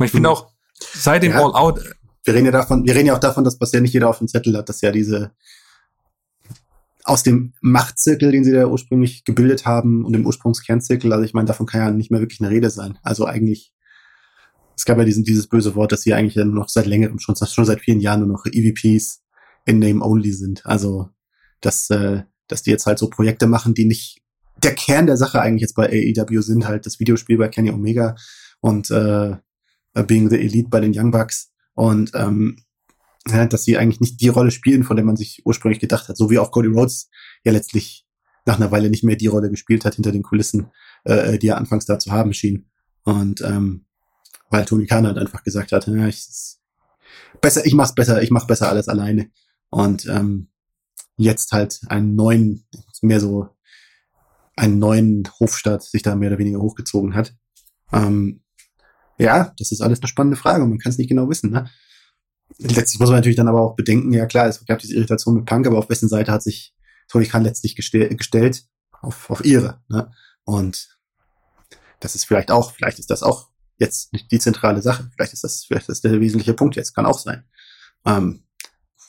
Ich 0.00 0.10
finde 0.10 0.28
hm. 0.30 0.36
auch, 0.36 0.52
seit 0.94 1.22
dem 1.22 1.32
ja. 1.32 1.44
All 1.44 1.54
Out. 1.54 1.80
Wir 2.24 2.34
reden 2.34 2.46
ja 2.46 2.52
davon, 2.52 2.84
wir 2.84 2.94
reden 2.94 3.06
ja 3.06 3.16
auch 3.16 3.20
davon, 3.20 3.44
dass 3.44 3.58
bisher 3.58 3.80
nicht 3.80 3.94
jeder 3.94 4.08
auf 4.08 4.18
dem 4.18 4.28
Zettel 4.28 4.56
hat, 4.56 4.68
dass 4.68 4.80
ja 4.80 4.92
diese 4.92 5.32
aus 7.08 7.22
dem 7.22 7.54
Machtzirkel, 7.62 8.32
den 8.32 8.44
sie 8.44 8.52
da 8.52 8.66
ursprünglich 8.66 9.24
gebildet 9.24 9.64
haben 9.64 10.04
und 10.04 10.12
dem 10.12 10.26
Ursprungskernzirkel, 10.26 11.10
also 11.10 11.24
ich 11.24 11.32
meine, 11.32 11.46
davon 11.46 11.64
kann 11.64 11.80
ja 11.80 11.90
nicht 11.90 12.10
mehr 12.10 12.20
wirklich 12.20 12.40
eine 12.40 12.50
Rede 12.50 12.68
sein. 12.68 12.98
Also 13.02 13.24
eigentlich, 13.24 13.72
es 14.76 14.84
gab 14.84 14.98
ja 14.98 15.04
diesen, 15.04 15.24
dieses 15.24 15.46
böse 15.46 15.74
Wort, 15.74 15.90
dass 15.90 16.02
sie 16.02 16.12
eigentlich 16.12 16.34
ja 16.34 16.44
noch 16.44 16.68
seit 16.68 16.84
längerem, 16.84 17.18
schon, 17.18 17.34
schon 17.34 17.64
seit 17.64 17.80
vielen 17.80 18.00
Jahren 18.00 18.20
nur 18.20 18.28
noch 18.28 18.44
EVPs 18.44 19.22
in 19.68 19.78
Name 19.78 20.04
Only 20.04 20.32
sind. 20.32 20.64
Also, 20.64 21.10
dass, 21.60 21.90
äh, 21.90 22.22
dass 22.48 22.62
die 22.62 22.70
jetzt 22.70 22.86
halt 22.86 22.98
so 22.98 23.08
Projekte 23.08 23.46
machen, 23.46 23.74
die 23.74 23.84
nicht 23.84 24.22
der 24.62 24.74
Kern 24.74 25.06
der 25.06 25.16
Sache 25.16 25.40
eigentlich 25.40 25.62
jetzt 25.62 25.76
bei 25.76 25.86
AEW 25.86 26.40
sind 26.40 26.66
halt 26.66 26.86
das 26.86 26.98
Videospiel 26.98 27.38
bei 27.38 27.48
Kenny 27.48 27.70
Omega 27.70 28.16
und 28.60 28.90
äh, 28.90 29.36
Being 30.06 30.30
the 30.30 30.38
Elite 30.38 30.68
bei 30.68 30.80
den 30.80 30.92
Young 30.94 31.10
Bucks 31.10 31.52
und 31.74 32.12
ähm, 32.14 32.56
ja, 33.28 33.46
dass 33.46 33.64
sie 33.64 33.76
eigentlich 33.76 34.00
nicht 34.00 34.20
die 34.20 34.28
Rolle 34.28 34.50
spielen, 34.50 34.84
von 34.84 34.96
der 34.96 35.04
man 35.04 35.16
sich 35.16 35.42
ursprünglich 35.44 35.80
gedacht 35.80 36.08
hat, 36.08 36.16
so 36.16 36.30
wie 36.30 36.38
auch 36.38 36.50
Cody 36.50 36.68
Rhodes 36.68 37.10
ja 37.44 37.52
letztlich 37.52 38.06
nach 38.46 38.56
einer 38.56 38.70
Weile 38.70 38.90
nicht 38.90 39.04
mehr 39.04 39.16
die 39.16 39.26
Rolle 39.26 39.50
gespielt 39.50 39.84
hat 39.84 39.96
hinter 39.96 40.12
den 40.12 40.22
Kulissen, 40.22 40.68
äh, 41.04 41.38
die 41.38 41.48
er 41.48 41.58
anfangs 41.58 41.84
da 41.84 41.98
zu 41.98 42.10
haben 42.10 42.32
schien. 42.32 42.70
Und 43.04 43.42
ähm, 43.42 43.84
weil 44.50 44.64
Tony 44.64 44.86
Khan 44.86 45.06
halt 45.06 45.18
einfach 45.18 45.44
gesagt 45.44 45.72
hat, 45.72 45.86
ja, 45.86 46.08
ich, 46.08 46.26
besser, 47.40 47.66
ich 47.66 47.74
mach's 47.74 47.94
besser, 47.94 48.22
ich 48.22 48.30
mach 48.30 48.46
besser 48.46 48.68
alles 48.68 48.88
alleine. 48.88 49.30
Und 49.70 50.06
ähm, 50.06 50.48
jetzt 51.16 51.52
halt 51.52 51.80
einen 51.88 52.14
neuen, 52.14 52.66
mehr 53.02 53.20
so 53.20 53.48
einen 54.56 54.78
neuen 54.78 55.28
Hofstaat 55.38 55.82
sich 55.82 56.02
da 56.02 56.16
mehr 56.16 56.30
oder 56.30 56.38
weniger 56.38 56.60
hochgezogen 56.60 57.14
hat. 57.14 57.34
Ähm, 57.92 58.42
ja, 59.18 59.52
das 59.58 59.72
ist 59.72 59.80
alles 59.80 60.00
eine 60.00 60.08
spannende 60.08 60.36
Frage 60.36 60.62
und 60.64 60.70
man 60.70 60.78
kann 60.78 60.90
es 60.90 60.98
nicht 60.98 61.08
genau 61.08 61.28
wissen. 61.28 61.50
Ne? 61.50 61.68
Letztlich 62.58 62.98
muss 62.98 63.08
man 63.08 63.18
natürlich 63.18 63.36
dann 63.36 63.48
aber 63.48 63.60
auch 63.60 63.76
bedenken, 63.76 64.12
ja 64.12 64.26
klar, 64.26 64.46
es 64.46 64.64
gab 64.64 64.78
diese 64.78 64.94
Irritation 64.94 65.34
mit 65.34 65.46
Punk, 65.46 65.66
aber 65.66 65.78
auf 65.78 65.90
wessen 65.90 66.08
Seite 66.08 66.32
hat 66.32 66.42
sich 66.42 66.74
Tony 67.08 67.26
Khan 67.26 67.44
letztlich 67.44 67.76
gestell, 67.76 68.14
gestellt? 68.14 68.64
Auf, 69.00 69.30
auf 69.30 69.44
ihre. 69.44 69.80
Ne? 69.88 70.10
Und 70.44 70.98
das 72.00 72.14
ist 72.14 72.24
vielleicht 72.24 72.50
auch, 72.50 72.72
vielleicht 72.72 72.98
ist 72.98 73.10
das 73.10 73.22
auch 73.22 73.50
jetzt 73.78 74.12
nicht 74.12 74.30
die 74.32 74.40
zentrale 74.40 74.82
Sache. 74.82 75.08
Vielleicht 75.14 75.32
ist 75.32 75.44
das, 75.44 75.64
vielleicht 75.64 75.88
ist 75.88 76.04
das 76.04 76.10
der 76.10 76.20
wesentliche 76.20 76.54
Punkt 76.54 76.76
jetzt, 76.76 76.94
kann 76.94 77.06
auch 77.06 77.18
sein. 77.18 77.44
Ähm, 78.04 78.44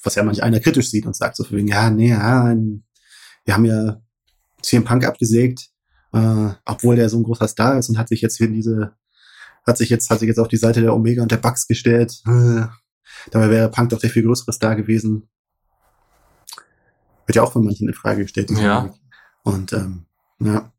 was 0.03 0.15
ja 0.15 0.23
manch 0.23 0.43
einer 0.43 0.59
kritisch 0.59 0.89
sieht 0.89 1.05
und 1.05 1.15
sagt 1.15 1.35
so 1.35 1.43
für 1.43 1.57
wegen, 1.57 1.67
ja, 1.67 1.89
nee, 1.89 2.09
ja, 2.09 2.55
wir 3.45 3.53
haben 3.53 3.65
ja 3.65 4.01
CM 4.61 4.83
Punk 4.83 5.05
abgesägt, 5.05 5.69
äh, 6.13 6.49
obwohl 6.65 6.95
der 6.95 7.09
so 7.09 7.17
ein 7.17 7.23
großer 7.23 7.47
Star 7.47 7.77
ist 7.77 7.89
und 7.89 7.97
hat 7.97 8.09
sich 8.09 8.21
jetzt 8.21 8.37
für 8.37 8.47
diese, 8.47 8.93
hat 9.65 9.77
sich 9.77 9.89
jetzt, 9.89 10.09
hat 10.09 10.19
sich 10.19 10.27
jetzt 10.27 10.39
auf 10.39 10.47
die 10.47 10.57
Seite 10.57 10.81
der 10.81 10.93
Omega 10.93 11.21
und 11.21 11.31
der 11.31 11.37
Bucks 11.37 11.67
gestellt. 11.67 12.21
Äh, 12.25 12.65
dabei 13.31 13.49
wäre 13.49 13.69
Punk 13.69 13.89
doch 13.89 13.99
der 13.99 14.09
viel 14.09 14.23
größere 14.23 14.53
Star 14.53 14.75
gewesen. 14.75 15.29
Wird 17.25 17.35
ja 17.35 17.43
auch 17.43 17.53
von 17.53 17.63
manchen 17.63 17.87
in 17.87 17.93
Frage 17.93 18.23
gestellt. 18.23 18.51
Ja. 18.51 18.93
Und 19.43 19.73
ähm, 19.73 20.05
ja, 20.39 20.71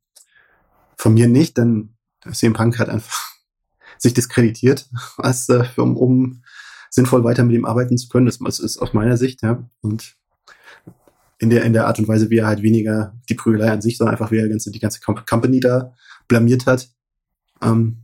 von 0.96 1.14
mir 1.14 1.28
nicht, 1.28 1.56
denn 1.56 1.96
CM 2.32 2.52
Punk 2.52 2.78
hat 2.78 2.88
einfach 2.88 3.30
sich 3.98 4.14
diskreditiert, 4.14 4.88
als 5.16 5.48
äh, 5.48 5.64
um, 5.76 5.96
um 5.96 6.42
sinnvoll 6.90 7.24
weiter 7.24 7.44
mit 7.44 7.56
ihm 7.56 7.64
arbeiten 7.64 7.96
zu 7.96 8.08
können. 8.08 8.26
Das 8.26 8.58
ist 8.58 8.78
aus 8.78 8.92
meiner 8.92 9.16
Sicht, 9.16 9.42
ja. 9.42 9.68
Und 9.80 10.16
in 11.38 11.48
der, 11.48 11.64
in 11.64 11.72
der 11.72 11.86
Art 11.86 11.98
und 11.98 12.08
Weise, 12.08 12.28
wie 12.28 12.38
er 12.38 12.46
halt 12.46 12.62
weniger 12.62 13.18
die 13.30 13.34
Prügelei 13.34 13.70
an 13.70 13.80
sich, 13.80 13.96
sondern 13.96 14.14
einfach 14.14 14.30
wie 14.30 14.36
er 14.36 14.48
ganze, 14.48 14.70
die 14.70 14.80
ganze 14.80 15.00
Company 15.00 15.60
da 15.60 15.94
blamiert 16.28 16.66
hat. 16.66 16.90
Ähm, 17.62 18.02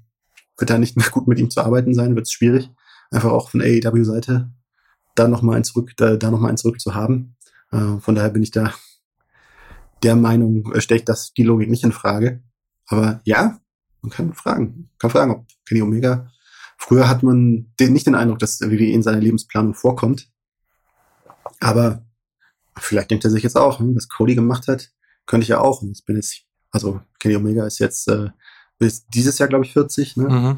wird 0.57 0.70
da 0.70 0.78
nicht 0.78 0.97
mehr 0.97 1.09
gut 1.11 1.28
mit 1.28 1.39
ihm 1.39 1.51
zu 1.51 1.61
arbeiten 1.61 1.93
sein, 1.93 2.14
wird 2.14 2.26
es 2.26 2.32
schwierig. 2.32 2.70
Einfach 3.11 3.30
auch 3.30 3.51
von 3.51 3.61
AEW-Seite 3.61 4.51
da 5.16 5.28
nochmal 5.28 5.57
ein 5.57 5.64
zurück, 5.64 5.93
da, 5.97 6.16
da 6.16 6.30
nochmal 6.30 6.51
ein 6.51 6.57
zurück 6.57 6.80
zu 6.80 6.95
haben. 6.95 7.37
Äh, 7.72 7.99
von 7.99 8.14
daher 8.14 8.30
bin 8.30 8.43
ich 8.43 8.53
da 8.53 8.72
der 10.03 10.16
Meinung, 10.16 10.72
äh, 10.72 10.80
stelle 10.80 11.01
ich 11.01 11.05
das 11.05 11.32
die 11.32 11.43
Logik 11.43 11.68
nicht 11.68 11.84
in 11.84 11.93
Frage. 11.93 12.43
Aber 12.87 13.20
ja, 13.24 13.59
man 14.03 14.11
kann 14.11 14.34
fragen. 14.34 14.91
kann 14.99 15.11
fragen, 15.11 15.32
ob 15.32 15.47
Kenny 15.66 15.82
Omega. 15.82 16.30
Früher 16.76 17.08
hat 17.08 17.22
man 17.22 17.72
den, 17.80 17.92
nicht 17.92 18.06
den 18.06 18.14
Eindruck, 18.14 18.38
dass 18.38 18.60
WWE 18.60 18.90
in 18.90 19.02
seiner 19.02 19.20
Lebensplanung 19.20 19.74
vorkommt. 19.74 20.30
Aber 21.60 22.04
vielleicht 22.78 23.10
denkt 23.10 23.24
er 23.24 23.30
sich 23.30 23.42
jetzt 23.42 23.56
auch, 23.56 23.78
hm, 23.78 23.96
was 23.96 24.08
Cody 24.08 24.34
gemacht 24.34 24.68
hat, 24.68 24.90
könnte 25.26 25.44
ich 25.44 25.48
ja 25.48 25.60
auch. 25.60 25.82
Und 25.82 25.92
ich 25.92 26.04
bin 26.04 26.16
jetzt, 26.16 26.42
also 26.70 27.00
Kenny 27.18 27.36
Omega 27.36 27.66
ist 27.66 27.78
jetzt 27.78 28.08
äh, 28.08 28.28
bis 28.78 29.06
dieses 29.06 29.38
Jahr, 29.38 29.48
glaube 29.48 29.64
ich, 29.64 29.72
40. 29.72 30.16
Ne? 30.16 30.28
Mhm. 30.28 30.56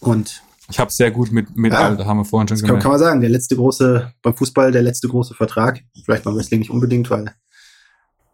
Und 0.00 0.42
ich 0.70 0.78
habe 0.78 0.92
sehr 0.92 1.10
gut 1.10 1.32
mit, 1.32 1.56
mit 1.56 1.72
ja, 1.72 1.80
Alter, 1.80 2.06
haben 2.06 2.18
wir 2.18 2.24
vorhin 2.24 2.46
schon 2.46 2.58
gemerkt. 2.58 2.74
Kann, 2.74 2.82
kann 2.82 2.90
man 2.92 3.00
sagen, 3.00 3.20
der 3.20 3.30
letzte 3.30 3.56
große, 3.56 4.12
beim 4.22 4.36
Fußball 4.36 4.70
der 4.70 4.82
letzte 4.82 5.08
große 5.08 5.34
Vertrag. 5.34 5.80
Vielleicht 6.04 6.24
beim 6.24 6.36
Wrestling 6.36 6.60
nicht 6.60 6.70
unbedingt, 6.70 7.10
weil 7.10 7.34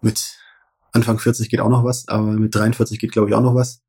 mit 0.00 0.36
Anfang 0.92 1.18
40 1.18 1.48
geht 1.48 1.60
auch 1.60 1.68
noch 1.68 1.84
was, 1.84 2.08
aber 2.08 2.26
mit 2.32 2.54
43 2.54 2.98
geht, 2.98 3.12
glaube 3.12 3.28
ich, 3.28 3.34
auch 3.34 3.40
noch 3.40 3.54
was. 3.54 3.83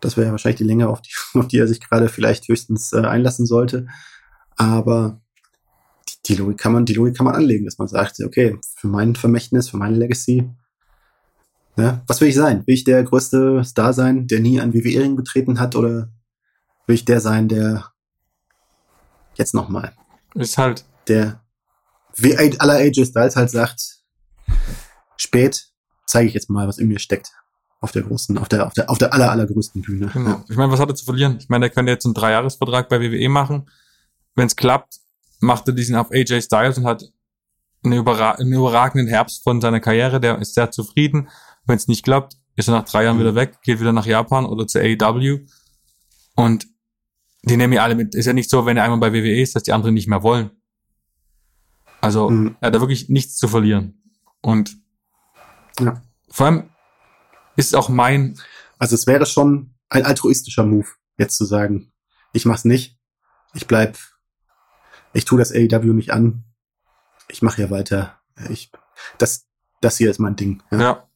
Das 0.00 0.16
wäre 0.16 0.26
ja 0.26 0.32
wahrscheinlich 0.32 0.58
die 0.58 0.64
Länge, 0.64 0.88
auf 0.88 1.02
die, 1.02 1.12
auf 1.38 1.48
die 1.48 1.58
er 1.58 1.68
sich 1.68 1.80
gerade 1.80 2.08
vielleicht 2.08 2.48
höchstens 2.48 2.92
äh, 2.92 3.00
einlassen 3.00 3.46
sollte. 3.46 3.86
Aber 4.56 5.20
die, 6.08 6.34
die, 6.34 6.34
Logik 6.36 6.58
kann 6.58 6.72
man, 6.72 6.84
die 6.84 6.94
Logik 6.94 7.16
kann 7.16 7.26
man 7.26 7.34
anlegen, 7.34 7.64
dass 7.64 7.78
man 7.78 7.88
sagt, 7.88 8.20
okay, 8.20 8.58
für 8.76 8.88
mein 8.88 9.16
Vermächtnis, 9.16 9.68
für 9.68 9.76
meine 9.76 9.96
Legacy, 9.96 10.50
ne, 11.76 12.02
was 12.06 12.20
will 12.20 12.28
ich 12.28 12.34
sein? 12.34 12.66
Will 12.66 12.74
ich 12.74 12.84
der 12.84 13.02
größte 13.02 13.62
Star 13.64 13.92
sein, 13.92 14.26
der 14.26 14.40
nie 14.40 14.60
ein 14.60 14.74
WWE-Ring 14.74 15.16
betreten 15.16 15.58
hat, 15.58 15.76
oder 15.76 16.10
will 16.86 16.94
ich 16.94 17.04
der 17.04 17.20
sein, 17.20 17.48
der 17.48 17.90
jetzt 19.36 19.54
nochmal? 19.54 19.92
Ist 20.34 20.58
halt. 20.58 20.84
Der 21.08 21.42
wie 22.16 22.36
aller 22.36 22.74
AJ 22.74 23.06
Styles 23.06 23.36
halt 23.36 23.50
sagt, 23.50 24.00
spät 25.16 25.70
zeige 26.06 26.28
ich 26.28 26.34
jetzt 26.34 26.50
mal, 26.50 26.66
was 26.66 26.78
in 26.78 26.88
mir 26.88 26.98
steckt. 26.98 27.32
Auf 27.82 27.92
der 27.92 28.02
großen, 28.02 28.36
auf 28.36 28.48
der, 28.48 28.66
auf 28.66 28.74
der, 28.74 28.90
auf 28.90 28.98
der 28.98 29.14
aller, 29.14 29.30
allergrößten 29.30 29.80
Bühne. 29.80 30.10
Genau. 30.12 30.30
Ja. 30.30 30.44
Ich 30.50 30.56
meine, 30.56 30.70
was 30.70 30.80
hat 30.80 30.90
er 30.90 30.94
zu 30.94 31.04
verlieren? 31.04 31.38
Ich 31.40 31.48
meine, 31.48 31.66
er 31.66 31.70
könnte 31.70 31.90
jetzt 31.90 32.04
einen 32.04 32.12
Dreijahresvertrag 32.12 32.90
bei 32.90 33.00
WWE 33.00 33.28
machen. 33.30 33.70
Wenn 34.34 34.46
es 34.46 34.56
klappt, 34.56 34.98
macht 35.40 35.66
er 35.66 35.72
diesen 35.72 35.96
auf 35.96 36.10
AJ 36.10 36.42
Styles 36.42 36.76
und 36.76 36.84
hat 36.84 37.04
einen, 37.82 37.94
überra 37.94 38.32
einen 38.32 38.52
überragenden 38.52 39.08
Herbst 39.08 39.42
von 39.42 39.62
seiner 39.62 39.80
Karriere. 39.80 40.20
Der 40.20 40.38
ist 40.38 40.54
sehr 40.54 40.70
zufrieden. 40.70 41.30
Wenn 41.64 41.76
es 41.76 41.88
nicht 41.88 42.04
klappt, 42.04 42.36
ist 42.56 42.68
er 42.68 42.74
nach 42.74 42.84
drei 42.84 43.04
Jahren 43.04 43.16
mhm. 43.16 43.20
wieder 43.20 43.34
weg, 43.34 43.62
geht 43.62 43.80
wieder 43.80 43.92
nach 43.92 44.06
Japan 44.06 44.44
oder 44.44 44.66
zu 44.66 44.78
AEW. 44.78 45.46
Und 46.34 46.66
die 47.42 47.56
nehmen 47.56 47.72
ja 47.72 47.82
alle 47.82 47.94
mit. 47.94 48.14
Ist 48.14 48.26
ja 48.26 48.34
nicht 48.34 48.50
so, 48.50 48.66
wenn 48.66 48.76
er 48.76 48.84
einmal 48.84 49.00
bei 49.00 49.12
WWE 49.12 49.40
ist, 49.40 49.56
dass 49.56 49.62
die 49.62 49.72
anderen 49.72 49.94
nicht 49.94 50.08
mehr 50.08 50.22
wollen. 50.22 50.50
Also 52.00 52.28
mhm. 52.30 52.56
er 52.60 52.66
hat 52.66 52.74
da 52.74 52.80
wirklich 52.80 53.08
nichts 53.08 53.36
zu 53.36 53.48
verlieren. 53.48 54.02
Und 54.42 54.76
ja. 55.78 56.02
vor 56.28 56.46
allem 56.46 56.70
ist 57.56 57.74
auch 57.74 57.88
mein. 57.88 58.38
Also 58.78 58.94
es 58.94 59.06
wäre 59.06 59.26
schon 59.26 59.74
ein 59.88 60.04
altruistischer 60.04 60.64
Move, 60.64 60.88
jetzt 61.18 61.36
zu 61.36 61.44
sagen, 61.44 61.92
ich 62.32 62.46
mach's 62.46 62.64
nicht, 62.64 62.98
ich 63.54 63.66
bleib, 63.66 63.98
ich 65.12 65.24
tue 65.24 65.38
das 65.38 65.52
AEW 65.52 65.92
nicht 65.92 66.12
an, 66.12 66.44
ich 67.28 67.42
mache 67.42 67.56
hier 67.56 67.70
weiter. 67.70 68.20
Ich, 68.48 68.70
das, 69.18 69.46
das 69.80 69.98
hier 69.98 70.10
ist 70.10 70.18
mein 70.18 70.36
Ding. 70.36 70.62
Ja. 70.70 70.80
ja. 70.80 71.08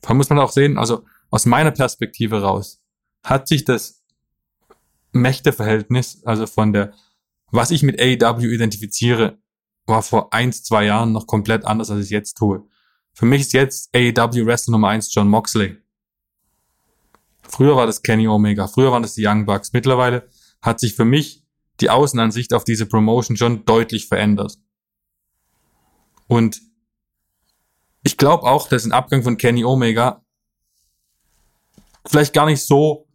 Da 0.00 0.14
muss 0.14 0.30
man 0.30 0.38
auch 0.38 0.50
sehen, 0.50 0.78
also 0.78 1.04
aus 1.30 1.46
meiner 1.46 1.72
Perspektive 1.72 2.42
raus, 2.42 2.82
hat 3.22 3.48
sich 3.48 3.64
das 3.64 4.04
Mächteverhältnis, 5.12 6.22
also 6.24 6.46
von 6.46 6.72
der, 6.72 6.92
was 7.50 7.70
ich 7.70 7.82
mit 7.82 8.00
AEW 8.00 8.46
identifiziere, 8.46 9.38
war 9.86 10.02
vor 10.02 10.32
eins, 10.32 10.62
zwei 10.62 10.84
Jahren 10.84 11.12
noch 11.12 11.26
komplett 11.26 11.64
anders, 11.64 11.90
als 11.90 12.04
ich 12.04 12.10
jetzt 12.10 12.34
tue. 12.34 12.68
Für 13.16 13.24
mich 13.24 13.40
ist 13.40 13.54
jetzt 13.54 13.94
AEW 13.96 14.44
Wrestler 14.44 14.72
Nummer 14.72 14.88
eins 14.88 15.12
John 15.12 15.28
Moxley. 15.28 15.78
Früher 17.48 17.74
war 17.74 17.86
das 17.86 18.02
Kenny 18.02 18.28
Omega, 18.28 18.68
früher 18.68 18.92
waren 18.92 19.02
das 19.02 19.14
die 19.14 19.26
Young 19.26 19.46
Bucks. 19.46 19.72
Mittlerweile 19.72 20.28
hat 20.60 20.80
sich 20.80 20.94
für 20.94 21.06
mich 21.06 21.42
die 21.80 21.88
Außenansicht 21.88 22.52
auf 22.52 22.64
diese 22.64 22.84
Promotion 22.84 23.38
schon 23.38 23.64
deutlich 23.64 24.06
verändert. 24.06 24.58
Und 26.26 26.60
ich 28.02 28.18
glaube 28.18 28.44
auch, 28.44 28.68
dass 28.68 28.84
ein 28.84 28.92
Abgang 28.92 29.22
von 29.22 29.38
Kenny 29.38 29.64
Omega 29.64 30.22
vielleicht 32.04 32.34
gar 32.34 32.44
nicht 32.44 32.62
so 32.62 33.08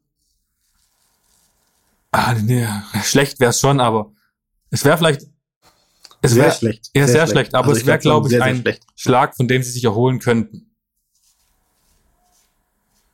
ah, 2.11 2.33
nee, 2.33 2.67
schlecht 3.03 3.39
wäre 3.39 3.53
schon, 3.53 3.79
aber 3.79 4.11
es 4.71 4.83
wäre 4.83 4.97
vielleicht 4.97 5.27
es 6.21 6.35
wäre 6.35 6.51
schlecht. 6.51 6.89
Ja, 6.93 7.07
sehr, 7.07 7.07
sehr 7.07 7.19
schlecht. 7.21 7.31
schlecht. 7.31 7.55
Aber 7.55 7.69
also 7.69 7.79
es 7.79 7.85
wäre, 7.85 7.99
glaube 7.99 8.29
ich, 8.29 8.41
ein 8.41 8.61
schlecht. 8.61 8.83
Schlag, 8.95 9.35
von 9.35 9.47
dem 9.47 9.63
sie 9.63 9.71
sich 9.71 9.83
erholen 9.83 10.19
könnten. 10.19 10.71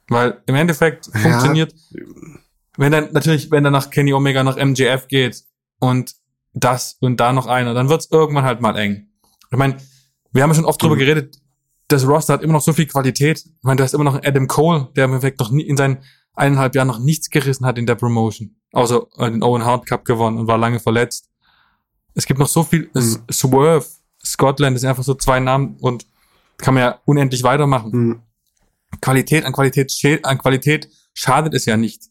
Weil 0.10 0.42
im 0.46 0.56
Endeffekt 0.56 1.08
ja. 1.08 1.20
funktioniert, 1.20 1.74
wenn 2.78 2.92
dann 2.92 3.12
natürlich, 3.12 3.52
wenn 3.52 3.64
dann 3.64 3.74
nach 3.74 3.90
Kenny 3.90 4.14
Omega 4.14 4.44
nach 4.44 4.58
MJF 4.58 5.08
geht 5.08 5.44
und 5.80 6.14
das 6.54 6.98
und 7.02 7.20
da 7.20 7.34
noch 7.34 7.48
einer, 7.48 7.74
dann 7.74 7.90
wird's 7.90 8.10
irgendwann 8.12 8.46
halt 8.46 8.62
mal 8.62 8.78
eng. 8.78 9.10
Ich 9.52 9.58
meine, 9.58 9.78
wir 10.32 10.44
haben 10.44 10.50
ja 10.50 10.56
schon 10.56 10.66
oft 10.66 10.82
mhm. 10.82 10.88
drüber 10.88 10.98
geredet, 10.98 11.38
das 11.88 12.06
Roster 12.06 12.34
hat 12.34 12.44
immer 12.44 12.54
noch 12.54 12.62
so 12.62 12.74
viel 12.74 12.88
Qualität. 12.88 13.44
Ich 13.46 13.64
meine, 13.64 13.78
da 13.78 13.86
ist 13.86 13.94
immer 13.94 14.04
noch 14.04 14.22
Adam 14.24 14.48
Cole, 14.48 14.90
der 14.96 15.06
im 15.06 15.12
Endeffekt 15.12 15.40
noch 15.40 15.52
nie 15.52 15.64
in 15.64 15.78
seinen 15.78 16.04
eineinhalb 16.34 16.76
Jahren 16.76 16.88
noch 16.88 17.00
nichts 17.00 17.30
gerissen 17.30 17.66
hat 17.66 17.78
in 17.78 17.86
der 17.86 17.96
Promotion. 17.96 18.56
Außer 18.74 19.08
den 19.20 19.42
Owen 19.42 19.66
Hart 19.66 19.86
Cup 19.88 20.06
gewonnen 20.06 20.38
und 20.38 20.48
war 20.48 20.58
lange 20.58 20.80
verletzt. 20.80 21.30
Es 22.18 22.26
gibt 22.26 22.40
noch 22.40 22.48
so 22.48 22.64
viel, 22.64 22.90
mhm. 22.96 23.20
Swerve, 23.32 23.86
Scotland, 24.26 24.74
das 24.74 24.82
sind 24.82 24.90
einfach 24.90 25.04
so 25.04 25.14
zwei 25.14 25.40
Namen 25.40 25.78
und 25.80 26.08
kann 26.58 26.74
man 26.74 26.82
ja 26.82 27.00
unendlich 27.06 27.44
weitermachen. 27.44 27.92
Mhm. 27.92 28.22
Qualität 29.02 29.46
an 29.46 29.54
Qualität, 29.54 29.94
an 30.26 30.40
Qualität 30.40 30.90
schadet 31.14 31.54
es 31.54 31.66
ja 31.66 31.78
nicht. 31.78 32.06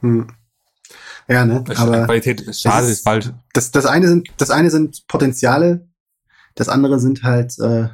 Mhm. 0.00 0.26
Ja, 1.28 1.44
ne? 1.44 1.62
Aber 1.76 2.04
Qualität 2.04 2.40
schadet 2.56 2.90
ist, 2.90 2.98
ist 2.98 3.04
falsch. 3.04 3.30
Das, 3.52 3.70
das 3.70 3.86
eine 3.86 4.08
sind, 4.08 4.28
das 4.38 4.50
eine 4.50 4.70
sind 4.70 5.06
Potenziale, 5.06 5.88
das 6.56 6.68
andere 6.68 6.98
sind 6.98 7.22
halt, 7.22 7.56
äh, 7.60 7.90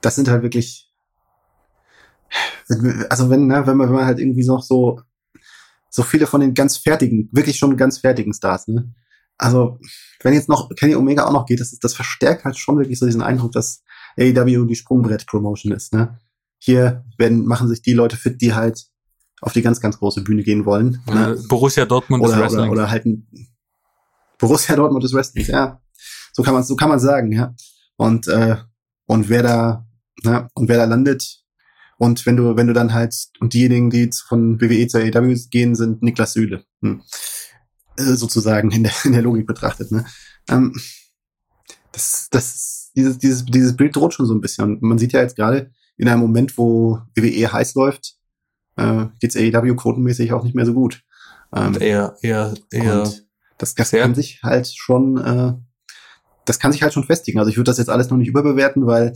das 0.00 0.14
sind 0.14 0.28
halt 0.28 0.42
wirklich, 0.42 0.90
also 3.10 3.28
wenn, 3.28 3.48
ne, 3.48 3.66
wenn 3.66 3.76
man, 3.76 3.88
wenn 3.88 3.96
man 3.96 4.06
halt 4.06 4.18
irgendwie 4.18 4.46
noch 4.46 4.62
so, 4.62 5.02
so 5.90 6.02
viele 6.04 6.26
von 6.26 6.40
den 6.40 6.54
ganz 6.54 6.78
fertigen, 6.78 7.28
wirklich 7.32 7.58
schon 7.58 7.76
ganz 7.76 7.98
fertigen 7.98 8.32
Stars, 8.32 8.66
ne? 8.66 8.94
Also 9.40 9.78
wenn 10.22 10.34
jetzt 10.34 10.48
noch 10.48 10.68
Kenny 10.76 10.94
Omega 10.94 11.24
auch 11.24 11.32
noch 11.32 11.46
geht, 11.46 11.60
das, 11.60 11.72
ist, 11.72 11.82
das 11.82 11.94
verstärkt 11.94 12.44
halt 12.44 12.58
schon 12.58 12.76
wirklich 12.76 12.98
so 12.98 13.06
diesen 13.06 13.22
Eindruck, 13.22 13.52
dass 13.52 13.82
AEW 14.18 14.66
die 14.66 14.76
Sprungbrett-Promotion 14.76 15.72
ist. 15.72 15.94
Ne? 15.94 16.18
Hier 16.58 17.04
werden, 17.16 17.46
machen 17.46 17.68
sich 17.68 17.80
die 17.80 17.94
Leute 17.94 18.16
fit, 18.16 18.40
die 18.40 18.52
halt 18.52 18.86
auf 19.40 19.54
die 19.54 19.62
ganz, 19.62 19.80
ganz 19.80 19.98
große 19.98 20.22
Bühne 20.22 20.42
gehen 20.42 20.66
wollen. 20.66 21.02
Ne? 21.06 21.42
Borussia 21.48 21.86
Dortmund 21.86 22.22
oder, 22.22 22.34
ist 22.34 22.40
Wrestling. 22.40 22.70
Oder, 22.70 22.82
oder 22.82 22.90
halt 22.90 23.06
ein 23.06 23.26
Borussia 24.38 24.76
Dortmund 24.76 25.04
ist 25.04 25.14
Wrestling, 25.14 25.46
ja. 25.46 25.80
So 26.32 26.42
kann 26.42 26.54
man 26.54 26.62
so 26.62 26.76
kann 26.76 26.90
man 26.90 27.00
sagen, 27.00 27.32
ja. 27.32 27.54
Und 27.96 28.28
äh, 28.28 28.56
und 29.06 29.28
wer 29.28 29.42
da 29.42 29.86
ne, 30.22 30.48
und 30.54 30.68
wer 30.68 30.76
da 30.76 30.84
landet 30.84 31.42
und 31.96 32.24
wenn 32.26 32.36
du 32.36 32.56
wenn 32.56 32.66
du 32.66 32.72
dann 32.72 32.92
halt 32.92 33.14
und 33.40 33.54
diejenigen, 33.54 33.90
die 33.90 34.10
von 34.26 34.60
WWE 34.60 34.86
zur 34.86 35.00
AEW 35.00 35.34
gehen, 35.50 35.74
sind 35.74 36.02
Niklas 36.02 36.34
Süle. 36.34 36.64
Hm. 36.82 37.02
Äh, 37.96 38.14
sozusagen 38.14 38.70
in 38.70 38.84
der, 38.84 38.92
in 39.04 39.12
der 39.12 39.22
Logik 39.22 39.46
betrachtet. 39.46 39.90
Ne? 39.90 40.04
Ähm, 40.48 40.74
das, 41.92 42.28
das, 42.30 42.92
dieses, 42.94 43.18
dieses, 43.18 43.44
dieses 43.44 43.76
Bild 43.76 43.96
droht 43.96 44.14
schon 44.14 44.26
so 44.26 44.34
ein 44.34 44.40
bisschen. 44.40 44.64
Und 44.64 44.82
man 44.82 44.98
sieht 44.98 45.12
ja 45.12 45.20
jetzt 45.20 45.36
gerade 45.36 45.70
in 45.96 46.08
einem 46.08 46.20
Moment, 46.20 46.56
wo 46.56 47.00
WWE 47.14 47.52
heiß 47.52 47.74
läuft, 47.74 48.16
äh, 48.76 49.06
geht's 49.20 49.36
AEW 49.36 49.74
quotenmäßig 49.76 50.32
auch 50.32 50.44
nicht 50.44 50.54
mehr 50.54 50.66
so 50.66 50.72
gut. 50.72 51.02
Ähm, 51.54 51.76
eher, 51.80 52.16
eher, 52.22 52.54
eher. 52.70 53.00
das, 53.00 53.74
das 53.74 53.74
kann 53.74 54.14
sich 54.14 54.42
halt 54.42 54.68
schon, 54.68 55.18
äh, 55.18 55.52
das 56.46 56.58
kann 56.58 56.72
sich 56.72 56.82
halt 56.82 56.92
schon 56.92 57.04
festigen. 57.04 57.38
Also 57.38 57.50
ich 57.50 57.56
würde 57.56 57.70
das 57.70 57.78
jetzt 57.78 57.90
alles 57.90 58.08
noch 58.08 58.16
nicht 58.16 58.28
überbewerten, 58.28 58.86
weil 58.86 59.14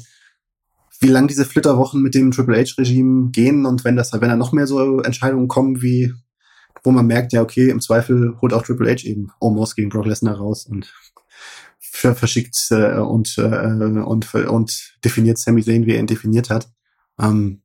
wie 1.00 1.08
lang 1.08 1.26
diese 1.26 1.44
Flitterwochen 1.44 2.02
mit 2.02 2.14
dem 2.14 2.30
Triple 2.30 2.56
H-Regime 2.56 3.30
gehen 3.30 3.66
und 3.66 3.84
wenn 3.84 3.96
das, 3.96 4.12
wenn 4.12 4.28
da 4.28 4.36
noch 4.36 4.52
mehr 4.52 4.66
so 4.66 5.00
Entscheidungen 5.00 5.48
kommen 5.48 5.82
wie 5.82 6.12
wo 6.84 6.90
man 6.90 7.06
merkt, 7.06 7.32
ja, 7.32 7.42
okay, 7.42 7.70
im 7.70 7.80
Zweifel 7.80 8.36
holt 8.40 8.52
auch 8.52 8.62
Triple 8.62 8.90
H 8.90 9.04
eben 9.04 9.32
Omos 9.40 9.74
gegen 9.74 9.88
Brock 9.88 10.06
Lesnar 10.06 10.36
raus 10.36 10.66
und 10.66 10.92
verschickt 11.80 12.56
äh, 12.70 12.98
und, 12.98 13.38
äh, 13.38 14.02
und, 14.02 14.34
und 14.34 14.98
definiert 15.04 15.38
Sami 15.38 15.62
Zayn, 15.62 15.86
wie 15.86 15.92
er 15.92 16.00
ihn 16.00 16.06
definiert 16.06 16.50
hat. 16.50 16.68
Ähm, 17.18 17.62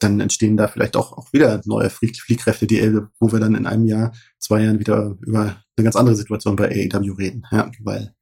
dann 0.00 0.20
entstehen 0.20 0.56
da 0.56 0.66
vielleicht 0.66 0.96
auch, 0.96 1.12
auch 1.12 1.32
wieder 1.32 1.60
neue 1.64 1.88
Fliehkräfte, 1.88 2.66
die, 2.66 3.00
wo 3.20 3.30
wir 3.30 3.38
dann 3.38 3.54
in 3.54 3.66
einem 3.66 3.86
Jahr, 3.86 4.12
zwei 4.38 4.62
Jahren 4.62 4.80
wieder 4.80 5.16
über 5.20 5.62
eine 5.76 5.84
ganz 5.84 5.94
andere 5.94 6.16
Situation 6.16 6.56
bei 6.56 6.68
AEW 6.68 7.12
reden. 7.12 7.44
Ja, 7.52 7.70
weil 7.80 8.12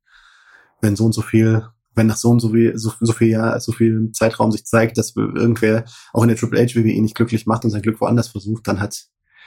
wenn 0.82 0.96
so 0.96 1.06
und 1.06 1.12
so 1.12 1.22
viel, 1.22 1.64
wenn 1.94 2.06
nach 2.06 2.16
so 2.16 2.30
und 2.30 2.40
so 2.40 2.50
viel, 2.50 2.76
so, 2.76 2.92
so 3.00 3.12
viel 3.12 3.28
Jahr, 3.28 3.58
so 3.60 3.72
viel 3.72 4.10
Zeitraum 4.12 4.52
sich 4.52 4.64
zeigt, 4.64 4.98
dass 4.98 5.16
irgendwer 5.16 5.84
auch 6.12 6.22
in 6.22 6.28
der 6.28 6.36
Triple 6.36 6.60
H 6.60 6.74
WWE 6.74 7.00
nicht 7.00 7.14
glücklich 7.14 7.46
macht 7.46 7.64
und 7.64 7.70
sein 7.70 7.82
Glück 7.82 8.00
woanders 8.00 8.28
versucht, 8.28 8.68
dann 8.68 8.80
hat 8.80 9.06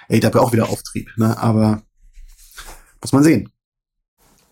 AEW 0.10 0.40
auch 0.40 0.54
wieder 0.54 0.70
Auftrieb. 0.70 1.10
Ne? 1.18 1.38
Aber 1.38 1.82
muss 3.02 3.12
man 3.12 3.24
sehen. 3.24 3.50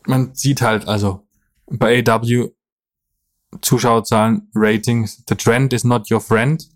Man 0.06 0.34
sieht 0.34 0.62
halt 0.62 0.88
also 0.88 1.28
bei 1.70 2.04
AEW 2.06 2.52
Zuschauerzahlen, 3.62 4.49
Ratings, 4.56 5.24
the 5.28 5.36
trend 5.36 5.74
is 5.74 5.84
not 5.84 6.10
your 6.10 6.22
friend. 6.22 6.68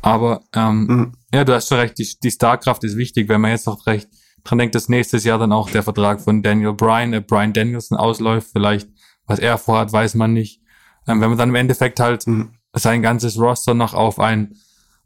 Aber 0.00 0.44
ähm, 0.54 0.86
mhm. 0.86 1.12
ja, 1.34 1.44
du 1.44 1.54
hast 1.54 1.68
schon 1.68 1.78
recht, 1.78 1.98
die, 1.98 2.08
die 2.22 2.30
Starkraft 2.30 2.84
ist 2.84 2.96
wichtig, 2.96 3.28
wenn 3.28 3.40
man 3.40 3.50
jetzt 3.50 3.66
noch 3.66 3.86
recht 3.86 4.08
dran 4.44 4.58
denkt, 4.58 4.74
dass 4.74 4.88
nächstes 4.88 5.24
Jahr 5.24 5.38
dann 5.38 5.52
auch 5.52 5.70
der 5.70 5.82
Vertrag 5.82 6.20
von 6.20 6.42
Daniel 6.42 6.72
Bryan, 6.72 7.12
äh, 7.12 7.20
Brian 7.20 7.52
Danielson 7.52 7.98
ausläuft, 7.98 8.50
vielleicht, 8.52 8.88
was 9.26 9.40
er 9.40 9.58
vorhat, 9.58 9.92
weiß 9.92 10.14
man 10.14 10.32
nicht. 10.32 10.62
Ähm, 11.06 11.20
wenn 11.20 11.30
man 11.30 11.38
dann 11.38 11.48
im 11.48 11.54
Endeffekt 11.56 11.98
halt 11.98 12.26
mhm. 12.26 12.54
sein 12.74 13.02
ganzes 13.02 13.38
Roster 13.38 13.74
noch 13.74 13.94
auf 13.94 14.20
ein 14.20 14.54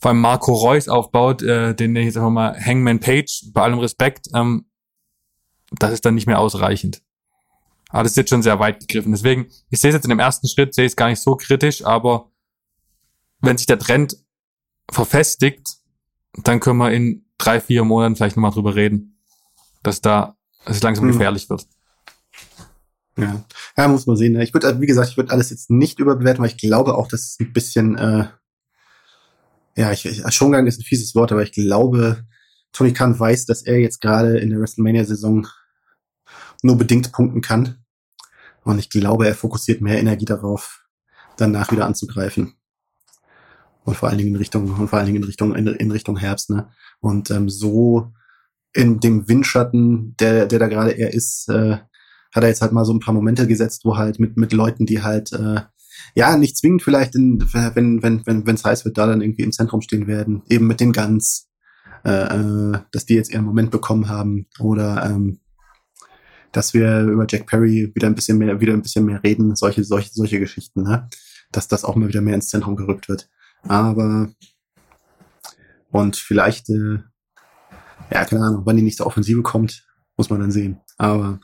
vor 0.03 0.11
allem 0.11 0.20
Marco 0.20 0.53
Reus 0.53 0.88
aufbaut, 0.88 1.42
äh, 1.42 1.74
den 1.76 1.94
ich 1.94 2.07
jetzt 2.07 2.16
einfach 2.16 2.30
mal 2.30 2.59
Hangman 2.61 2.98
Page, 2.98 3.44
bei 3.53 3.62
allem 3.62 3.78
Respekt, 3.78 4.26
ähm, 4.34 4.66
das 5.70 5.92
ist 5.92 6.05
dann 6.05 6.16
nicht 6.16 6.26
mehr 6.26 6.40
ausreichend. 6.40 7.03
Aber 7.88 8.03
das 8.03 8.12
ist 8.12 8.16
jetzt 8.16 8.30
schon 8.30 8.42
sehr 8.42 8.59
weit 8.59 8.80
gegriffen. 8.80 9.12
Deswegen, 9.12 9.46
ich 9.70 9.80
sehe 9.80 9.90
es 9.90 9.94
jetzt 9.94 10.05
in 10.05 10.11
dem 10.11 10.18
ersten 10.18 10.48
Schritt, 10.48 10.74
sehe 10.74 10.86
ich 10.86 10.92
es 10.92 10.96
gar 10.96 11.09
nicht 11.09 11.20
so 11.20 11.36
kritisch, 11.36 11.84
aber 11.84 12.32
wenn 13.42 13.57
sich 13.57 13.66
der 13.66 13.78
Trend 13.78 14.16
verfestigt, 14.90 15.76
dann 16.42 16.59
können 16.59 16.78
wir 16.78 16.90
in 16.90 17.24
drei, 17.38 17.61
vier 17.61 17.84
Monaten 17.84 18.16
vielleicht 18.16 18.36
nochmal 18.36 18.50
drüber 18.50 18.74
reden, 18.74 19.20
dass 19.84 20.00
da 20.00 20.36
dass 20.64 20.76
es 20.76 20.82
langsam 20.82 21.05
hm. 21.05 21.12
gefährlich 21.12 21.48
wird. 21.48 21.66
Ja. 23.16 23.44
ja, 23.76 23.88
muss 23.88 24.07
man 24.07 24.16
sehen. 24.16 24.32
Ne? 24.32 24.42
Ich 24.42 24.53
würde, 24.53 24.80
wie 24.80 24.86
gesagt, 24.86 25.11
ich 25.11 25.16
würde 25.16 25.30
alles 25.30 25.50
jetzt 25.50 25.70
nicht 25.70 26.00
überbewerten, 26.00 26.42
weil 26.42 26.50
ich 26.50 26.57
glaube 26.57 26.96
auch, 26.96 27.07
dass 27.07 27.20
es 27.20 27.40
ein 27.40 27.53
bisschen, 27.53 27.96
äh, 27.96 28.26
ja, 29.76 29.92
ich, 29.92 30.06
ich, 30.06 30.22
Schongang 30.34 30.66
ist 30.66 30.78
ein 30.78 30.84
fieses 30.84 31.14
Wort, 31.14 31.32
aber 31.32 31.42
ich 31.42 31.52
glaube, 31.52 32.24
Tony 32.72 32.92
Khan 32.92 33.18
weiß, 33.18 33.46
dass 33.46 33.62
er 33.62 33.78
jetzt 33.78 34.00
gerade 34.00 34.38
in 34.38 34.50
der 34.50 34.60
WrestleMania-Saison 34.60 35.46
nur 36.62 36.76
bedingt 36.76 37.12
punkten 37.12 37.40
kann. 37.40 37.84
Und 38.64 38.78
ich 38.78 38.90
glaube, 38.90 39.26
er 39.26 39.34
fokussiert 39.34 39.80
mehr 39.80 39.98
Energie 39.98 40.24
darauf, 40.24 40.84
danach 41.36 41.72
wieder 41.72 41.86
anzugreifen. 41.86 42.54
Und 43.84 43.96
vor 43.96 44.08
allen 44.08 44.18
Dingen 44.18 44.30
in 44.30 44.36
Richtung, 44.36 44.70
und 44.70 44.88
vor 44.88 44.98
allen 44.98 45.06
Dingen 45.06 45.22
in 45.22 45.24
Richtung, 45.24 45.54
in, 45.56 45.66
in 45.66 45.90
Richtung 45.90 46.16
Herbst, 46.16 46.50
ne? 46.50 46.70
Und 47.00 47.30
ähm, 47.32 47.48
so 47.48 48.12
in 48.72 49.00
dem 49.00 49.28
Windschatten, 49.28 50.14
der, 50.18 50.46
der 50.46 50.58
da 50.60 50.68
gerade 50.68 50.92
er 50.92 51.12
ist, 51.12 51.48
äh, 51.48 51.78
hat 52.32 52.42
er 52.42 52.48
jetzt 52.48 52.62
halt 52.62 52.72
mal 52.72 52.84
so 52.84 52.92
ein 52.92 53.00
paar 53.00 53.12
Momente 53.12 53.46
gesetzt, 53.46 53.84
wo 53.84 53.96
halt 53.96 54.18
mit, 54.18 54.36
mit 54.36 54.52
Leuten, 54.52 54.86
die 54.86 55.02
halt, 55.02 55.32
äh, 55.32 55.62
ja, 56.14 56.36
nicht 56.36 56.57
zwingend 56.57 56.82
vielleicht, 56.82 57.14
in, 57.14 57.40
wenn, 57.53 58.03
wenn, 58.03 58.26
wenn, 58.26 58.46
wenn 58.46 58.57
heiß 58.57 58.84
wird, 58.84 58.98
da 58.98 59.07
dann 59.07 59.20
irgendwie 59.20 59.42
im 59.42 59.53
Zentrum 59.53 59.80
stehen 59.80 60.07
werden, 60.07 60.42
eben 60.48 60.66
mit 60.66 60.80
den 60.80 60.92
Guns, 60.92 61.48
äh, 62.05 62.11
äh, 62.11 62.78
dass 62.90 63.07
die 63.07 63.14
jetzt 63.14 63.30
ihren 63.30 63.44
Moment 63.44 63.70
bekommen 63.70 64.09
haben 64.09 64.46
oder 64.59 65.05
ähm, 65.07 65.38
dass 66.53 66.74
wir 66.74 67.00
über 67.03 67.26
Jack 67.28 67.46
Perry 67.46 67.90
wieder 67.94 68.07
ein 68.07 68.14
bisschen 68.14 68.38
mehr, 68.38 68.61
wieder 68.61 68.74
ein 68.74 68.82
bisschen 68.82 69.07
mehr 69.07 69.22
reden, 69.22 69.57
solche, 69.57 69.84
solche, 69.84 70.11
solche 70.12 70.38
Geschichten, 70.38 70.82
ne? 70.82 71.09
Dass 71.50 71.68
das 71.68 71.84
auch 71.84 71.96
mal 71.96 72.09
wieder 72.09 72.20
mehr 72.20 72.34
ins 72.34 72.48
Zentrum 72.48 72.76
gerückt 72.76 73.09
wird. 73.09 73.28
Aber 73.62 74.28
und 75.90 76.16
vielleicht, 76.16 76.70
äh, 76.70 76.98
ja, 78.11 78.24
keine 78.24 78.44
Ahnung, 78.44 78.62
wann 78.64 78.76
die 78.76 78.82
nächste 78.82 79.07
Offensive 79.07 79.42
kommt, 79.42 79.86
muss 80.16 80.30
man 80.30 80.40
dann 80.40 80.50
sehen. 80.50 80.80
Aber 80.96 81.40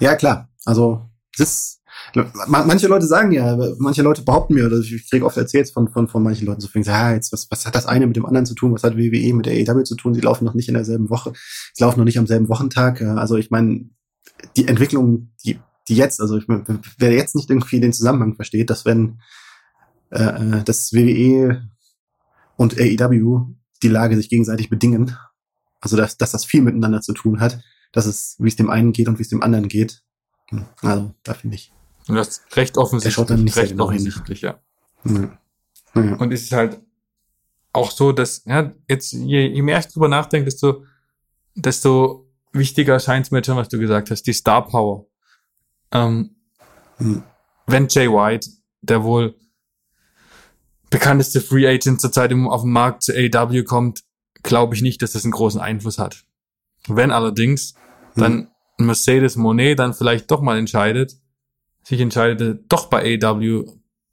ja, 0.00 0.14
klar, 0.14 0.48
also 0.64 1.10
ist 1.36 1.79
Manche 2.46 2.88
Leute 2.88 3.06
sagen 3.06 3.32
ja, 3.32 3.56
manche 3.78 4.02
Leute 4.02 4.22
behaupten 4.22 4.54
mir, 4.54 4.66
oder 4.66 4.78
ich 4.78 5.08
kriege 5.08 5.24
oft 5.24 5.36
erzählt 5.36 5.70
von, 5.70 5.88
von, 5.88 6.08
von 6.08 6.22
manchen 6.22 6.46
Leuten 6.46 6.60
so 6.60 6.68
viel, 6.68 6.82
ja, 6.82 7.12
jetzt, 7.12 7.32
was, 7.32 7.46
was 7.50 7.66
hat 7.66 7.74
das 7.74 7.86
eine 7.86 8.06
mit 8.06 8.16
dem 8.16 8.26
anderen 8.26 8.46
zu 8.46 8.54
tun? 8.54 8.72
Was 8.72 8.84
hat 8.84 8.96
WWE 8.96 9.34
mit 9.34 9.46
der 9.46 9.54
AEW 9.54 9.82
zu 9.84 9.96
tun? 9.96 10.14
Sie 10.14 10.20
laufen 10.20 10.44
noch 10.44 10.54
nicht 10.54 10.68
in 10.68 10.74
derselben 10.74 11.10
Woche, 11.10 11.32
sie 11.74 11.84
laufen 11.84 11.98
noch 11.98 12.04
nicht 12.04 12.18
am 12.18 12.26
selben 12.26 12.48
Wochentag. 12.48 13.00
Also 13.02 13.36
ich 13.36 13.50
meine, 13.50 13.90
die 14.56 14.68
Entwicklung, 14.68 15.32
die, 15.44 15.58
die 15.88 15.96
jetzt, 15.96 16.20
also 16.20 16.36
ich, 16.36 16.44
wer 16.46 17.12
jetzt 17.12 17.34
nicht 17.34 17.50
irgendwie 17.50 17.80
den 17.80 17.92
Zusammenhang 17.92 18.34
versteht, 18.34 18.70
dass 18.70 18.84
wenn 18.84 19.20
äh, 20.10 20.22
äh 20.22 20.64
das 20.64 20.92
WWE 20.92 21.68
und 22.56 22.78
AEW 22.78 23.46
die 23.82 23.88
Lage 23.88 24.16
sich 24.16 24.28
gegenseitig 24.28 24.68
bedingen, 24.68 25.16
also 25.80 25.96
dass, 25.96 26.16
dass 26.16 26.32
das 26.32 26.44
viel 26.44 26.62
miteinander 26.62 27.00
zu 27.00 27.12
tun 27.12 27.40
hat, 27.40 27.60
dass 27.92 28.06
es, 28.06 28.36
wie 28.38 28.48
es 28.48 28.56
dem 28.56 28.70
einen 28.70 28.92
geht 28.92 29.08
und 29.08 29.18
wie 29.18 29.22
es 29.22 29.28
dem 29.28 29.42
anderen 29.42 29.68
geht. 29.68 30.02
Hm, 30.50 30.66
also, 30.82 31.14
da 31.22 31.34
finde 31.34 31.56
ich. 31.56 31.72
Und 32.10 32.16
das 32.16 32.42
recht 32.52 32.76
offensichtlich. 32.76 33.14
schaut 33.14 33.30
dann 33.30 33.44
nicht 33.44 33.56
recht 33.56 33.72
genau 33.72 33.86
offensichtlich, 33.86 34.40
ja. 34.42 34.60
ja. 35.04 35.38
ja. 35.94 36.16
Und 36.16 36.32
es 36.32 36.42
ist 36.42 36.52
halt 36.52 36.80
auch 37.72 37.90
so, 37.90 38.12
dass, 38.12 38.44
ja, 38.44 38.72
jetzt, 38.88 39.12
je, 39.12 39.46
je 39.46 39.62
mehr 39.62 39.78
ich 39.78 39.86
drüber 39.86 40.08
nachdenke, 40.08 40.46
desto, 40.46 40.84
desto 41.54 42.28
wichtiger 42.52 42.98
scheint 42.98 43.26
es 43.26 43.30
mir 43.30 43.44
schon, 43.44 43.56
was 43.56 43.68
du 43.68 43.78
gesagt 43.78 44.10
hast, 44.10 44.22
die 44.22 44.32
Star 44.32 44.66
Power. 44.66 45.06
Ähm, 45.92 46.36
hm. 46.96 47.22
Wenn 47.66 47.88
Jay 47.88 48.08
White, 48.08 48.48
der 48.82 49.04
wohl 49.04 49.34
bekannteste 50.90 51.40
Free 51.40 51.68
Agent 51.68 52.00
zurzeit 52.00 52.32
auf 52.32 52.62
dem 52.62 52.72
Markt 52.72 53.04
zu 53.04 53.12
AW 53.12 53.62
kommt, 53.62 54.02
glaube 54.42 54.74
ich 54.74 54.82
nicht, 54.82 55.02
dass 55.02 55.12
das 55.12 55.24
einen 55.24 55.32
großen 55.32 55.60
Einfluss 55.60 55.98
hat. 55.98 56.24
Wenn 56.88 57.10
allerdings 57.12 57.74
hm. 58.14 58.22
dann 58.22 58.50
Mercedes 58.78 59.36
Monet 59.36 59.78
dann 59.78 59.94
vielleicht 59.94 60.30
doch 60.30 60.40
mal 60.40 60.58
entscheidet, 60.58 61.19
sich 61.90 62.00
entscheidet, 62.00 62.64
doch 62.68 62.86
bei 62.88 63.18
AW 63.22 63.64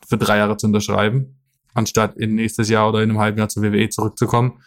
für 0.06 0.18
drei 0.18 0.38
Jahre 0.38 0.58
zu 0.58 0.68
unterschreiben, 0.68 1.40
anstatt 1.74 2.18
in 2.18 2.36
nächstes 2.36 2.70
Jahr 2.70 2.90
oder 2.90 3.02
in 3.02 3.10
einem 3.10 3.20
halben 3.20 3.38
Jahr 3.38 3.50
zur 3.50 3.64
WWE 3.64 3.90
zurückzukommen. 3.90 4.62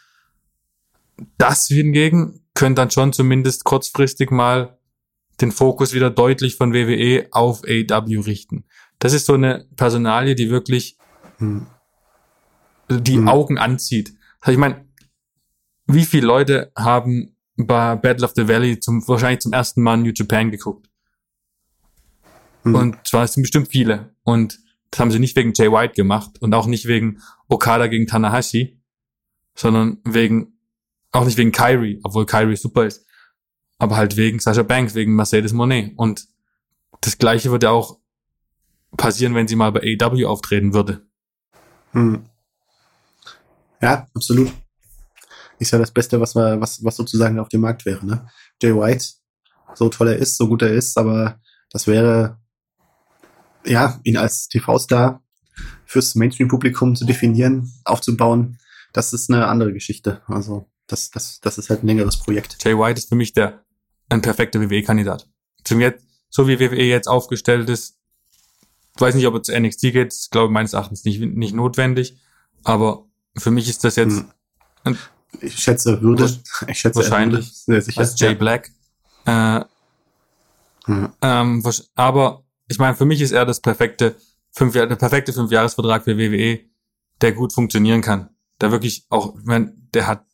Das 1.37 1.67
hingegen 1.67 2.41
könnte 2.55 2.83
dann 2.83 2.91
schon 2.91 3.13
zumindest 3.13 3.65
kurzfristig 3.65 4.31
mal 4.31 4.79
den 5.41 5.53
Fokus 5.53 5.93
wieder 5.93 6.11
deutlich 6.11 6.57
von 6.57 6.73
WWE 6.73 7.29
auf 7.33 7.63
AW 7.65 8.21
richten. 8.21 8.65
Das 8.99 9.13
ist 9.13 9.27
so 9.27 9.35
eine 9.35 9.67
Personalie, 9.77 10.35
die 10.35 10.51
wirklich 10.51 10.97
hm. 11.39 11.67
die 12.89 13.17
hm. 13.17 13.29
Augen 13.29 13.59
anzieht. 13.59 14.15
Ich 14.47 14.57
meine, 14.57 14.87
wie 15.87 16.05
viele 16.05 16.27
Leute 16.27 16.71
haben 16.77 17.37
bei 17.57 17.97
Battle 17.97 18.25
of 18.25 18.33
the 18.37 18.47
Valley 18.47 18.79
zum, 18.79 19.07
wahrscheinlich 19.09 19.41
zum 19.41 19.53
ersten 19.53 19.83
Mal 19.83 19.97
New 19.97 20.13
Japan 20.15 20.51
geguckt? 20.51 20.90
Hm. 22.63 22.75
Und 22.75 23.07
zwar 23.07 23.27
sind 23.27 23.43
bestimmt 23.43 23.69
viele. 23.69 24.15
Und 24.23 24.59
das 24.91 25.01
haben 25.01 25.11
sie 25.11 25.19
nicht 25.19 25.37
wegen 25.37 25.53
Jay 25.55 25.71
White 25.71 25.95
gemacht 25.95 26.41
und 26.41 26.53
auch 26.55 26.67
nicht 26.67 26.87
wegen 26.87 27.21
Okada 27.49 27.87
gegen 27.87 28.07
Tanahashi, 28.07 28.81
sondern 29.55 29.99
wegen 30.05 30.59
auch 31.13 31.25
nicht 31.25 31.39
wegen 31.39 31.53
Kyrie, 31.53 32.01
obwohl 32.03 32.27
Kyrie 32.27 32.57
super 32.57 32.87
ist. 32.87 33.07
Aber 33.79 33.97
halt 33.97 34.17
wegen 34.17 34.39
Sasha 34.39 34.63
Banks, 34.63 34.95
wegen 34.95 35.15
Mercedes 35.15 35.53
Monet. 35.53 35.93
Und 35.97 36.27
das 37.01 37.19
gleiche 37.19 37.51
würde 37.51 37.71
auch 37.71 37.99
passieren, 38.97 39.35
wenn 39.35 39.49
sie 39.49 39.57
mal 39.57 39.73
bei 39.73 39.81
AEW 39.81 40.27
auftreten 40.27 40.75
würde. 40.75 41.07
Hm. 41.93 42.25
Ja, 43.81 44.07
absolut. 44.15 44.53
Ist 45.59 45.73
ja 45.73 45.79
das 45.79 45.91
Beste, 45.91 46.21
was, 46.21 46.35
wir, 46.35 46.61
was, 46.61 46.85
was 46.85 46.97
sozusagen 46.97 47.39
auf 47.39 47.49
dem 47.49 47.63
Markt 47.63 47.85
wäre. 47.87 48.05
Ne? 48.05 48.29
Jay 48.63 48.75
White, 48.75 49.05
so 49.75 49.89
toll 49.89 50.09
er 50.09 50.17
ist, 50.17 50.37
so 50.37 50.49
gut 50.49 50.63
er 50.63 50.73
ist, 50.73 50.97
aber 50.99 51.41
das 51.71 51.87
wäre, 51.87 52.40
ja, 53.65 53.99
ihn 54.05 54.17
als 54.17 54.49
TV-Star 54.49 55.23
fürs 55.85 56.15
Mainstream-Publikum 56.15 56.95
zu 56.95 57.05
definieren, 57.05 57.73
aufzubauen, 57.85 58.59
das 58.93 59.13
ist 59.13 59.31
eine 59.31 59.47
andere 59.47 59.73
Geschichte. 59.73 60.23
Also 60.27 60.69
das, 60.87 61.11
das, 61.11 61.41
das 61.41 61.59
ist 61.59 61.71
halt 61.71 61.83
ein 61.83 61.87
längeres 61.87 62.19
Projekt. 62.19 62.57
Jay 62.65 62.77
White 62.77 62.99
ist 62.99 63.09
für 63.09 63.15
mich 63.15 63.33
der 63.33 63.65
ein 64.09 64.23
perfekter 64.23 64.61
WWE-Kandidat. 64.61 65.29
Zum 65.65 65.81
jetzt, 65.81 66.05
so 66.29 66.49
wie 66.49 66.59
WWE 66.59 66.83
jetzt 66.83 67.09
aufgestellt 67.09 67.69
ist, 67.69 67.97
ich 68.97 69.01
weiß 69.01 69.15
nicht, 69.15 69.27
ob 69.27 69.37
es 69.37 69.43
zu 69.43 69.59
NXT 69.59 69.81
geht, 69.93 70.13
ich 70.13 70.31
glaube 70.31 70.53
meines 70.53 70.73
Erachtens 70.73 71.05
nicht, 71.05 71.21
nicht 71.21 71.55
notwendig, 71.55 72.19
aber 72.65 73.07
für 73.37 73.51
mich 73.51 73.69
ist 73.69 73.85
das 73.85 73.97
jetzt. 73.97 74.25
Hm. 74.85 74.97
Ich 75.41 75.59
schätze, 75.59 76.03
würde. 76.03 76.25
Ich 76.67 76.81
schätze, 76.81 76.99
wahrscheinlich. 76.99 77.53
Sehr 77.53 77.81
sicher. 77.81 78.01
Als 78.01 78.19
Jay 78.19 78.33
ja. 78.33 78.35
Black. 78.35 78.71
Äh, 79.27 79.61
hm. 80.87 81.13
ähm, 81.23 81.63
aber 81.95 82.45
ich 82.71 82.79
meine, 82.79 82.97
für 82.97 83.05
mich 83.05 83.21
ist 83.21 83.33
er 83.33 83.45
das 83.45 83.61
perfekte 83.61 84.17
fünf 84.53 84.73
der 84.73 84.87
perfekte 84.87 85.33
Fünfjahresvertrag 85.33 86.05
für 86.05 86.17
WWE, 86.17 86.61
der 87.21 87.33
gut 87.33 87.53
funktionieren 87.53 88.01
kann. 88.01 88.31
Der 88.61 88.71
wirklich 88.71 89.07
auch, 89.11 89.37
ich 89.39 89.45
meine, 89.45 89.75
der 89.93 90.07
hat 90.07 90.25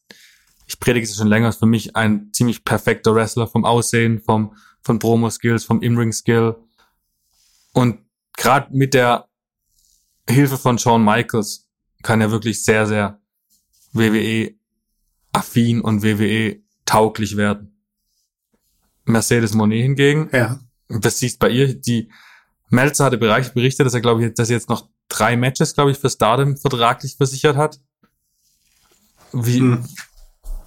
ich 0.66 0.80
predige 0.80 1.06
es 1.06 1.16
schon 1.16 1.28
länger, 1.28 1.48
ist 1.48 1.60
für 1.60 1.66
mich 1.66 1.94
ein 1.96 2.32
ziemlich 2.32 2.64
perfekter 2.64 3.14
Wrestler 3.14 3.46
vom 3.46 3.64
Aussehen, 3.64 4.20
vom, 4.20 4.56
von 4.82 4.98
Promo-Skills, 4.98 5.64
vom 5.64 5.80
In-Ring-Skill. 5.80 6.56
Und 7.72 8.00
gerade 8.36 8.76
mit 8.76 8.92
der 8.92 9.28
Hilfe 10.28 10.58
von 10.58 10.78
Shawn 10.78 11.04
Michaels 11.04 11.68
kann 12.02 12.20
er 12.20 12.32
wirklich 12.32 12.64
sehr, 12.64 12.86
sehr 12.86 13.20
WWE-affin 13.92 15.80
und 15.80 16.02
WWE-tauglich 16.02 17.36
werden. 17.36 17.80
Mercedes 19.04 19.54
Monet 19.54 19.82
hingegen, 19.82 20.28
ja. 20.32 20.58
das 20.88 21.20
siehst 21.20 21.38
bei 21.38 21.48
ihr, 21.48 21.74
die 21.74 22.10
Melzer 22.68 23.04
hatte 23.04 23.18
berichtet, 23.18 23.86
dass 23.86 23.94
er, 23.94 24.00
glaube 24.00 24.24
ich, 24.24 24.34
dass 24.34 24.50
er 24.50 24.56
jetzt 24.56 24.68
noch 24.68 24.88
drei 25.08 25.36
Matches, 25.36 25.74
glaube 25.74 25.92
ich, 25.92 25.98
für 25.98 26.10
Stardom 26.10 26.56
vertraglich 26.56 27.16
versichert 27.16 27.56
hat. 27.56 27.80
Wie, 29.32 29.58
hm. 29.58 29.84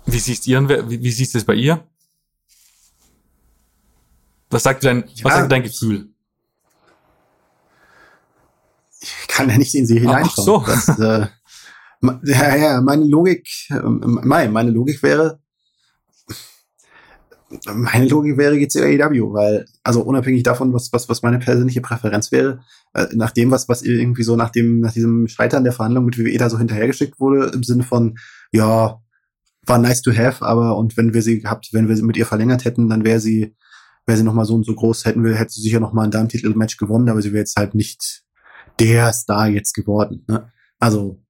wie 0.05 0.19
siehst 0.19 0.47
ihr, 0.47 0.67
wie, 0.89 1.01
wie 1.03 1.11
siehst 1.11 1.33
du 1.33 1.39
es 1.39 1.45
bei 1.45 1.55
ihr? 1.55 1.85
Was 4.49 4.63
sagt 4.63 4.83
dein, 4.83 5.07
ja. 5.13 5.25
was 5.25 5.33
sagt 5.33 5.51
dein 5.51 5.63
Gefühl? 5.63 6.09
Ich 9.01 9.27
kann 9.27 9.49
ja 9.49 9.57
nicht 9.57 9.75
in 9.75 9.85
sie 9.85 9.99
hineinschauen. 9.99 10.63
Ach 10.65 10.85
so. 10.85 10.95
Das, 10.95 10.99
äh, 10.99 11.27
ja, 12.23 12.55
ja, 12.55 12.81
meine 12.81 13.05
Logik, 13.05 13.47
ähm, 13.69 14.21
meine 14.23 14.71
Logik 14.71 15.03
wäre, 15.03 15.41
meine 17.73 18.07
Logik 18.07 18.37
wäre 18.37 18.67
zu 18.67 18.83
AEW, 18.83 19.33
weil, 19.33 19.65
also 19.83 20.01
unabhängig 20.01 20.43
davon, 20.43 20.73
was, 20.73 20.93
was, 20.93 21.09
was 21.09 21.23
meine 21.23 21.39
persönliche 21.39 21.81
Präferenz 21.81 22.31
wäre, 22.31 22.61
äh, 22.93 23.07
nach 23.13 23.31
dem, 23.31 23.51
was, 23.51 23.67
was 23.67 23.81
irgendwie 23.81 24.23
so 24.23 24.35
nach 24.35 24.49
dem, 24.49 24.79
nach 24.79 24.93
diesem 24.93 25.27
Scheitern 25.27 25.63
der 25.63 25.73
Verhandlung 25.73 26.05
mit 26.05 26.17
WWE 26.17 26.37
da 26.37 26.49
so 26.49 26.59
hinterhergeschickt 26.59 27.19
wurde, 27.19 27.51
im 27.53 27.63
Sinne 27.63 27.83
von, 27.83 28.17
ja, 28.51 29.01
war 29.65 29.77
nice 29.77 30.01
to 30.01 30.11
have, 30.11 30.45
aber 30.45 30.77
und 30.77 30.97
wenn 30.97 31.13
wir 31.13 31.21
sie 31.21 31.39
gehabt, 31.39 31.69
wenn 31.71 31.87
wir 31.87 31.95
sie 31.95 32.03
mit 32.03 32.17
ihr 32.17 32.25
verlängert 32.25 32.65
hätten, 32.65 32.89
dann 32.89 33.03
wäre 33.03 33.19
sie, 33.19 33.55
wäre 34.05 34.17
sie 34.17 34.23
nochmal 34.23 34.45
so 34.45 34.55
und 34.55 34.65
so 34.65 34.75
groß, 34.75 35.05
hätten 35.05 35.23
wir, 35.23 35.35
hätte 35.35 35.51
sie 35.51 35.61
sicher 35.61 35.79
nochmal 35.79 36.05
ein 36.05 36.11
Damen-Titel-Match 36.11 36.77
gewonnen, 36.77 37.09
aber 37.09 37.21
sie 37.21 37.31
wäre 37.31 37.41
jetzt 37.41 37.57
halt 37.57 37.75
nicht 37.75 38.23
der 38.79 39.11
Star 39.13 39.47
jetzt 39.47 39.73
geworden. 39.73 40.23
Ne? 40.27 40.51
Also 40.79 41.21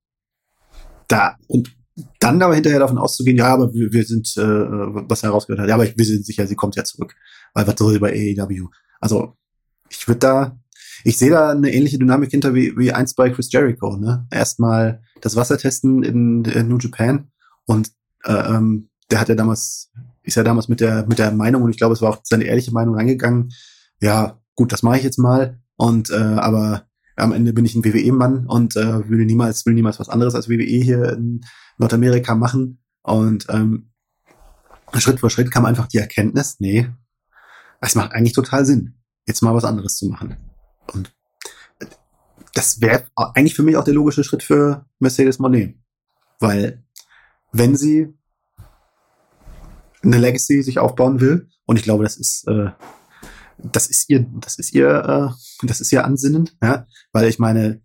da 1.08 1.38
und 1.48 1.76
dann 2.20 2.42
aber 2.42 2.56
hinterher 2.56 2.80
davon 2.80 2.98
auszugehen, 2.98 3.38
ja, 3.38 3.48
aber 3.48 3.74
wir, 3.74 3.92
wir 3.92 4.04
sind, 4.04 4.36
äh, 4.38 4.42
was 4.42 5.24
er 5.24 5.30
herausgehört 5.30 5.62
hat, 5.62 5.70
ja, 5.70 5.76
aber 5.76 5.86
wir 5.86 6.06
sind 6.06 6.26
sicher, 6.26 6.48
sie 6.48 6.56
kommt 6.56 6.76
ja 6.76 6.84
zurück. 6.84 7.16
Weil 7.54 7.68
was 7.68 7.76
soll 7.78 7.94
sie 7.94 8.00
bei 8.00 8.12
AEW? 8.12 8.68
Also, 9.00 9.36
ich 9.90 10.08
würde 10.08 10.20
da, 10.20 10.60
ich 11.04 11.18
sehe 11.18 11.32
da 11.32 11.52
eine 11.52 11.74
ähnliche 11.74 11.98
Dynamik 11.98 12.32
hinter 12.32 12.54
wie, 12.54 12.78
wie 12.78 12.92
eins 12.92 13.14
bei 13.14 13.30
Chris 13.30 13.52
Jericho, 13.52 13.98
ne? 13.98 14.28
Erstmal 14.32 15.02
das 15.22 15.36
Wasser 15.36 15.58
testen 15.58 16.04
in, 16.04 16.46
in 16.46 16.68
New 16.68 16.78
Japan 16.78 17.32
und 17.66 17.92
äh, 18.26 18.34
ähm, 18.34 18.90
der 19.10 19.20
hat 19.20 19.30
ja 19.30 19.36
damals, 19.36 19.92
ist 20.24 20.36
ja 20.36 20.44
damals 20.44 20.68
mit 20.68 20.80
der, 20.80 21.06
mit 21.08 21.20
der 21.20 21.32
Meinung, 21.32 21.64
und 21.64 21.72
ich 21.72 21.78
glaube, 21.78 21.94
es 21.94 22.02
war 22.02 22.12
auch 22.12 22.20
seine 22.24 22.44
ehrliche 22.44 22.72
Meinung 22.72 22.96
reingegangen, 22.96 23.52
ja, 24.02 24.40
gut, 24.56 24.72
das 24.72 24.84
mache 24.84 24.98
ich 24.98 25.04
jetzt 25.04 25.18
mal. 25.18 25.60
Und 25.76 26.10
äh, 26.10 26.16
aber 26.16 26.84
am 27.20 27.32
Ende 27.32 27.54
bin 27.54 27.66
ich 27.66 27.76
ein 27.76 27.84
WWE-Mann 27.84 28.48
und 28.48 28.76
äh, 28.76 29.10
will 29.10 29.26
niemals, 29.26 29.66
will 29.66 29.74
niemals 29.74 30.00
was 30.00 30.10
anderes 30.10 30.36
als 30.36 30.50
WWE 30.50 30.64
hier 30.64 31.14
in 31.14 31.42
Nordamerika 31.78 32.36
machen. 32.36 32.82
Und 33.02 33.48
ähm, 33.50 33.92
Schritt 34.98 35.20
für 35.20 35.30
Schritt 35.30 35.52
kam 35.52 35.66
einfach 35.66 35.88
die 35.88 35.98
Erkenntnis, 35.98 36.58
nee, 36.60 36.90
es 37.82 37.96
macht 37.96 38.12
eigentlich 38.14 38.34
total 38.34 38.66
Sinn, 38.66 38.96
jetzt 39.26 39.42
mal 39.42 39.54
was 39.54 39.66
anderes 39.66 39.96
zu 39.96 40.10
machen. 40.10 40.38
Und 40.94 41.14
das 42.54 42.82
wäre 42.82 43.06
eigentlich 43.16 43.56
für 43.56 43.64
mich 43.64 43.78
auch 43.78 43.84
der 43.84 43.94
logische 43.94 44.24
Schritt 44.24 44.44
für 44.44 44.86
Mercedes 45.00 45.40
Monet. 45.40 45.76
Weil 46.40 46.84
wenn 47.52 47.76
sie 47.76 48.14
eine 50.02 50.18
Legacy 50.18 50.64
sich 50.64 50.80
aufbauen 50.80 51.20
will, 51.20 51.50
und 51.66 51.78
ich 51.78 51.84
glaube, 51.84 52.04
das 52.04 52.18
ist 52.18 52.48
äh, 52.48 52.72
das 53.64 53.88
ist 53.88 54.10
ihr, 54.10 54.26
das 54.40 54.58
ist 54.58 54.74
ihr, 54.74 54.90
äh, 54.90 55.66
das 55.68 55.82
ist 55.82 55.92
ihr 55.92 56.06
Ansinnen, 56.06 56.50
ja, 56.62 56.86
weil 57.12 57.28
ich 57.28 57.40
meine, 57.40 57.82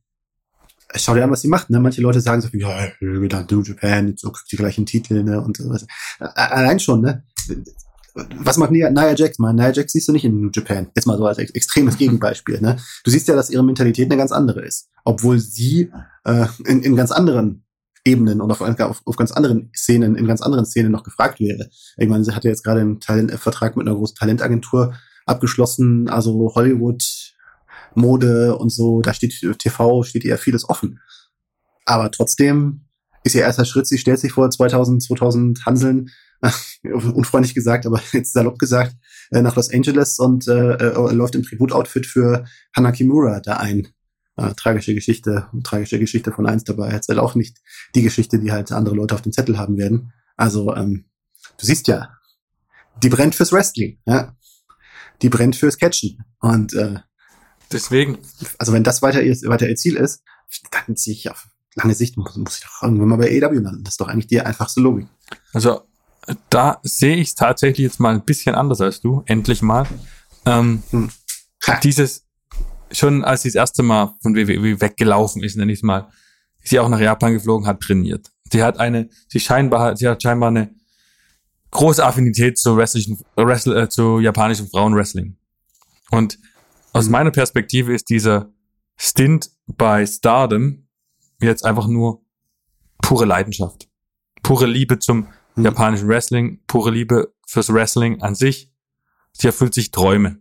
schau 0.95 1.14
dir 1.14 1.25
an, 1.25 1.31
was 1.31 1.41
sie 1.41 1.49
macht, 1.49 1.70
ne? 1.70 1.81
Manche 1.81 2.01
Leute 2.01 2.20
sagen 2.20 2.41
so, 2.41 2.49
ja, 2.53 2.89
wieder 3.01 3.47
New 3.51 3.62
Japan, 3.62 4.14
so 4.16 4.31
kriegt 4.31 4.53
die 4.53 4.57
gleichen 4.57 4.87
Titel, 4.87 5.22
ne, 5.22 5.41
und 5.41 5.59
was. 5.68 5.87
Allein 6.18 6.79
schon, 6.79 7.01
ne? 7.01 7.25
Was 8.37 8.59
macht 8.59 8.70
Nia, 8.70 8.91
Nia 8.91 9.12
Jax 9.14 9.41
mal? 9.41 9.53
Nia 9.53 9.72
Jax 9.72 9.93
siehst 9.93 10.07
du 10.07 10.12
nicht 10.12 10.25
in 10.25 10.41
New 10.41 10.51
Japan. 10.53 10.87
Jetzt 10.95 11.07
mal 11.07 11.18
so 11.18 11.27
als 11.27 11.39
extremes 11.39 11.97
Gegenbeispiel, 11.99 12.61
ne? 12.61 12.77
Du 13.03 13.11
siehst 13.11 13.27
ja, 13.27 13.35
dass 13.35 13.51
ihre 13.51 13.64
Mentalität 13.64 14.09
eine 14.09 14.16
ganz 14.16 14.31
andere 14.31 14.64
ist. 14.64 14.89
Obwohl 15.05 15.41
sie 15.41 15.91
äh, 16.25 16.47
in, 16.64 16.83
in 16.83 16.95
ganz 16.95 17.11
anderen 17.11 17.64
Ebenen 18.05 18.41
und 18.41 18.51
auf, 18.51 18.61
auf, 18.61 19.03
auf 19.05 19.16
ganz 19.16 19.33
anderen 19.33 19.70
Szenen, 19.75 20.14
in 20.14 20.27
ganz 20.27 20.43
anderen 20.43 20.66
Szenen 20.66 20.93
noch 20.93 21.03
gefragt 21.03 21.41
wäre. 21.41 21.70
Ich 21.97 22.09
meine, 22.09 22.22
sie 22.22 22.33
hatte 22.33 22.49
jetzt 22.49 22.62
gerade 22.62 22.81
einen 22.83 23.01
Talentvertrag 23.01 23.77
mit 23.77 23.87
einer 23.89 23.97
großen 23.97 24.14
Talentagentur, 24.14 24.95
abgeschlossen, 25.27 26.09
also 26.09 26.53
Hollywood, 26.55 27.03
Mode 27.95 28.57
und 28.57 28.70
so, 28.70 29.01
da 29.01 29.14
steht 29.14 29.35
TV, 29.59 30.03
steht 30.03 30.25
ihr 30.25 30.39
vieles 30.39 30.68
offen. 30.68 31.01
Aber 31.85 32.11
trotzdem 32.11 32.87
ist 33.25 33.35
ihr 33.35 33.43
erster 33.43 33.64
Schritt, 33.64 33.87
sie 33.87 33.99
stellt 33.99 34.18
sich 34.18 34.33
vor 34.33 34.51
2000, 34.51 35.03
2000 35.03 35.66
Hanseln, 35.66 36.11
unfreundlich 36.83 37.55
gesagt, 37.55 37.87
aber 37.87 38.01
jetzt 38.12 38.33
salopp 38.33 38.59
gesagt, 38.59 38.97
äh, 39.31 39.41
nach 39.41 39.57
Los 39.57 39.72
Angeles 39.72 40.18
und 40.18 40.47
äh, 40.47 40.75
äh, 40.75 41.12
läuft 41.12 41.35
im 41.35 41.43
Tributoutfit 41.43 42.07
für 42.07 42.45
Hana 42.77 42.93
Kimura 42.93 43.41
da 43.41 43.57
ein. 43.57 43.89
Äh, 44.37 44.53
tragische 44.55 44.95
Geschichte, 44.95 45.47
tragische 45.62 45.99
Geschichte 45.99 46.33
von 46.33 46.47
eins 46.47 46.64
dabei. 46.64 46.89
Erzählt 46.89 47.18
auch 47.18 47.37
nicht 47.37 47.59
die 47.95 48.03
Geschichte, 48.03 48.41
die 48.41 48.51
halt 48.51 48.72
andere 48.72 48.97
Leute 48.97 49.14
auf 49.14 49.22
dem 49.22 49.33
Zettel 49.33 49.59
haben 49.59 49.79
werden. 49.79 50.12
Also, 50.37 50.75
ähm, 50.75 51.05
du 51.59 51.66
siehst 51.66 51.87
ja, 51.87 52.11
die 53.03 53.09
brennt 53.09 53.37
fürs 53.37 53.53
Wrestling. 53.53 53.99
Ja? 54.07 54.37
Die 55.25 55.31
brennt 55.31 55.57
fürs 55.57 55.79
Catchen. 55.79 56.22
Und 56.41 56.75
äh, 56.75 56.99
deswegen. 57.72 58.18
Also 58.59 58.75
wenn 58.75 58.85
das 58.85 59.01
weiter 59.01 59.22
ihr, 59.22 59.35
weiter 59.49 59.66
ihr 59.66 59.75
Ziel 59.75 59.97
ist, 59.97 60.22
dann 60.70 60.97
sehe 60.97 61.14
ich 61.14 61.31
auf 61.31 61.49
lange 61.75 61.95
Sicht 61.95 62.18
muss, 62.18 62.37
muss 62.37 62.59
ich 62.59 62.64
doch 62.64 62.83
irgendwann 62.83 63.09
mal 63.09 63.16
bei 63.16 63.43
AEW 63.43 63.59
landen. 63.59 63.85
Das 63.85 63.95
ist 63.95 64.01
doch 64.01 64.09
eigentlich 64.09 64.27
die 64.27 64.41
einfachste 64.41 64.83
Logik. 64.83 65.09
Also 65.55 65.81
da 66.51 66.79
sehe 66.83 67.16
ich 67.16 67.29
es 67.29 67.35
tatsächlich 67.35 67.85
jetzt 67.85 68.01
mal 68.01 68.14
ein 68.14 68.25
bisschen 68.25 68.55
anders 68.55 68.83
als 68.83 69.01
du, 69.01 69.22
endlich 69.25 69.62
mal. 69.62 69.87
Ähm, 70.45 70.83
hm. 70.91 71.11
Dieses, 71.83 72.27
schon 72.93 73.25
als 73.25 73.43
sie 73.43 73.49
das 73.49 73.57
erste 73.57 73.83
Mal 73.83 74.14
von 74.20 74.37
WWE 74.37 74.81
weggelaufen 74.81 75.43
ist, 75.43 75.57
nenne 75.57 75.72
ich 75.72 75.79
es 75.79 75.83
mal, 75.83 76.09
sie 76.62 76.79
auch 76.79 76.89
nach 76.91 77.01
Japan 77.01 77.33
geflogen 77.33 77.66
hat, 77.66 77.81
trainiert. 77.81 78.31
Sie 78.53 78.62
hat 78.62 78.79
eine, 78.79 79.09
sie 79.29 79.41
scheinbar, 79.41 79.97
sie 79.97 80.07
hat 80.07 80.22
scheinbar 80.22 80.51
eine 80.51 80.75
große 81.75 82.05
Affinität 82.05 82.57
zu, 82.57 82.77
wrestlichen, 82.77 83.20
Wrestle, 83.37 83.83
äh, 83.83 83.89
zu 83.89 84.20
japanischem 84.20 84.68
Frauenwrestling. 84.68 85.37
Und 86.11 86.39
aus 86.93 87.09
meiner 87.09 87.33
Perspektive 87.33 87.93
ist 87.93 88.09
dieser 88.09 88.53
Stint 88.97 89.51
bei 89.66 90.07
Stardom 90.07 90.87
jetzt 91.41 91.64
einfach 91.64 91.89
nur 91.89 92.25
pure 93.03 93.27
Leidenschaft. 93.27 93.89
Pure 94.43 94.66
Liebe 94.66 94.99
zum 95.01 95.29
mhm. 95.57 95.64
japanischen 95.64 96.09
Wrestling, 96.09 96.62
pure 96.66 96.91
Liebe 96.91 97.35
fürs 97.47 97.72
Wrestling 97.72 98.22
an 98.22 98.35
sich. 98.35 98.72
Sie 99.33 99.49
erfüllt 99.49 99.75
sich 99.75 99.91
Träume. 99.91 100.39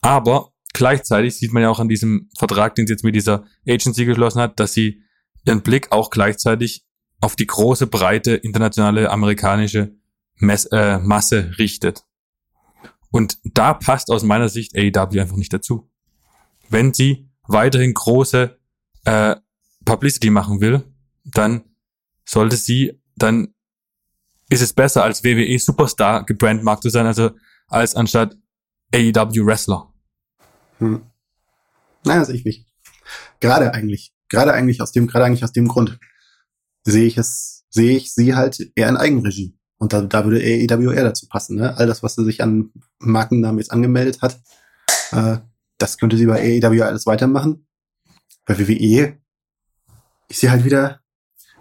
Aber 0.00 0.52
gleichzeitig 0.72 1.36
sieht 1.36 1.52
man 1.52 1.62
ja 1.62 1.68
auch 1.68 1.80
an 1.80 1.88
diesem 1.88 2.30
Vertrag, 2.38 2.74
den 2.76 2.86
sie 2.86 2.94
jetzt 2.94 3.04
mit 3.04 3.14
dieser 3.14 3.44
Agency 3.68 4.06
geschlossen 4.06 4.40
hat, 4.40 4.58
dass 4.58 4.72
sie 4.72 5.02
ihren 5.44 5.62
Blick 5.62 5.92
auch 5.92 6.08
gleichzeitig 6.08 6.86
auf 7.20 7.36
die 7.36 7.46
große, 7.46 7.86
breite, 7.86 8.34
internationale, 8.34 9.10
amerikanische 9.10 9.94
Mess 10.36 10.66
äh, 10.66 10.98
Masse 10.98 11.52
richtet. 11.58 12.04
Und 13.10 13.38
da 13.44 13.74
passt 13.74 14.10
aus 14.10 14.22
meiner 14.22 14.48
Sicht 14.48 14.76
AEW 14.76 15.20
einfach 15.20 15.36
nicht 15.36 15.52
dazu. 15.52 15.90
Wenn 16.68 16.92
sie 16.92 17.30
weiterhin 17.48 17.94
große 17.94 18.58
äh, 19.04 19.36
Publicity 19.84 20.30
machen 20.30 20.60
will, 20.60 20.82
dann 21.24 21.64
sollte 22.24 22.56
sie, 22.56 23.00
dann 23.14 23.54
ist 24.48 24.62
es 24.62 24.72
besser 24.72 25.02
als 25.02 25.24
WWE 25.24 25.58
Superstar 25.58 26.24
gebrandmarkt 26.24 26.82
zu 26.82 26.90
sein, 26.90 27.06
also 27.06 27.30
als 27.68 27.94
anstatt 27.94 28.36
AEW 28.94 29.46
Wrestler. 29.46 29.92
Hm. 30.78 31.02
Naja, 32.04 32.24
sehe 32.24 32.36
ich 32.36 32.44
nicht. 32.44 32.66
Gerade 33.40 33.72
eigentlich. 33.74 34.12
Gerade 34.28 34.52
eigentlich 34.52 34.80
aus 34.80 34.92
dem, 34.92 35.06
gerade 35.06 35.24
eigentlich 35.24 35.44
aus 35.44 35.52
dem 35.52 35.68
Grund 35.68 35.98
sehe 36.86 37.04
ich 37.04 37.18
es, 37.18 37.64
sehe 37.68 37.96
ich 37.96 38.14
sie 38.14 38.34
halt 38.34 38.72
eher 38.74 38.88
in 38.88 38.96
Eigenregie. 38.96 39.58
Und 39.78 39.92
da, 39.92 40.00
da 40.02 40.24
würde 40.24 40.40
eher 40.40 41.04
dazu 41.04 41.28
passen. 41.28 41.56
Ne? 41.56 41.76
All 41.76 41.86
das, 41.86 42.02
was 42.02 42.14
sie 42.14 42.24
sich 42.24 42.42
an 42.42 42.72
Markennamen 42.98 43.58
jetzt 43.58 43.70
angemeldet 43.70 44.22
hat, 44.22 44.40
äh, 45.12 45.38
das 45.78 45.98
könnte 45.98 46.16
sie 46.16 46.26
bei 46.26 46.40
AEW 46.40 46.82
alles 46.82 47.04
weitermachen. 47.04 47.66
Bei 48.46 48.58
WWE 48.58 49.18
ist 50.28 50.40
sie 50.40 50.50
halt 50.50 50.64
wieder 50.64 51.00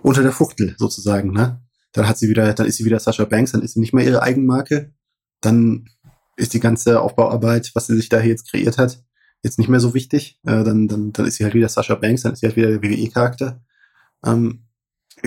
unter 0.01 0.21
der 0.21 0.31
Fuchtel 0.31 0.75
sozusagen. 0.77 1.33
Ne? 1.33 1.61
Dann 1.91 2.07
hat 2.07 2.17
sie 2.17 2.29
wieder, 2.29 2.53
dann 2.53 2.67
ist 2.67 2.77
sie 2.77 2.85
wieder 2.85 2.99
Sasha 2.99 3.25
Banks, 3.25 3.51
dann 3.51 3.61
ist 3.61 3.73
sie 3.73 3.79
nicht 3.79 3.93
mehr 3.93 4.05
ihre 4.05 4.21
Eigenmarke. 4.21 4.93
Dann 5.41 5.89
ist 6.37 6.53
die 6.53 6.59
ganze 6.59 7.01
Aufbauarbeit, 7.01 7.71
was 7.73 7.87
sie 7.87 7.95
sich 7.95 8.09
da 8.09 8.21
jetzt 8.21 8.49
kreiert 8.49 8.77
hat, 8.77 9.03
jetzt 9.43 9.57
nicht 9.59 9.67
mehr 9.67 9.79
so 9.79 9.93
wichtig. 9.93 10.39
Äh, 10.43 10.63
dann, 10.63 10.87
dann, 10.87 11.11
dann 11.11 11.25
ist 11.25 11.35
sie 11.35 11.43
halt 11.43 11.53
wieder 11.53 11.69
Sasha 11.69 11.95
Banks, 11.95 12.21
dann 12.21 12.33
ist 12.33 12.39
sie 12.39 12.47
halt 12.47 12.55
wieder 12.55 12.77
der 12.77 12.81
WWE-Charakter. 12.81 13.61
Ähm, 14.25 14.64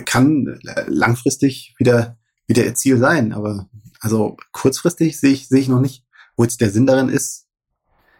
kann 0.02 0.58
langfristig 0.86 1.74
wieder, 1.78 2.18
wieder 2.46 2.64
ihr 2.64 2.74
Ziel 2.74 2.98
sein. 2.98 3.32
Aber 3.32 3.68
also 4.00 4.36
kurzfristig 4.52 5.18
sehe 5.18 5.32
ich, 5.32 5.48
sehe 5.48 5.60
ich 5.60 5.68
noch 5.68 5.80
nicht, 5.80 6.04
wo 6.36 6.44
jetzt 6.44 6.60
der 6.60 6.70
Sinn 6.70 6.86
darin 6.86 7.08
ist, 7.08 7.46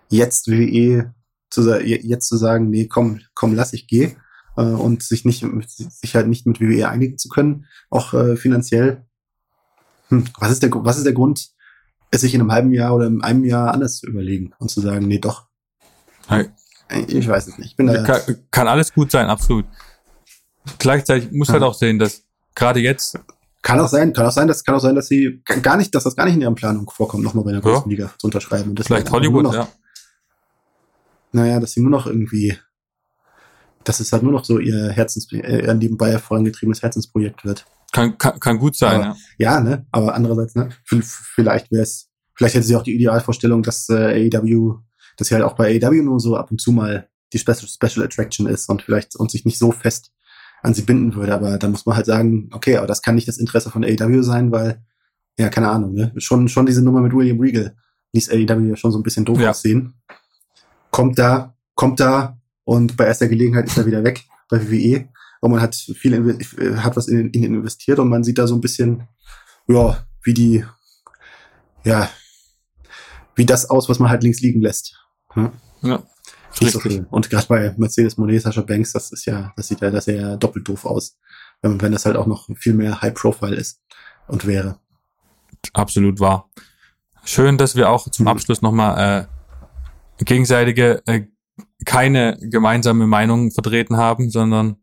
jetzt 0.08 0.48
WWE 0.48 1.14
zu, 1.50 1.62
jetzt 1.80 2.28
zu 2.28 2.36
sagen, 2.36 2.70
nee, 2.70 2.86
komm, 2.86 3.20
komm, 3.34 3.54
lass 3.54 3.72
ich 3.72 3.86
geh 3.86 4.16
äh, 4.56 4.62
und 4.62 5.02
sich 5.02 5.24
nicht, 5.24 5.46
sich 5.68 6.14
halt 6.14 6.28
nicht 6.28 6.46
mit 6.46 6.60
WWE 6.60 6.88
einigen 6.88 7.18
zu 7.18 7.28
können, 7.28 7.66
auch 7.90 8.12
äh, 8.14 8.36
finanziell. 8.36 9.06
Hm, 10.08 10.24
was 10.38 10.50
ist 10.50 10.62
der, 10.62 10.70
was 10.72 10.98
ist 10.98 11.06
der 11.06 11.12
Grund, 11.12 11.50
es 12.10 12.22
sich 12.22 12.34
in 12.34 12.40
einem 12.40 12.52
halben 12.52 12.72
Jahr 12.72 12.94
oder 12.94 13.06
in 13.06 13.22
einem 13.22 13.44
Jahr 13.44 13.72
anders 13.72 13.98
zu 13.98 14.06
überlegen 14.06 14.52
und 14.58 14.70
zu 14.70 14.80
sagen, 14.80 15.06
nee, 15.06 15.18
doch, 15.18 15.48
Ich 17.08 17.28
weiß 17.28 17.48
es 17.48 17.58
nicht. 17.58 17.70
Ich 17.70 17.76
bin 17.76 17.86
da 17.86 18.02
kann, 18.02 18.20
kann 18.50 18.68
alles 18.68 18.92
gut 18.92 19.10
sein, 19.10 19.28
absolut. 19.28 19.66
Gleichzeitig 20.78 21.30
muss 21.32 21.48
halt 21.48 21.62
auch 21.62 21.74
sehen, 21.74 21.98
dass 21.98 22.22
gerade 22.54 22.80
jetzt 22.80 23.18
kann 23.62 23.80
auch 23.80 23.88
sein, 23.88 24.12
kann 24.12 24.26
auch 24.26 24.32
sein, 24.32 24.48
dass 24.48 24.64
kann 24.64 24.74
auch 24.74 24.80
sein, 24.80 24.94
dass 24.94 25.08
sie 25.08 25.42
gar 25.44 25.76
nicht, 25.76 25.94
dass 25.94 26.04
das 26.04 26.16
gar 26.16 26.24
nicht 26.24 26.34
in 26.34 26.40
ihren 26.40 26.54
Planung 26.54 26.88
vorkommt, 26.90 27.24
nochmal 27.24 27.44
bei 27.44 27.52
der 27.52 27.60
großen 27.60 27.90
ja. 27.90 27.96
Liga 27.96 28.14
zu 28.18 28.26
unterschreiben. 28.26 28.70
Und 28.70 28.84
Vielleicht 28.84 29.10
Hollywood, 29.10 29.42
noch, 29.42 29.54
ja. 29.54 29.68
Naja, 31.32 31.60
dass 31.60 31.72
sie 31.72 31.80
nur 31.80 31.90
noch 31.90 32.06
irgendwie, 32.06 32.56
dass 33.84 34.00
es 34.00 34.12
halt 34.12 34.22
nur 34.22 34.32
noch 34.32 34.44
so 34.44 34.58
ihr 34.58 34.90
Herzens, 34.90 35.30
äh, 35.32 35.66
ihr 35.66 35.74
nebenbei 35.74 36.18
vorangetriebenes 36.18 36.82
Herzensprojekt 36.82 37.44
wird. 37.44 37.66
Kann, 37.92 38.16
kann, 38.16 38.38
kann 38.38 38.58
gut 38.58 38.76
sein, 38.76 39.02
aber, 39.02 39.16
ja. 39.38 39.56
Ja, 39.56 39.60
ne? 39.60 39.86
Aber 39.90 40.14
andererseits, 40.14 40.54
ne? 40.54 40.68
Vielleicht 40.84 41.70
wäre 41.70 41.82
es, 41.82 42.08
vielleicht 42.34 42.54
hätte 42.54 42.66
sie 42.66 42.76
auch 42.76 42.82
die 42.82 42.94
Idealvorstellung, 42.94 43.62
dass 43.62 43.88
äh, 43.88 44.30
AEW, 44.32 44.78
dass 45.16 45.28
sie 45.28 45.34
halt 45.34 45.44
auch 45.44 45.56
bei 45.56 45.78
AEW 45.78 46.02
nur 46.02 46.20
so 46.20 46.36
ab 46.36 46.50
und 46.50 46.60
zu 46.60 46.72
mal 46.72 47.08
die 47.32 47.38
Special, 47.38 47.66
Special 47.68 48.06
Attraction 48.06 48.46
ist 48.46 48.68
und 48.68 48.82
vielleicht 48.82 49.16
und 49.16 49.30
sich 49.30 49.44
nicht 49.44 49.58
so 49.58 49.72
fest 49.72 50.12
an 50.62 50.74
sie 50.74 50.82
binden 50.82 51.14
würde. 51.14 51.34
Aber 51.34 51.58
da 51.58 51.68
muss 51.68 51.86
man 51.86 51.96
halt 51.96 52.06
sagen, 52.06 52.50
okay, 52.52 52.76
aber 52.76 52.86
das 52.86 53.02
kann 53.02 53.14
nicht 53.14 53.28
das 53.28 53.38
Interesse 53.38 53.70
von 53.70 53.84
AEW 53.84 54.22
sein, 54.22 54.50
weil, 54.50 54.82
ja, 55.38 55.48
keine 55.48 55.68
Ahnung, 55.68 55.94
ne? 55.94 56.12
Schon, 56.16 56.48
schon 56.48 56.66
diese 56.66 56.82
Nummer 56.82 57.00
mit 57.00 57.12
William 57.12 57.40
Regal 57.40 57.76
ließ 58.12 58.30
AEW 58.30 58.68
ja 58.68 58.76
schon 58.76 58.92
so 58.92 58.98
ein 58.98 59.02
bisschen 59.02 59.24
doof 59.24 59.40
ja. 59.40 59.50
aussehen. 59.50 59.94
Kommt 60.90 61.18
da, 61.18 61.54
kommt 61.74 62.00
da 62.00 62.38
und 62.64 62.96
bei 62.96 63.06
erster 63.06 63.28
Gelegenheit 63.28 63.66
ist 63.66 63.78
er 63.78 63.86
wieder 63.86 64.04
weg 64.04 64.24
bei 64.48 64.70
WWE. 64.70 65.08
Und 65.40 65.52
man 65.52 65.60
hat 65.60 65.74
viel, 65.74 66.38
hat 66.78 66.96
was 66.96 67.06
in 67.06 67.32
ihn 67.32 67.44
investiert 67.44 67.98
und 67.98 68.08
man 68.08 68.24
sieht 68.24 68.38
da 68.38 68.46
so 68.46 68.54
ein 68.54 68.60
bisschen, 68.60 69.06
ja, 69.68 70.04
wie 70.24 70.34
die, 70.34 70.64
ja, 71.84 72.10
wie 73.36 73.46
das 73.46 73.70
aus, 73.70 73.88
was 73.88 74.00
man 74.00 74.10
halt 74.10 74.24
links 74.24 74.40
liegen 74.40 74.60
lässt. 74.60 74.98
Ja. 75.36 75.52
ja. 75.82 76.02
Richtig. 76.60 77.02
Und 77.10 77.30
gerade 77.30 77.46
bei 77.46 77.74
Mercedes 77.76 78.16
Monet, 78.16 78.42
Sascha 78.42 78.62
Banks, 78.62 78.92
das 78.92 79.12
ist 79.12 79.26
ja, 79.26 79.52
das 79.56 79.68
sieht 79.68 79.80
ja, 79.80 79.90
das 79.90 80.06
ja 80.06 80.36
doppelt 80.36 80.68
doof 80.68 80.84
aus. 80.84 81.16
Wenn, 81.62 81.80
wenn 81.80 81.92
das 81.92 82.06
halt 82.06 82.16
auch 82.16 82.26
noch 82.26 82.48
viel 82.56 82.74
mehr 82.74 83.00
High 83.00 83.14
Profile 83.14 83.56
ist 83.56 83.80
und 84.28 84.46
wäre. 84.46 84.78
Absolut 85.72 86.20
wahr. 86.20 86.48
Schön, 87.24 87.58
dass 87.58 87.76
wir 87.76 87.90
auch 87.90 88.08
zum 88.10 88.24
mhm. 88.24 88.28
Abschluss 88.28 88.62
nochmal 88.62 89.28
äh, 90.20 90.24
gegenseitige 90.24 91.02
äh, 91.06 91.26
keine 91.84 92.38
gemeinsame 92.40 93.06
Meinung 93.06 93.50
vertreten 93.50 93.96
haben, 93.96 94.30
sondern 94.30 94.76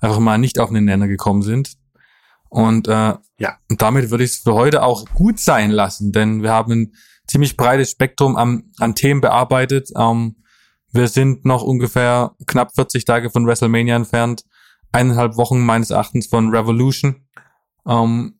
einfach 0.00 0.18
mal 0.18 0.38
nicht 0.38 0.58
auf 0.58 0.70
den 0.70 0.84
Nenner 0.84 1.08
gekommen 1.08 1.42
sind. 1.42 1.76
Und 2.48 2.88
äh, 2.88 3.14
ja, 3.38 3.58
damit 3.68 4.10
würde 4.10 4.24
ich 4.24 4.30
es 4.30 4.36
für 4.38 4.54
heute 4.54 4.82
auch 4.82 5.06
gut 5.14 5.40
sein 5.40 5.70
lassen, 5.70 6.12
denn 6.12 6.42
wir 6.42 6.52
haben 6.52 6.72
ein 6.72 6.92
ziemlich 7.26 7.56
breites 7.56 7.90
Spektrum 7.90 8.36
an, 8.36 8.70
an 8.78 8.94
Themen 8.94 9.20
bearbeitet. 9.20 9.90
Ähm, 9.96 10.36
wir 10.94 11.08
sind 11.08 11.44
noch 11.44 11.62
ungefähr 11.62 12.36
knapp 12.46 12.74
40 12.74 13.04
Tage 13.04 13.28
von 13.28 13.46
WrestleMania 13.46 13.96
entfernt. 13.96 14.44
Eineinhalb 14.92 15.36
Wochen 15.36 15.60
meines 15.60 15.90
Erachtens 15.90 16.28
von 16.28 16.54
Revolution. 16.54 17.26
Ähm, 17.86 18.38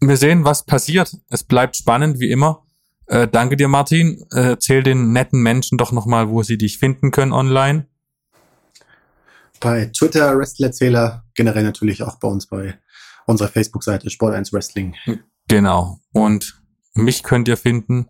wir 0.00 0.16
sehen, 0.16 0.44
was 0.44 0.66
passiert. 0.66 1.16
Es 1.30 1.44
bleibt 1.44 1.76
spannend, 1.76 2.18
wie 2.18 2.30
immer. 2.30 2.66
Äh, 3.06 3.28
danke 3.28 3.56
dir, 3.56 3.68
Martin. 3.68 4.24
Äh, 4.32 4.50
erzähl 4.50 4.82
den 4.82 5.12
netten 5.12 5.42
Menschen 5.42 5.78
doch 5.78 5.92
nochmal, 5.92 6.28
wo 6.28 6.42
sie 6.42 6.58
dich 6.58 6.78
finden 6.78 7.12
können 7.12 7.32
online. 7.32 7.86
Bei 9.60 9.86
Twitter, 9.86 10.36
Wrestlerzähler, 10.36 11.24
generell 11.34 11.62
natürlich 11.62 12.02
auch 12.02 12.18
bei 12.18 12.26
uns 12.26 12.46
bei 12.46 12.78
unserer 13.26 13.48
Facebook-Seite 13.48 14.10
Sport 14.10 14.34
1 14.34 14.52
Wrestling. 14.52 14.96
Genau. 15.46 16.00
Und 16.12 16.60
mich 16.94 17.22
könnt 17.22 17.46
ihr 17.46 17.56
finden 17.56 18.08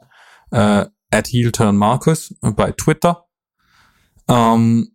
äh, 0.51 0.87
at 1.11 1.27
Heelturn 1.29 1.77
Markus 1.77 2.35
bei 2.41 2.73
Twitter. 2.73 3.27
Ähm, 4.33 4.93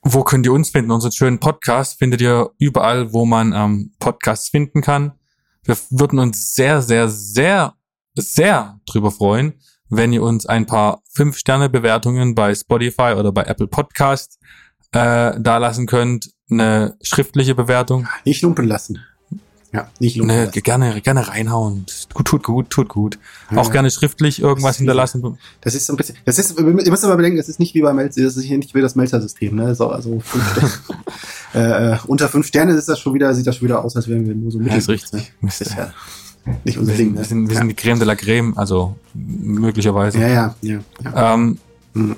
wo 0.00 0.24
könnt 0.24 0.46
ihr 0.46 0.52
uns 0.52 0.70
finden? 0.70 0.90
Unseren 0.90 1.12
schönen 1.12 1.38
Podcast 1.38 1.98
findet 1.98 2.22
ihr 2.22 2.50
überall, 2.58 3.12
wo 3.12 3.26
man 3.26 3.52
ähm, 3.52 3.92
Podcasts 3.98 4.48
finden 4.48 4.80
kann. 4.80 5.12
Wir 5.64 5.76
würden 5.90 6.18
uns 6.18 6.54
sehr, 6.54 6.80
sehr, 6.80 7.08
sehr, 7.08 7.74
sehr 8.14 8.80
drüber 8.86 9.10
freuen, 9.10 9.60
wenn 9.90 10.12
ihr 10.14 10.22
uns 10.22 10.46
ein 10.46 10.64
paar 10.64 11.02
Fünf-Sterne-Bewertungen 11.12 12.34
bei 12.34 12.54
Spotify 12.54 13.14
oder 13.18 13.32
bei 13.32 13.42
Apple 13.42 13.66
Podcast 13.66 14.38
äh, 14.92 15.32
da 15.38 15.58
lassen 15.58 15.86
könnt. 15.86 16.30
Eine 16.48 16.96
schriftliche 17.02 17.54
Bewertung. 17.54 18.08
Nicht 18.24 18.42
lumpen 18.42 18.66
lassen. 18.66 19.04
Ja, 19.76 19.88
nicht 19.98 20.16
lumpen 20.16 20.36
ne, 20.36 20.50
Gerne, 20.50 21.00
gerne 21.02 21.28
reinhauen. 21.28 21.84
Gut, 22.14 22.26
tut 22.26 22.42
gut, 22.42 22.70
tut 22.70 22.88
gut. 22.88 23.18
Ja, 23.50 23.58
auch 23.58 23.70
gerne 23.70 23.90
schriftlich 23.90 24.40
irgendwas 24.40 24.78
hinterlassen. 24.78 25.36
Das 25.60 25.74
ist 25.74 25.86
so 25.86 25.92
ein 25.92 25.96
bisschen, 25.96 26.16
das 26.24 26.38
ist, 26.38 26.58
ihr 26.58 26.64
müsst 26.64 27.04
aber 27.04 27.16
bedenken, 27.16 27.36
das 27.36 27.50
ist 27.50 27.60
nicht 27.60 27.74
wie 27.74 27.82
bei 27.82 27.92
Melzer, 27.92 28.22
das 28.22 28.38
ist 28.38 28.44
hier 28.44 28.56
nicht 28.56 28.74
wie 28.74 28.80
das 28.80 28.94
Melzer-System, 28.94 29.54
ne? 29.54 29.74
So, 29.74 29.90
also 29.90 30.18
fünf 30.20 30.50
Sterne. 30.50 30.70
Äh, 31.54 31.92
äh, 31.92 31.98
unter 32.06 32.28
fünf 32.28 32.46
Sterne 32.46 32.72
ist 32.72 32.86
das 32.86 32.98
schon 32.98 33.14
wieder, 33.14 33.32
sieht 33.32 33.46
das 33.46 33.56
schon 33.56 33.68
wieder 33.68 33.82
aus, 33.82 33.96
als 33.96 34.08
wären 34.08 34.26
wir 34.26 34.34
nur 34.34 34.50
so 34.50 34.58
mittel. 34.58 34.72
Ja, 34.72 34.78
ist 34.78 34.90
richtig. 34.90 35.12
Ne? 35.12 35.22
Das 35.40 35.60
ist 35.62 35.74
ja 35.74 35.90
nicht 36.64 36.76
unser 36.76 36.92
Ding. 36.92 37.12
Ne? 37.12 37.18
Wir 37.18 37.24
sind, 37.24 37.46
wir 37.48 37.54
ja. 37.54 37.60
sind 37.60 37.68
die 37.68 37.74
Creme 37.74 37.98
de 37.98 38.06
la 38.06 38.14
Creme, 38.14 38.52
also 38.58 38.96
möglicherweise. 39.14 40.20
Ja, 40.20 40.28
ja, 40.28 40.54
ja. 40.60 40.80
ja. 41.02 41.34
Ähm, 41.34 41.58
hm. 41.94 42.16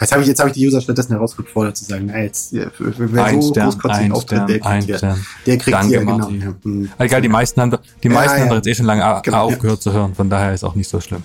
Jetzt 0.00 0.12
habe 0.12 0.22
ich, 0.22 0.28
jetzt 0.28 0.40
hab 0.40 0.46
ich 0.46 0.54
die 0.54 0.66
User 0.66 0.80
stattdessen 0.80 1.12
herausgefordert 1.12 1.76
zu 1.76 1.84
sagen, 1.84 2.06
na 2.06 2.20
jetzt, 2.20 2.54
wer 2.54 3.24
ein 3.24 3.42
so 3.42 3.50
Stern, 3.50 3.66
großkotzig 3.66 4.12
auftritt, 4.12 4.48
der 4.48 4.60
kriegt 4.60 4.84
hier, 4.84 5.18
der 5.46 5.58
kriegt 5.58 5.76
Danke, 5.76 5.88
hier, 5.88 5.98
genau. 6.00 6.30
Ja. 6.30 6.54
Hm. 6.62 6.90
Egal, 6.98 7.20
die 7.20 7.28
meisten 7.28 7.60
haben, 7.60 7.76
die 8.02 8.08
meisten 8.08 8.38
ja, 8.38 8.46
haben 8.46 8.56
jetzt 8.56 8.66
eh 8.66 8.74
schon 8.74 8.86
lange 8.86 9.20
genau, 9.22 9.44
aufgehört 9.44 9.82
zu 9.82 9.92
hören, 9.92 10.14
von 10.14 10.30
daher 10.30 10.54
ist 10.54 10.64
auch 10.64 10.74
nicht 10.74 10.88
so 10.88 11.00
schlimm. 11.00 11.22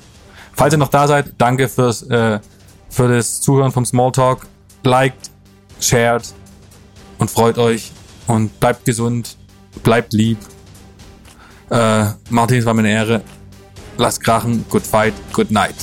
Falls 0.53 0.73
ihr 0.73 0.77
noch 0.77 0.89
da 0.89 1.07
seid, 1.07 1.33
danke 1.37 1.69
fürs, 1.69 2.03
äh, 2.03 2.39
für 2.89 3.07
das 3.07 3.39
Zuhören 3.41 3.71
vom 3.71 3.85
Smalltalk. 3.85 4.45
Liked, 4.83 5.31
shared 5.79 6.23
und 7.17 7.31
freut 7.31 7.57
euch 7.57 7.91
und 8.27 8.59
bleibt 8.59 8.85
gesund, 8.85 9.37
bleibt 9.83 10.13
lieb. 10.13 10.37
Äh, 11.69 12.05
Martin, 12.29 12.59
es 12.59 12.65
war 12.65 12.73
mir 12.73 12.81
eine 12.81 12.91
Ehre. 12.91 13.21
Lasst 13.97 14.21
krachen, 14.21 14.65
good 14.69 14.85
fight, 14.85 15.13
good 15.33 15.49
night. 15.49 15.75